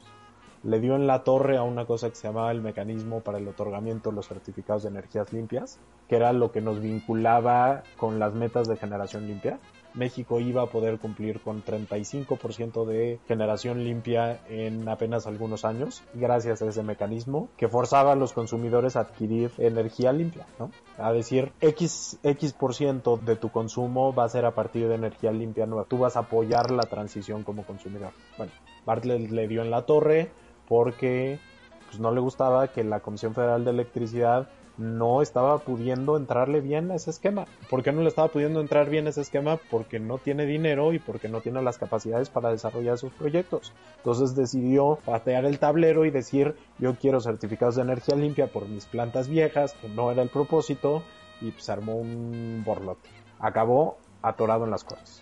le 0.64 0.80
dio 0.80 0.96
en 0.96 1.08
la 1.08 1.24
torre 1.24 1.58
a 1.58 1.64
una 1.64 1.86
cosa 1.86 2.10
que 2.10 2.16
se 2.16 2.28
llamaba 2.28 2.52
el 2.52 2.62
mecanismo 2.62 3.22
para 3.22 3.40
el 3.40 3.48
otorgamiento 3.48 4.10
de 4.10 4.16
los 4.16 4.28
certificados 4.28 4.84
de 4.84 4.90
energías 4.90 5.34
limpias, 5.34 5.80
que 6.08 6.16
era 6.16 6.34
lo 6.34 6.52
que 6.52 6.62
nos 6.62 6.80
vinculaba 6.80 7.84
con 7.98 8.20
las 8.20 8.34
metas 8.34 8.68
de 8.68 8.78
generación 8.78 9.28
limpia. 9.28 9.60
México 9.94 10.40
iba 10.40 10.64
a 10.64 10.68
poder 10.68 11.00
cumplir 11.00 11.40
con 11.40 11.64
35% 11.64 12.86
de 12.86 13.20
generación 13.28 13.84
limpia 13.84 14.40
en 14.50 14.88
apenas 14.88 15.28
algunos 15.28 15.66
años, 15.66 16.04
gracias 16.14 16.62
a 16.62 16.68
ese 16.68 16.84
mecanismo 16.84 17.50
que 17.58 17.68
forzaba 17.68 18.14
a 18.14 18.16
los 18.16 18.34
consumidores 18.34 18.96
a 18.96 19.02
adquirir 19.02 19.52
energía 19.58 20.12
limpia, 20.14 20.46
¿no? 20.60 20.72
A 20.98 21.12
decir, 21.12 21.52
X, 21.62 22.20
X 22.24 22.54
por 22.54 22.76
ciento 22.76 23.18
de 23.18 23.36
tu 23.36 23.50
consumo 23.50 24.14
va 24.14 24.26
a 24.26 24.30
ser 24.30 24.46
a 24.46 24.56
partir 24.56 24.88
de 24.88 24.96
energía 24.96 25.32
limpia 25.32 25.66
nueva. 25.66 25.86
Tú 25.86 25.98
vas 25.98 26.16
a 26.16 26.22
apoyar 26.22 26.72
la 26.72 26.84
transición 26.84 27.44
como 27.44 27.64
consumidor. 27.64 28.12
Bueno, 28.38 28.52
Bartlett 28.86 29.32
le 29.32 29.48
dio 29.48 29.62
en 29.62 29.72
la 29.72 29.86
torre, 29.86 30.32
porque 30.68 31.40
pues, 31.88 32.00
no 32.00 32.12
le 32.12 32.22
gustaba 32.22 32.70
que 32.70 32.84
la 32.84 33.02
Comisión 33.02 33.34
Federal 33.34 33.66
de 33.66 33.72
Electricidad 33.72 34.50
no 34.82 35.22
estaba 35.22 35.60
pudiendo 35.60 36.18
entrarle 36.18 36.60
bien 36.60 36.92
a 36.92 36.96
ese 36.96 37.12
esquema. 37.12 37.46
¿Por 37.70 37.84
qué 37.84 37.92
no 37.92 38.02
le 38.02 38.10
estaba 38.10 38.28
pudiendo 38.30 38.60
entrar 38.60 38.90
bien 38.90 39.06
a 39.06 39.12
ese 39.12 39.22
esquema? 39.22 39.58
Porque 39.70 40.00
no 40.00 40.18
tiene 40.18 40.46
dinero 40.46 40.92
y 40.92 41.00
porque 41.00 41.30
no 41.30 41.42
tiene 41.42 41.62
las 41.62 41.78
capacidades 41.78 42.30
para 42.30 42.50
desarrollar 42.50 42.98
sus 42.98 43.14
proyectos. 43.14 43.74
Entonces 43.98 44.36
decidió 44.36 44.98
patear 45.06 45.46
el 45.46 45.60
tablero 45.60 46.06
y 46.06 46.12
decir 46.12 46.56
yo 46.80 46.96
quiero 46.96 47.22
certificados 47.22 47.76
de 47.76 47.84
energía 47.84 48.16
limpia 48.16 48.48
por 48.48 48.68
mis 48.68 48.86
plantas 48.86 49.28
viejas, 49.28 49.74
que 49.74 49.88
no 49.88 50.12
era 50.12 50.24
el 50.24 50.30
propósito, 50.30 51.04
y 51.40 51.52
pues 51.52 51.70
armó 51.70 51.96
un 51.96 52.64
borlote. 52.66 53.10
Acabó 53.40 53.98
atorado 54.22 54.66
en 54.66 54.72
las 54.72 54.84
cortes. 54.84 55.22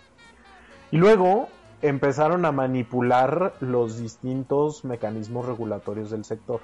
Y 0.90 0.96
luego 0.96 1.48
empezaron 1.82 2.44
a 2.44 2.52
manipular 2.52 3.54
los 3.60 3.98
distintos 3.98 4.84
mecanismos 4.84 5.46
regulatorios 5.46 6.10
del 6.10 6.24
sector. 6.24 6.60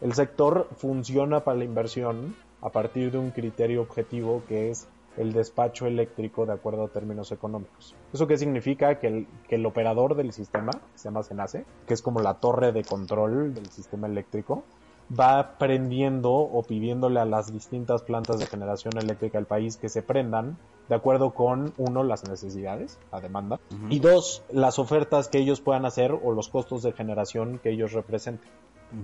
El 0.00 0.12
sector 0.12 0.68
funciona 0.76 1.40
para 1.40 1.58
la 1.58 1.64
inversión 1.64 2.36
a 2.60 2.70
partir 2.70 3.10
de 3.10 3.18
un 3.18 3.30
criterio 3.30 3.80
objetivo 3.80 4.42
que 4.46 4.70
es 4.70 4.88
el 5.16 5.32
despacho 5.32 5.86
eléctrico 5.86 6.44
de 6.44 6.52
acuerdo 6.52 6.84
a 6.84 6.88
términos 6.88 7.32
económicos. 7.32 7.94
¿Eso 8.12 8.26
qué 8.26 8.36
significa? 8.36 8.98
Que 8.98 9.06
el, 9.06 9.26
que 9.48 9.54
el 9.54 9.64
operador 9.64 10.14
del 10.14 10.32
sistema, 10.32 10.72
que 10.72 10.98
se 10.98 11.04
llama 11.04 11.22
SENACE, 11.22 11.64
que 11.86 11.94
es 11.94 12.02
como 12.02 12.20
la 12.20 12.34
torre 12.34 12.72
de 12.72 12.84
control 12.84 13.54
del 13.54 13.66
sistema 13.70 14.06
eléctrico, 14.06 14.64
va 15.08 15.58
prendiendo 15.58 16.32
o 16.32 16.62
pidiéndole 16.62 17.20
a 17.20 17.24
las 17.24 17.52
distintas 17.52 18.02
plantas 18.02 18.38
de 18.38 18.46
generación 18.46 18.96
eléctrica 18.98 19.38
del 19.38 19.46
país 19.46 19.76
que 19.76 19.88
se 19.88 20.02
prendan 20.02 20.56
de 20.88 20.94
acuerdo 20.94 21.30
con, 21.30 21.72
uno, 21.78 22.04
las 22.04 22.28
necesidades, 22.28 22.98
la 23.10 23.20
demanda, 23.20 23.58
y 23.90 23.98
dos, 23.98 24.44
las 24.52 24.78
ofertas 24.78 25.28
que 25.28 25.38
ellos 25.38 25.60
puedan 25.60 25.84
hacer 25.84 26.12
o 26.12 26.32
los 26.32 26.48
costos 26.48 26.82
de 26.82 26.92
generación 26.92 27.58
que 27.58 27.70
ellos 27.70 27.92
representen. 27.92 28.48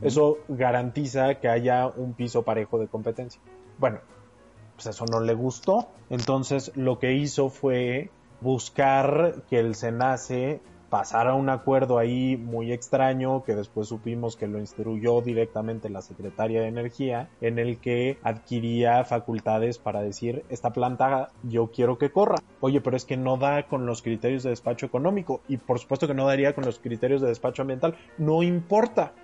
Eso 0.01 0.39
garantiza 0.49 1.41
que 1.41 1.49
haya 1.49 1.89
un 1.89 2.15
piso 2.15 2.43
parejo 2.43 2.79
de 2.79 2.87
competencia. 2.87 3.41
Bueno, 3.79 3.99
pues 4.77 4.87
eso 4.87 5.05
no 5.11 5.21
le 5.21 5.35
gustó. 5.35 5.89
Entonces 6.09 6.73
lo 6.77 6.99
que 6.99 7.15
hizo 7.15 7.51
fue 7.51 8.11
buscar 8.41 9.43
que 9.51 9.59
el 9.59 9.75
SENACE 9.75 10.61
pasara 10.93 11.33
un 11.33 11.49
acuerdo 11.49 11.97
ahí 11.97 12.37
muy 12.37 12.71
extraño 12.71 13.45
que 13.45 13.55
después 13.55 13.89
supimos 13.89 14.37
que 14.37 14.47
lo 14.47 14.59
instruyó 14.59 15.23
directamente 15.23 15.89
la 15.89 16.03
secretaria 16.03 16.61
de 16.61 16.67
Energía 16.67 17.31
en 17.41 17.59
el 17.59 17.79
que 17.79 18.19
adquiría 18.23 19.03
facultades 19.05 19.79
para 19.79 20.03
decir 20.03 20.45
esta 20.51 20.75
planta 20.75 21.31
yo 21.45 21.71
quiero 21.71 21.97
que 21.97 22.13
corra. 22.13 22.37
Oye, 22.61 22.83
pero 22.83 22.99
es 22.99 23.07
que 23.07 23.17
no 23.17 23.39
da 23.39 23.63
con 23.69 23.87
los 23.87 24.03
criterios 24.03 24.43
de 24.43 24.51
despacho 24.51 24.85
económico 24.85 25.41
y 25.49 25.57
por 25.57 25.79
supuesto 25.79 26.07
que 26.07 26.13
no 26.13 26.27
daría 26.27 26.55
con 26.55 26.67
los 26.67 26.79
criterios 26.79 27.23
de 27.23 27.29
despacho 27.29 27.63
ambiental. 27.63 27.97
No 28.19 28.43
importa. 28.43 29.15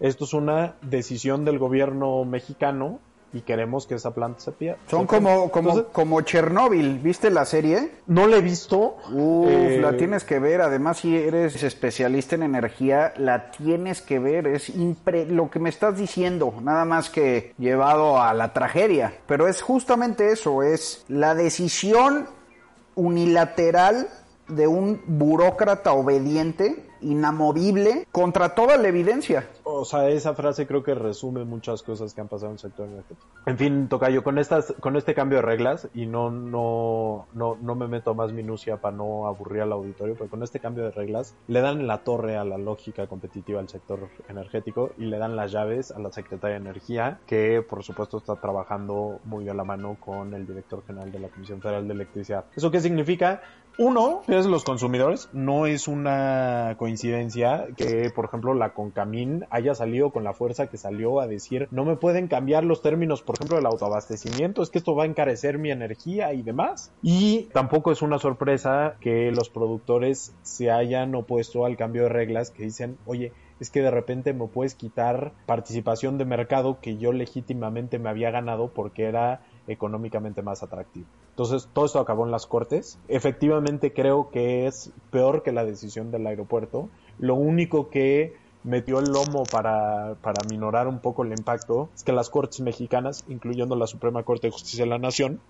Esto 0.00 0.26
es 0.26 0.34
una 0.34 0.76
decisión 0.82 1.46
del 1.46 1.58
gobierno 1.58 2.26
mexicano 2.26 3.00
y 3.36 3.42
queremos 3.42 3.86
que 3.86 3.96
esa 3.96 4.14
planta 4.14 4.40
se 4.40 4.52
pierda. 4.52 4.78
Son 4.88 5.06
como, 5.06 5.50
como, 5.50 5.84
como 5.84 6.20
Chernóbil, 6.22 6.98
¿viste 7.00 7.30
la 7.30 7.44
serie? 7.44 7.92
No 8.06 8.26
la 8.26 8.38
he 8.38 8.40
visto. 8.40 8.96
Uf, 9.12 9.48
eh, 9.48 9.78
la 9.80 9.96
tienes 9.96 10.24
que 10.24 10.38
ver. 10.38 10.62
Además, 10.62 10.98
si 10.98 11.16
eres 11.16 11.62
especialista 11.62 12.34
en 12.34 12.44
energía, 12.44 13.12
la 13.18 13.50
tienes 13.50 14.00
que 14.00 14.18
ver. 14.18 14.46
Es 14.46 14.70
impre 14.70 15.26
lo 15.26 15.50
que 15.50 15.58
me 15.58 15.68
estás 15.68 15.98
diciendo, 15.98 16.54
nada 16.62 16.84
más 16.84 17.10
que 17.10 17.52
llevado 17.58 18.20
a 18.20 18.32
la 18.32 18.52
tragedia. 18.54 19.12
Pero 19.26 19.48
es 19.48 19.60
justamente 19.60 20.32
eso, 20.32 20.62
es 20.62 21.04
la 21.08 21.34
decisión 21.34 22.26
unilateral 22.94 24.08
de 24.48 24.66
un 24.66 25.02
burócrata 25.06 25.92
obediente, 25.92 26.85
inamovible, 27.00 28.06
contra 28.12 28.54
toda 28.54 28.76
la 28.76 28.88
evidencia 28.88 29.46
o 29.68 29.84
sea, 29.84 30.08
esa 30.08 30.34
frase 30.34 30.66
creo 30.66 30.82
que 30.82 30.94
resume 30.94 31.44
muchas 31.44 31.82
cosas 31.82 32.14
que 32.14 32.20
han 32.20 32.28
pasado 32.28 32.50
en 32.50 32.52
el 32.54 32.58
sector 32.60 32.86
energético. 32.86 33.26
En 33.46 33.58
fin, 33.58 33.88
Tocayo, 33.88 34.22
con 34.22 34.38
estas, 34.38 34.72
con 34.80 34.96
este 34.96 35.12
cambio 35.12 35.38
de 35.38 35.42
reglas, 35.42 35.88
y 35.92 36.06
no, 36.06 36.30
no, 36.30 37.26
no, 37.34 37.58
no 37.60 37.74
me 37.74 37.88
meto 37.88 38.14
más 38.14 38.32
minucia 38.32 38.76
para 38.76 38.96
no 38.96 39.26
aburrir 39.26 39.62
al 39.62 39.72
auditorio, 39.72 40.14
pero 40.16 40.30
con 40.30 40.42
este 40.44 40.60
cambio 40.60 40.84
de 40.84 40.92
reglas, 40.92 41.34
le 41.48 41.60
dan 41.60 41.86
la 41.86 41.98
torre 42.04 42.36
a 42.36 42.44
la 42.44 42.58
lógica 42.58 43.08
competitiva 43.08 43.58
del 43.58 43.68
sector 43.68 44.08
energético 44.28 44.92
y 44.98 45.06
le 45.06 45.18
dan 45.18 45.34
las 45.34 45.50
llaves 45.50 45.90
a 45.90 45.98
la 45.98 46.12
Secretaría 46.12 46.58
de 46.58 46.62
Energía, 46.62 47.18
que 47.26 47.60
por 47.68 47.82
supuesto 47.82 48.18
está 48.18 48.36
trabajando 48.36 49.20
muy 49.24 49.48
a 49.48 49.54
la 49.54 49.64
mano 49.64 49.96
con 49.98 50.32
el 50.32 50.46
director 50.46 50.84
general 50.86 51.10
de 51.10 51.18
la 51.18 51.28
Comisión 51.28 51.60
Federal 51.60 51.88
de 51.88 51.94
Electricidad. 51.94 52.44
¿Eso 52.54 52.70
qué 52.70 52.80
significa? 52.80 53.42
Uno, 53.78 54.22
es 54.26 54.46
los 54.46 54.64
consumidores. 54.64 55.28
No 55.34 55.66
es 55.66 55.86
una 55.86 56.76
coincidencia 56.78 57.66
que, 57.76 58.10
por 58.14 58.24
ejemplo, 58.24 58.54
la 58.54 58.72
Concamín 58.72 59.44
haya 59.50 59.74
salido 59.74 60.10
con 60.10 60.24
la 60.24 60.32
fuerza 60.32 60.68
que 60.68 60.78
salió 60.78 61.20
a 61.20 61.26
decir 61.26 61.68
no 61.70 61.84
me 61.84 61.96
pueden 61.96 62.26
cambiar 62.26 62.64
los 62.64 62.80
términos, 62.80 63.20
por 63.20 63.36
ejemplo, 63.36 63.56
del 63.56 63.66
autoabastecimiento, 63.66 64.62
es 64.62 64.70
que 64.70 64.78
esto 64.78 64.94
va 64.94 65.02
a 65.02 65.06
encarecer 65.06 65.58
mi 65.58 65.70
energía 65.70 66.32
y 66.32 66.42
demás. 66.42 66.90
Y 67.02 67.50
tampoco 67.52 67.92
es 67.92 68.00
una 68.00 68.18
sorpresa 68.18 68.96
que 69.00 69.30
los 69.30 69.50
productores 69.50 70.34
se 70.42 70.70
hayan 70.70 71.14
opuesto 71.14 71.66
al 71.66 71.76
cambio 71.76 72.04
de 72.04 72.08
reglas 72.08 72.50
que 72.50 72.62
dicen, 72.62 72.96
oye, 73.04 73.32
es 73.60 73.70
que 73.70 73.82
de 73.82 73.90
repente 73.90 74.32
me 74.32 74.46
puedes 74.46 74.74
quitar 74.74 75.32
participación 75.44 76.16
de 76.16 76.24
mercado 76.24 76.78
que 76.80 76.96
yo 76.96 77.12
legítimamente 77.12 77.98
me 77.98 78.08
había 78.08 78.30
ganado 78.30 78.68
porque 78.68 79.04
era 79.04 79.42
económicamente 79.66 80.40
más 80.40 80.62
atractivo. 80.62 81.06
Entonces, 81.36 81.68
todo 81.74 81.84
esto 81.84 82.00
acabó 82.00 82.24
en 82.24 82.30
las 82.30 82.46
cortes. 82.46 82.98
Efectivamente, 83.08 83.92
creo 83.92 84.30
que 84.30 84.66
es 84.66 84.90
peor 85.10 85.42
que 85.42 85.52
la 85.52 85.66
decisión 85.66 86.10
del 86.10 86.26
aeropuerto. 86.26 86.88
Lo 87.18 87.34
único 87.34 87.90
que 87.90 88.34
metió 88.64 89.00
el 89.00 89.12
lomo 89.12 89.42
para, 89.44 90.14
para 90.22 90.42
minorar 90.48 90.88
un 90.88 90.98
poco 91.00 91.24
el 91.24 91.32
impacto 91.32 91.90
es 91.94 92.04
que 92.04 92.12
las 92.12 92.30
cortes 92.30 92.60
mexicanas, 92.60 93.22
incluyendo 93.28 93.76
la 93.76 93.86
Suprema 93.86 94.22
Corte 94.22 94.46
de 94.46 94.52
Justicia 94.52 94.84
de 94.84 94.90
la 94.90 94.96
Nación, 94.96 95.40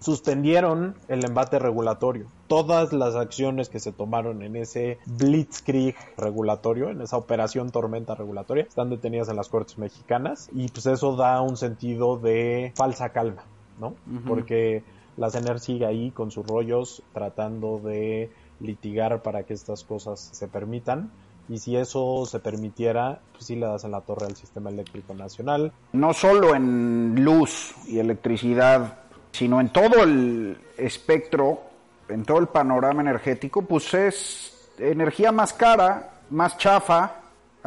suspendieron 0.00 0.96
el 1.06 1.24
embate 1.24 1.60
regulatorio. 1.60 2.26
Todas 2.48 2.92
las 2.92 3.14
acciones 3.14 3.68
que 3.68 3.78
se 3.78 3.92
tomaron 3.92 4.42
en 4.42 4.56
ese 4.56 4.98
blitzkrieg 5.06 5.94
regulatorio, 6.16 6.90
en 6.90 7.00
esa 7.00 7.16
operación 7.16 7.70
tormenta 7.70 8.16
regulatoria, 8.16 8.64
están 8.64 8.90
detenidas 8.90 9.28
en 9.28 9.36
las 9.36 9.48
cortes 9.48 9.78
mexicanas 9.78 10.50
y 10.52 10.66
pues 10.66 10.86
eso 10.86 11.14
da 11.14 11.40
un 11.42 11.56
sentido 11.56 12.16
de 12.18 12.72
falsa 12.74 13.10
calma, 13.10 13.44
¿no? 13.78 13.94
Porque 14.26 14.82
la 15.18 15.30
CENER 15.30 15.60
sigue 15.60 15.84
ahí 15.84 16.10
con 16.10 16.30
sus 16.30 16.46
rollos 16.46 17.02
tratando 17.12 17.78
de 17.78 18.30
litigar 18.60 19.22
para 19.22 19.42
que 19.42 19.54
estas 19.54 19.84
cosas 19.84 20.20
se 20.32 20.48
permitan. 20.48 21.10
Y 21.48 21.58
si 21.58 21.76
eso 21.76 22.24
se 22.26 22.40
permitiera, 22.40 23.20
pues 23.32 23.46
sí 23.46 23.56
le 23.56 23.66
das 23.66 23.84
en 23.84 23.90
la 23.90 24.02
torre 24.02 24.26
al 24.26 24.36
sistema 24.36 24.70
eléctrico 24.70 25.14
nacional. 25.14 25.72
No 25.92 26.12
solo 26.12 26.54
en 26.54 27.24
luz 27.24 27.74
y 27.86 27.98
electricidad 27.98 28.98
sino 29.32 29.60
en 29.60 29.68
todo 29.68 30.02
el 30.02 30.58
espectro, 30.76 31.60
en 32.08 32.24
todo 32.24 32.38
el 32.38 32.48
panorama 32.48 33.02
energético, 33.02 33.62
pues 33.62 33.94
es 33.94 34.70
energía 34.78 35.32
más 35.32 35.52
cara, 35.52 36.10
más 36.30 36.58
chafa. 36.58 37.12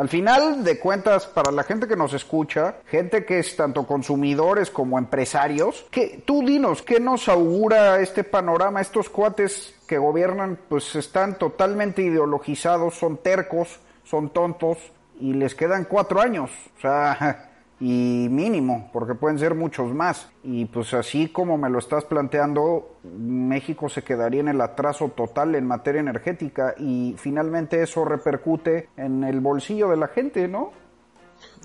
Al 0.02 0.10
final 0.10 0.64
de 0.64 0.80
cuentas, 0.80 1.28
para 1.28 1.52
la 1.52 1.62
gente 1.62 1.88
que 1.88 1.96
nos 1.96 2.12
escucha, 2.14 2.78
gente 2.88 3.24
que 3.24 3.38
es 3.38 3.56
tanto 3.56 3.86
consumidores 3.86 4.72
como 4.72 4.98
empresarios, 4.98 5.86
que 5.92 6.24
tú 6.26 6.44
dinos, 6.44 6.82
¿qué 6.82 7.00
nos 7.00 7.30
augura 7.30 8.00
este 8.00 8.24
panorama? 8.24 8.82
Estos 8.82 9.10
cuates 9.10 9.76
que 9.86 10.00
gobiernan, 10.00 10.58
pues 10.68 10.96
están 10.96 11.38
totalmente 11.38 12.02
ideologizados, 12.02 12.96
son 12.96 13.18
tercos, 13.18 13.80
son 14.04 14.32
tontos 14.32 14.80
y 15.20 15.34
les 15.34 15.54
quedan 15.54 15.86
cuatro 15.86 16.20
años. 16.20 16.50
O 16.80 16.82
sea, 16.82 17.51
y 17.82 18.28
mínimo, 18.30 18.92
porque 18.94 19.16
pueden 19.16 19.40
ser 19.40 19.56
muchos 19.56 19.92
más. 19.94 20.32
Y 20.44 20.66
pues 20.66 20.94
así 20.94 21.30
como 21.30 21.58
me 21.58 21.70
lo 21.70 21.80
estás 21.80 22.06
planteando, 22.06 22.98
México 23.04 23.90
se 23.90 24.04
quedaría 24.04 24.42
en 24.42 24.50
el 24.50 24.62
atraso 24.62 25.10
total 25.10 25.56
en 25.56 25.66
materia 25.66 26.00
energética 26.00 26.76
y 26.78 27.16
finalmente 27.18 27.82
eso 27.82 28.06
repercute 28.06 28.90
en 28.98 29.24
el 29.24 29.40
bolsillo 29.40 29.90
de 29.90 29.98
la 29.98 30.08
gente, 30.08 30.48
¿no? 30.48 30.72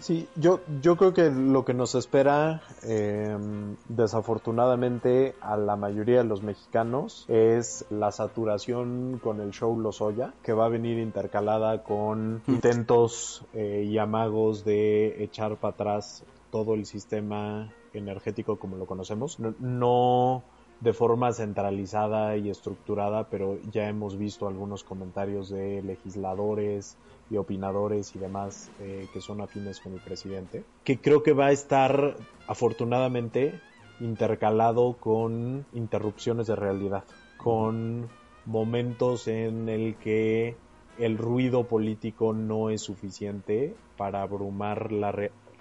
Sí, 0.01 0.29
yo, 0.37 0.61
yo 0.83 0.97
creo 0.97 1.15
que 1.15 1.31
lo 1.31 1.65
que 1.65 1.75
nos 1.75 1.95
espera, 1.95 2.63
em, 2.83 3.77
desafortunadamente, 3.89 5.35
a 5.41 5.57
la 5.57 5.77
mayoría 5.77 6.19
de 6.19 6.25
los 6.25 6.43
mexicanos 6.43 7.25
es 7.29 7.87
la 7.91 8.13
saturación 8.13 9.19
con 9.23 9.41
el 9.41 9.53
show 9.53 9.79
Lozoya, 9.79 10.35
que 10.43 10.53
va 10.53 10.67
a 10.67 10.69
venir 10.69 10.99
intercalada 10.99 11.83
con 11.83 12.43
mm. 12.47 12.53
intentos 12.53 13.45
eh, 13.55 13.87
y 13.89 13.99
amagos 13.99 14.65
de 14.65 15.25
echar 15.25 15.57
para 15.57 15.75
atrás 15.75 16.25
todo 16.51 16.75
el 16.75 16.87
sistema 16.87 17.73
energético 17.93 18.59
como 18.59 18.77
lo 18.77 18.87
conocemos. 18.87 19.39
no 19.41 20.43
de 20.81 20.93
forma 20.93 21.33
centralizada 21.33 22.37
y 22.37 22.51
estructurada, 22.51 23.29
pero 23.31 23.59
ya 23.71 23.89
hemos 23.89 24.19
visto 24.19 24.47
algunos 24.47 24.85
comentarios 24.85 25.49
de 25.49 25.83
legisladores, 25.83 26.97
y 27.31 27.37
opinadores 27.37 28.15
y 28.15 28.19
demás 28.19 28.71
eh, 28.81 29.07
que 29.13 29.21
son 29.21 29.41
afines 29.41 29.81
con 29.81 29.93
el 29.95 30.01
presidente, 30.01 30.65
que 30.85 31.01
creo 31.01 31.23
que 31.23 31.33
va 31.33 31.47
a 31.47 31.53
estar 31.53 32.17
afortunadamente 32.47 33.61
intercalado 34.01 34.97
con 35.01 35.65
interrupciones 35.73 36.47
de 36.47 36.57
realidad, 36.57 37.05
con 37.37 38.09
momentos 38.45 39.29
en 39.29 39.69
el 39.69 39.97
que 39.97 40.57
el 40.99 41.19
ruido 41.19 41.65
político 41.65 42.33
no 42.33 42.71
es 42.71 42.83
suficiente 42.83 43.75
para 43.97 44.23
abrumar 44.23 44.93
la 44.93 45.13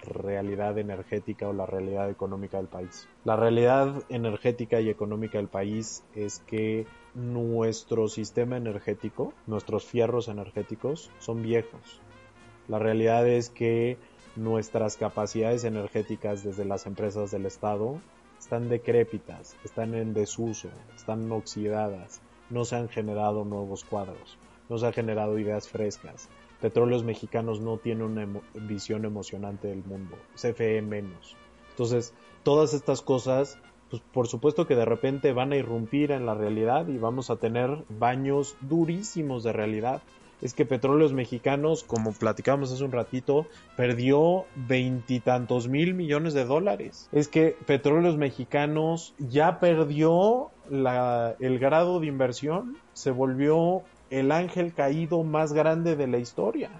realidad 0.02 0.78
energética 0.78 1.48
o 1.48 1.52
la 1.52 1.66
realidad 1.66 2.08
económica 2.10 2.58
del 2.58 2.68
país. 2.68 3.08
La 3.24 3.36
realidad 3.36 4.02
energética 4.08 4.80
y 4.80 4.88
económica 4.88 5.38
del 5.38 5.48
país 5.48 6.04
es 6.14 6.38
que 6.40 6.86
nuestro 7.16 8.08
sistema 8.08 8.58
energético, 8.58 9.32
nuestros 9.46 9.86
fierros 9.86 10.28
energéticos 10.28 11.10
son 11.18 11.42
viejos. 11.42 12.00
La 12.68 12.78
realidad 12.78 13.26
es 13.26 13.48
que 13.48 13.96
nuestras 14.36 14.98
capacidades 14.98 15.64
energéticas 15.64 16.44
desde 16.44 16.66
las 16.66 16.84
empresas 16.84 17.30
del 17.30 17.46
Estado 17.46 17.98
están 18.38 18.68
decrépitas, 18.68 19.56
están 19.64 19.94
en 19.94 20.12
desuso, 20.12 20.68
están 20.94 21.32
oxidadas, 21.32 22.20
no 22.50 22.66
se 22.66 22.76
han 22.76 22.90
generado 22.90 23.46
nuevos 23.46 23.82
cuadros, 23.82 24.36
no 24.68 24.76
se 24.76 24.86
han 24.86 24.92
generado 24.92 25.38
ideas 25.38 25.70
frescas. 25.70 26.28
Petróleos 26.60 27.02
Mexicanos 27.02 27.60
no 27.60 27.78
tiene 27.78 28.04
una 28.04 28.28
visión 28.52 29.06
emocionante 29.06 29.68
del 29.68 29.82
mundo, 29.84 30.16
CFE 30.34 30.82
menos. 30.82 31.34
Entonces, 31.70 32.12
todas 32.42 32.74
estas 32.74 33.00
cosas 33.00 33.58
pues 33.90 34.02
por 34.12 34.28
supuesto 34.28 34.66
que 34.66 34.76
de 34.76 34.84
repente 34.84 35.32
van 35.32 35.52
a 35.52 35.56
irrumpir 35.56 36.10
en 36.10 36.26
la 36.26 36.34
realidad 36.34 36.88
y 36.88 36.98
vamos 36.98 37.30
a 37.30 37.36
tener 37.36 37.84
baños 37.88 38.56
durísimos 38.60 39.42
de 39.42 39.52
realidad. 39.52 40.02
Es 40.42 40.52
que 40.52 40.66
Petróleos 40.66 41.14
Mexicanos, 41.14 41.82
como 41.82 42.12
platicamos 42.12 42.70
hace 42.70 42.84
un 42.84 42.92
ratito, 42.92 43.46
perdió 43.74 44.44
veintitantos 44.54 45.66
mil 45.66 45.94
millones 45.94 46.34
de 46.34 46.44
dólares. 46.44 47.08
Es 47.10 47.28
que 47.28 47.56
Petróleos 47.64 48.18
Mexicanos 48.18 49.14
ya 49.18 49.60
perdió 49.60 50.50
la, 50.68 51.36
el 51.40 51.58
grado 51.58 52.00
de 52.00 52.08
inversión, 52.08 52.76
se 52.92 53.12
volvió 53.12 53.82
el 54.10 54.30
ángel 54.30 54.74
caído 54.74 55.22
más 55.22 55.54
grande 55.54 55.96
de 55.96 56.06
la 56.06 56.18
historia. 56.18 56.70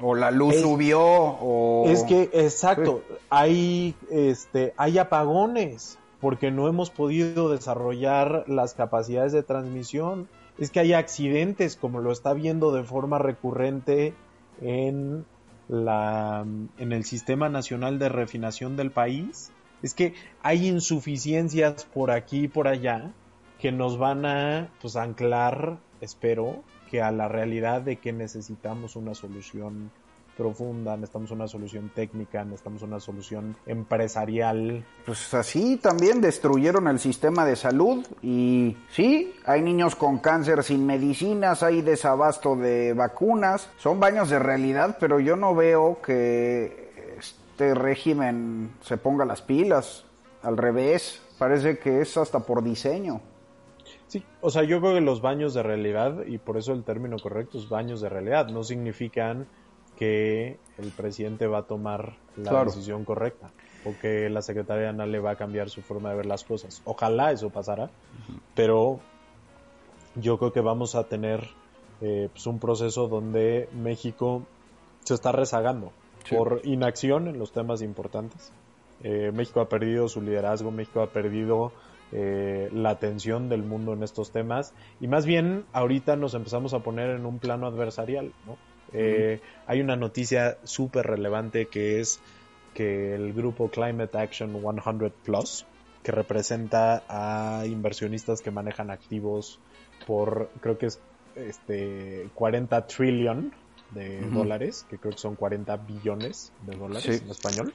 O 0.00 0.14
la 0.14 0.30
luz 0.30 0.56
subió, 0.56 1.02
o... 1.02 1.84
Es 1.86 2.04
que, 2.04 2.30
exacto, 2.32 3.02
hay, 3.28 3.94
este, 4.10 4.72
hay 4.78 4.96
apagones 4.98 5.98
porque 6.24 6.50
no 6.50 6.68
hemos 6.68 6.88
podido 6.88 7.50
desarrollar 7.50 8.46
las 8.48 8.72
capacidades 8.72 9.32
de 9.32 9.42
transmisión. 9.42 10.26
Es 10.56 10.70
que 10.70 10.80
hay 10.80 10.94
accidentes, 10.94 11.76
como 11.76 12.00
lo 12.00 12.10
está 12.10 12.32
viendo 12.32 12.72
de 12.72 12.82
forma 12.82 13.18
recurrente 13.18 14.14
en, 14.62 15.26
la, 15.68 16.46
en 16.78 16.92
el 16.92 17.04
Sistema 17.04 17.50
Nacional 17.50 17.98
de 17.98 18.08
Refinación 18.08 18.74
del 18.74 18.90
país. 18.90 19.52
Es 19.82 19.92
que 19.92 20.14
hay 20.42 20.66
insuficiencias 20.66 21.84
por 21.84 22.10
aquí 22.10 22.44
y 22.44 22.48
por 22.48 22.68
allá 22.68 23.12
que 23.58 23.70
nos 23.70 23.98
van 23.98 24.24
a 24.24 24.70
pues, 24.80 24.96
anclar, 24.96 25.76
espero, 26.00 26.64
que 26.90 27.02
a 27.02 27.12
la 27.12 27.28
realidad 27.28 27.82
de 27.82 27.96
que 27.96 28.14
necesitamos 28.14 28.96
una 28.96 29.14
solución 29.14 29.90
profunda, 30.36 30.96
necesitamos 30.96 31.30
una 31.30 31.48
solución 31.48 31.90
técnica, 31.94 32.44
necesitamos 32.44 32.82
una 32.82 33.00
solución 33.00 33.56
empresarial. 33.66 34.84
Pues 35.06 35.32
así 35.34 35.76
también 35.76 36.20
destruyeron 36.20 36.88
el 36.88 36.98
sistema 36.98 37.44
de 37.44 37.56
salud 37.56 38.06
y 38.22 38.76
sí, 38.90 39.34
hay 39.46 39.62
niños 39.62 39.96
con 39.96 40.18
cáncer 40.18 40.62
sin 40.62 40.84
medicinas, 40.86 41.62
hay 41.62 41.82
desabasto 41.82 42.56
de 42.56 42.92
vacunas, 42.92 43.70
son 43.78 44.00
baños 44.00 44.30
de 44.30 44.38
realidad, 44.38 44.96
pero 45.00 45.20
yo 45.20 45.36
no 45.36 45.54
veo 45.54 46.00
que 46.02 47.14
este 47.18 47.74
régimen 47.74 48.72
se 48.80 48.96
ponga 48.96 49.24
las 49.24 49.42
pilas, 49.42 50.04
al 50.42 50.56
revés, 50.56 51.22
parece 51.38 51.78
que 51.78 52.00
es 52.00 52.16
hasta 52.16 52.40
por 52.40 52.62
diseño. 52.62 53.20
Sí, 54.06 54.24
o 54.40 54.50
sea, 54.50 54.62
yo 54.62 54.80
creo 54.80 54.94
que 54.94 55.00
los 55.00 55.20
baños 55.20 55.54
de 55.54 55.62
realidad, 55.62 56.24
y 56.26 56.38
por 56.38 56.56
eso 56.56 56.72
el 56.72 56.84
término 56.84 57.16
correcto 57.18 57.58
es 57.58 57.68
baños 57.68 58.00
de 58.00 58.08
realidad, 58.08 58.48
no 58.48 58.62
significan 58.62 59.46
que 59.96 60.58
el 60.78 60.90
presidente 60.90 61.46
va 61.46 61.58
a 61.58 61.62
tomar 61.62 62.14
la 62.36 62.64
decisión 62.64 63.04
correcta 63.04 63.50
o 63.84 63.94
que 64.00 64.28
la 64.30 64.42
secretaria 64.42 64.90
Ana 64.90 65.06
le 65.06 65.18
va 65.18 65.32
a 65.32 65.36
cambiar 65.36 65.70
su 65.70 65.82
forma 65.82 66.10
de 66.10 66.16
ver 66.16 66.26
las 66.26 66.44
cosas. 66.44 66.82
Ojalá 66.84 67.32
eso 67.32 67.50
pasara, 67.50 67.90
pero 68.54 69.00
yo 70.16 70.38
creo 70.38 70.52
que 70.52 70.60
vamos 70.60 70.94
a 70.94 71.04
tener 71.04 71.48
eh, 72.00 72.28
pues 72.32 72.46
un 72.46 72.58
proceso 72.58 73.08
donde 73.08 73.68
México 73.72 74.42
se 75.04 75.14
está 75.14 75.32
rezagando 75.32 75.92
por 76.30 76.62
inacción 76.64 77.28
en 77.28 77.38
los 77.38 77.52
temas 77.52 77.82
importantes. 77.82 78.52
Eh, 79.02 79.32
México 79.34 79.60
ha 79.60 79.68
perdido 79.68 80.08
su 80.08 80.22
liderazgo, 80.22 80.70
México 80.70 81.02
ha 81.02 81.08
perdido 81.08 81.72
eh, 82.12 82.70
la 82.72 82.90
atención 82.90 83.48
del 83.48 83.62
mundo 83.62 83.92
en 83.92 84.02
estos 84.02 84.30
temas 84.30 84.72
y 85.00 85.08
más 85.08 85.26
bien 85.26 85.64
ahorita 85.72 86.16
nos 86.16 86.34
empezamos 86.34 86.72
a 86.72 86.78
poner 86.78 87.10
en 87.10 87.26
un 87.26 87.38
plano 87.38 87.66
adversarial, 87.66 88.32
¿no? 88.46 88.56
Eh, 88.92 89.40
hay 89.66 89.80
una 89.80 89.96
noticia 89.96 90.58
súper 90.64 91.06
relevante 91.06 91.66
que 91.66 92.00
es 92.00 92.20
que 92.74 93.14
el 93.14 93.32
grupo 93.32 93.68
Climate 93.68 94.18
Action 94.18 94.52
100 94.52 95.12
Plus, 95.22 95.64
que 96.02 96.12
representa 96.12 97.02
a 97.08 97.64
inversionistas 97.66 98.40
que 98.42 98.50
manejan 98.50 98.90
activos 98.90 99.58
por, 100.06 100.50
creo 100.60 100.76
que 100.76 100.86
es 100.86 101.00
este 101.36 102.28
40 102.34 102.86
trillion 102.86 103.52
de 103.92 104.20
dólares, 104.28 104.84
que 104.90 104.98
creo 104.98 105.12
que 105.12 105.18
son 105.18 105.36
40 105.36 105.76
billones 105.78 106.52
de 106.66 106.76
dólares 106.76 107.22
en 107.22 107.30
español. 107.30 107.72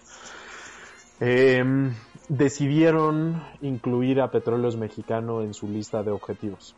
Em, 1.21 1.93
decidieron 2.29 3.43
incluir 3.61 4.21
a 4.21 4.31
Petróleos 4.31 4.77
Mexicano 4.77 5.41
en 5.41 5.53
su 5.53 5.67
lista 5.67 6.03
de 6.03 6.11
objetivos. 6.11 6.75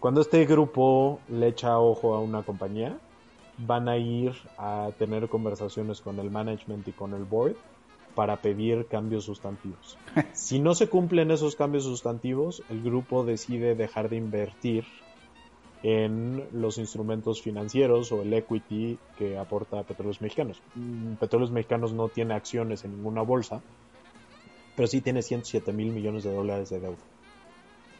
Cuando 0.00 0.20
este 0.20 0.44
grupo 0.46 1.20
le 1.28 1.48
echa 1.48 1.78
ojo 1.78 2.14
a 2.14 2.20
una 2.20 2.42
compañía, 2.42 2.98
van 3.58 3.88
a 3.88 3.96
ir 3.96 4.32
a 4.56 4.90
tener 4.98 5.28
conversaciones 5.28 6.00
con 6.00 6.18
el 6.18 6.30
management 6.30 6.86
y 6.88 6.92
con 6.92 7.14
el 7.14 7.24
board 7.24 7.56
para 8.14 8.36
pedir 8.36 8.86
cambios 8.86 9.24
sustantivos. 9.24 9.98
si 10.32 10.58
no 10.60 10.74
se 10.74 10.88
cumplen 10.88 11.30
esos 11.30 11.56
cambios 11.56 11.84
sustantivos, 11.84 12.62
el 12.68 12.82
grupo 12.82 13.24
decide 13.24 13.74
dejar 13.74 14.08
de 14.08 14.16
invertir 14.16 14.84
en 15.82 16.44
los 16.52 16.78
instrumentos 16.78 17.40
financieros 17.40 18.10
o 18.10 18.22
el 18.22 18.32
equity 18.32 18.98
que 19.16 19.38
aporta 19.38 19.84
Petróleos 19.84 20.20
Mexicanos. 20.20 20.60
Mm, 20.74 21.14
Petróleos 21.14 21.52
Mexicanos 21.52 21.92
no 21.92 22.08
tiene 22.08 22.34
acciones 22.34 22.84
en 22.84 22.96
ninguna 22.96 23.22
bolsa, 23.22 23.60
pero 24.74 24.88
sí 24.88 25.00
tiene 25.00 25.22
107 25.22 25.72
mil 25.72 25.92
millones 25.92 26.24
de 26.24 26.34
dólares 26.34 26.70
de 26.70 26.80
deuda. 26.80 26.98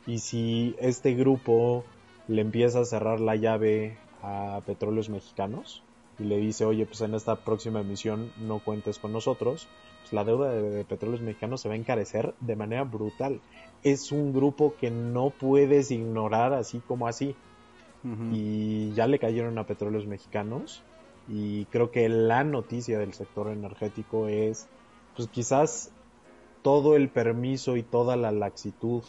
Y 0.06 0.18
si 0.18 0.74
este 0.80 1.14
grupo 1.14 1.84
le 2.26 2.42
empieza 2.42 2.80
a 2.80 2.84
cerrar 2.84 3.20
la 3.20 3.36
llave 3.36 3.96
a 4.22 4.60
Petróleos 4.66 5.08
Mexicanos 5.08 5.82
y 6.18 6.24
le 6.24 6.38
dice, 6.38 6.64
oye, 6.64 6.84
pues 6.84 7.00
en 7.00 7.14
esta 7.14 7.36
próxima 7.36 7.80
emisión 7.80 8.32
no 8.38 8.58
cuentes 8.58 8.98
con 8.98 9.12
nosotros, 9.12 9.68
pues 10.00 10.12
la 10.12 10.24
deuda 10.24 10.50
de, 10.52 10.84
Petróleos 10.84 11.20
Mexicanos 11.20 11.60
se 11.60 11.68
va 11.68 11.74
a 11.74 11.78
encarecer 11.78 12.34
de 12.40 12.56
manera 12.56 12.84
brutal. 12.84 13.40
Es 13.82 14.10
un 14.10 14.32
grupo 14.32 14.74
que 14.80 14.90
no 14.90 15.30
puedes 15.30 15.90
ignorar 15.90 16.52
así 16.52 16.80
como 16.86 17.06
así 17.06 17.36
y 18.32 18.92
ya 18.92 19.06
le 19.06 19.18
cayeron 19.18 19.58
a 19.58 19.66
petróleos 19.66 20.06
mexicanos 20.06 20.82
y 21.28 21.64
creo 21.66 21.90
que 21.90 22.08
la 22.08 22.44
noticia 22.44 22.98
del 22.98 23.12
sector 23.12 23.48
energético 23.48 24.28
es 24.28 24.68
pues 25.16 25.28
quizás 25.28 25.90
todo 26.62 26.96
el 26.96 27.08
permiso 27.08 27.76
y 27.76 27.82
toda 27.82 28.16
la 28.16 28.30
laxitud 28.30 29.02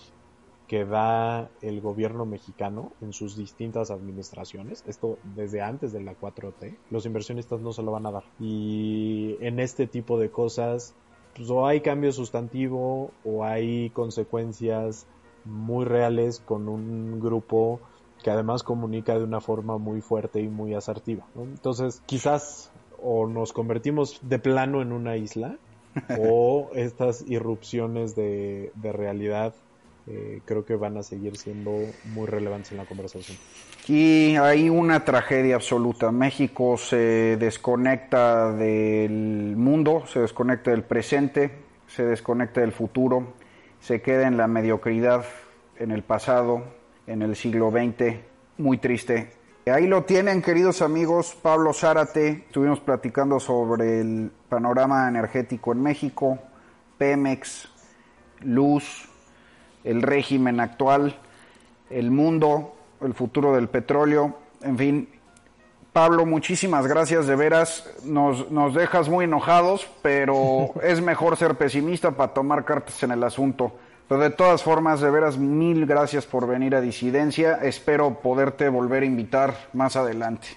que 0.70 0.86
da 0.86 1.50
el 1.62 1.82
gobierno 1.82 2.28
mexicano 2.28 2.94
en 3.02 3.12
sus 3.12 3.36
distintas 3.36 3.90
administraciones, 3.90 4.84
esto 4.88 5.18
desde 5.36 5.62
antes 5.62 5.92
de 5.92 6.00
la 6.00 6.14
4T, 6.14 6.78
los 6.92 7.08
inversionistas 7.08 7.60
no 7.60 7.74
se 7.74 7.82
lo 7.82 7.92
van 7.92 8.06
a 8.06 8.12
dar. 8.12 8.24
Y 8.40 9.36
en 9.42 9.60
este 9.60 9.88
tipo 9.88 10.20
de 10.20 10.30
cosas, 10.30 10.94
pues 11.36 11.50
o 11.50 11.66
hay 11.66 11.82
cambio 11.82 12.12
sustantivo 12.12 13.10
o 13.26 13.44
hay 13.44 13.90
consecuencias 13.90 15.08
muy 15.44 15.86
reales 15.86 16.40
con 16.40 16.70
un 16.70 17.20
grupo 17.20 17.80
que 18.24 18.30
además 18.30 18.62
comunica 18.62 19.18
de 19.18 19.24
una 19.24 19.42
forma 19.42 19.80
muy 19.80 20.02
fuerte 20.02 20.40
y 20.40 20.50
muy 20.50 20.76
asertiva. 20.76 21.26
Entonces, 21.36 22.04
quizás 22.06 22.72
o 23.02 23.26
nos 23.26 23.54
convertimos 23.54 24.20
de 24.22 24.38
plano 24.38 24.84
en 24.84 24.92
una 24.92 25.18
isla 25.18 25.58
o 26.22 26.70
estas 26.76 27.24
irrupciones 27.28 28.16
de, 28.16 28.72
realidad 28.84 29.56
eh, 30.12 30.42
creo 30.44 30.66
que 30.66 30.76
van 30.76 30.98
a 30.98 31.04
seguir 31.04 31.38
siendo 31.38 31.72
muy 32.06 32.26
relevantes 32.26 32.72
en 32.72 32.78
la 32.80 32.86
conversación. 32.86 33.38
Y 33.88 34.36
hay 34.38 34.68
una 34.68 35.06
tragedia 35.06 35.54
absoluta. 35.54 36.12
México 36.12 36.78
se 36.78 37.38
desconecta 37.38 38.52
del 38.54 39.56
mundo, 39.56 40.04
se 40.08 40.22
desconecta 40.22 40.72
del 40.72 40.82
presente, 40.82 41.52
se 41.88 42.06
desconecta 42.06 42.62
del 42.62 42.72
futuro, 42.72 43.34
se 43.80 44.02
queda 44.02 44.28
en 44.28 44.36
la 44.36 44.48
mediocridad, 44.48 45.26
en 45.78 45.92
el 45.92 46.02
pasado, 46.02 46.64
en 47.06 47.22
el 47.22 47.36
siglo 47.36 47.70
XX, 47.70 48.16
muy 48.58 48.80
triste. 48.80 49.30
Ahí 49.68 49.86
lo 49.86 50.06
tienen, 50.06 50.42
queridos 50.42 50.82
amigos, 50.82 51.38
Pablo 51.40 51.74
Zárate, 51.74 52.46
estuvimos 52.48 52.80
platicando 52.80 53.40
sobre 53.40 54.02
el 54.02 54.32
panorama 54.50 55.08
energético 55.08 55.72
en 55.72 55.84
México, 55.84 56.40
Pemex, 56.98 57.70
luz, 58.42 59.09
el 59.90 60.04
régimen 60.04 60.60
actual, 60.60 61.16
el 61.90 62.12
mundo, 62.12 62.76
el 63.02 63.16
futuro 63.16 63.56
del 63.56 63.70
petróleo, 63.70 64.36
en 64.62 64.78
fin. 64.78 65.10
Pablo, 65.92 66.28
muchísimas 66.28 66.86
gracias, 66.86 67.26
de 67.26 67.36
veras, 67.36 67.90
nos, 68.04 68.52
nos 68.52 68.76
dejas 68.76 69.10
muy 69.10 69.26
enojados, 69.26 69.90
pero 70.04 70.70
es 70.84 71.02
mejor 71.02 71.38
ser 71.38 71.56
pesimista 71.56 72.12
para 72.12 72.34
tomar 72.34 72.66
cartas 72.66 73.02
en 73.02 73.12
el 73.12 73.24
asunto. 73.24 73.72
Pero 74.08 74.22
de 74.22 74.30
todas 74.30 74.62
formas, 74.62 75.02
de 75.02 75.10
veras, 75.10 75.38
mil 75.38 75.88
gracias 75.88 76.26
por 76.26 76.48
venir 76.48 76.76
a 76.76 76.82
Disidencia. 76.82 77.56
Espero 77.56 78.22
poderte 78.22 78.70
volver 78.70 79.04
a 79.04 79.08
invitar 79.08 79.56
más 79.74 79.96
adelante. 79.96 80.50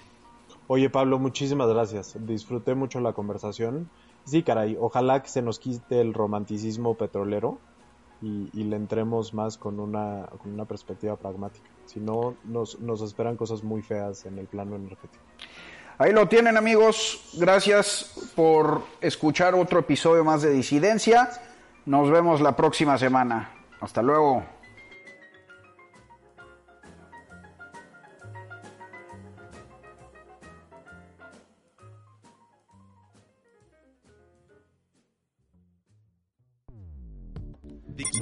Oye, 0.67 0.89
Pablo, 0.89 1.19
muchísimas 1.19 1.67
gracias. 1.69 2.15
Disfruté 2.25 2.73
mucho 2.73 2.99
la 2.99 3.13
conversación. 3.13 3.89
Sí, 4.25 4.43
caray, 4.43 4.77
ojalá 4.79 5.21
que 5.21 5.29
se 5.29 5.41
nos 5.41 5.59
quite 5.59 6.01
el 6.01 6.13
romanticismo 6.13 6.95
petrolero 6.95 7.59
y, 8.23 8.63
le 8.63 8.75
entremos 8.75 9.33
más 9.33 9.57
con 9.57 9.79
una, 9.79 10.27
con 10.41 10.53
una 10.53 10.65
perspectiva 10.65 11.15
pragmática. 11.17 11.69
Si 11.85 11.99
no, 11.99 12.35
nos, 12.45 12.79
nos 12.79 13.01
esperan 13.01 13.35
cosas 13.35 13.63
muy 13.63 13.81
feas 13.81 14.25
en 14.25 14.39
el 14.39 14.47
plano 14.47 14.75
energético. 14.75 15.23
Ahí 15.97 16.11
lo 16.11 16.27
tienen 16.27 16.57
amigos, 16.57 17.31
gracias 17.33 18.31
por 18.35 18.81
escuchar 19.01 19.53
otro 19.55 19.79
episodio 19.79 20.23
más 20.23 20.41
de 20.41 20.51
Disidencia. 20.51 21.29
Nos 21.85 22.09
vemos 22.09 22.41
la 22.41 22.55
próxima 22.55 22.97
semana. 22.97 23.51
Hasta 23.81 24.01
luego. 24.01 24.43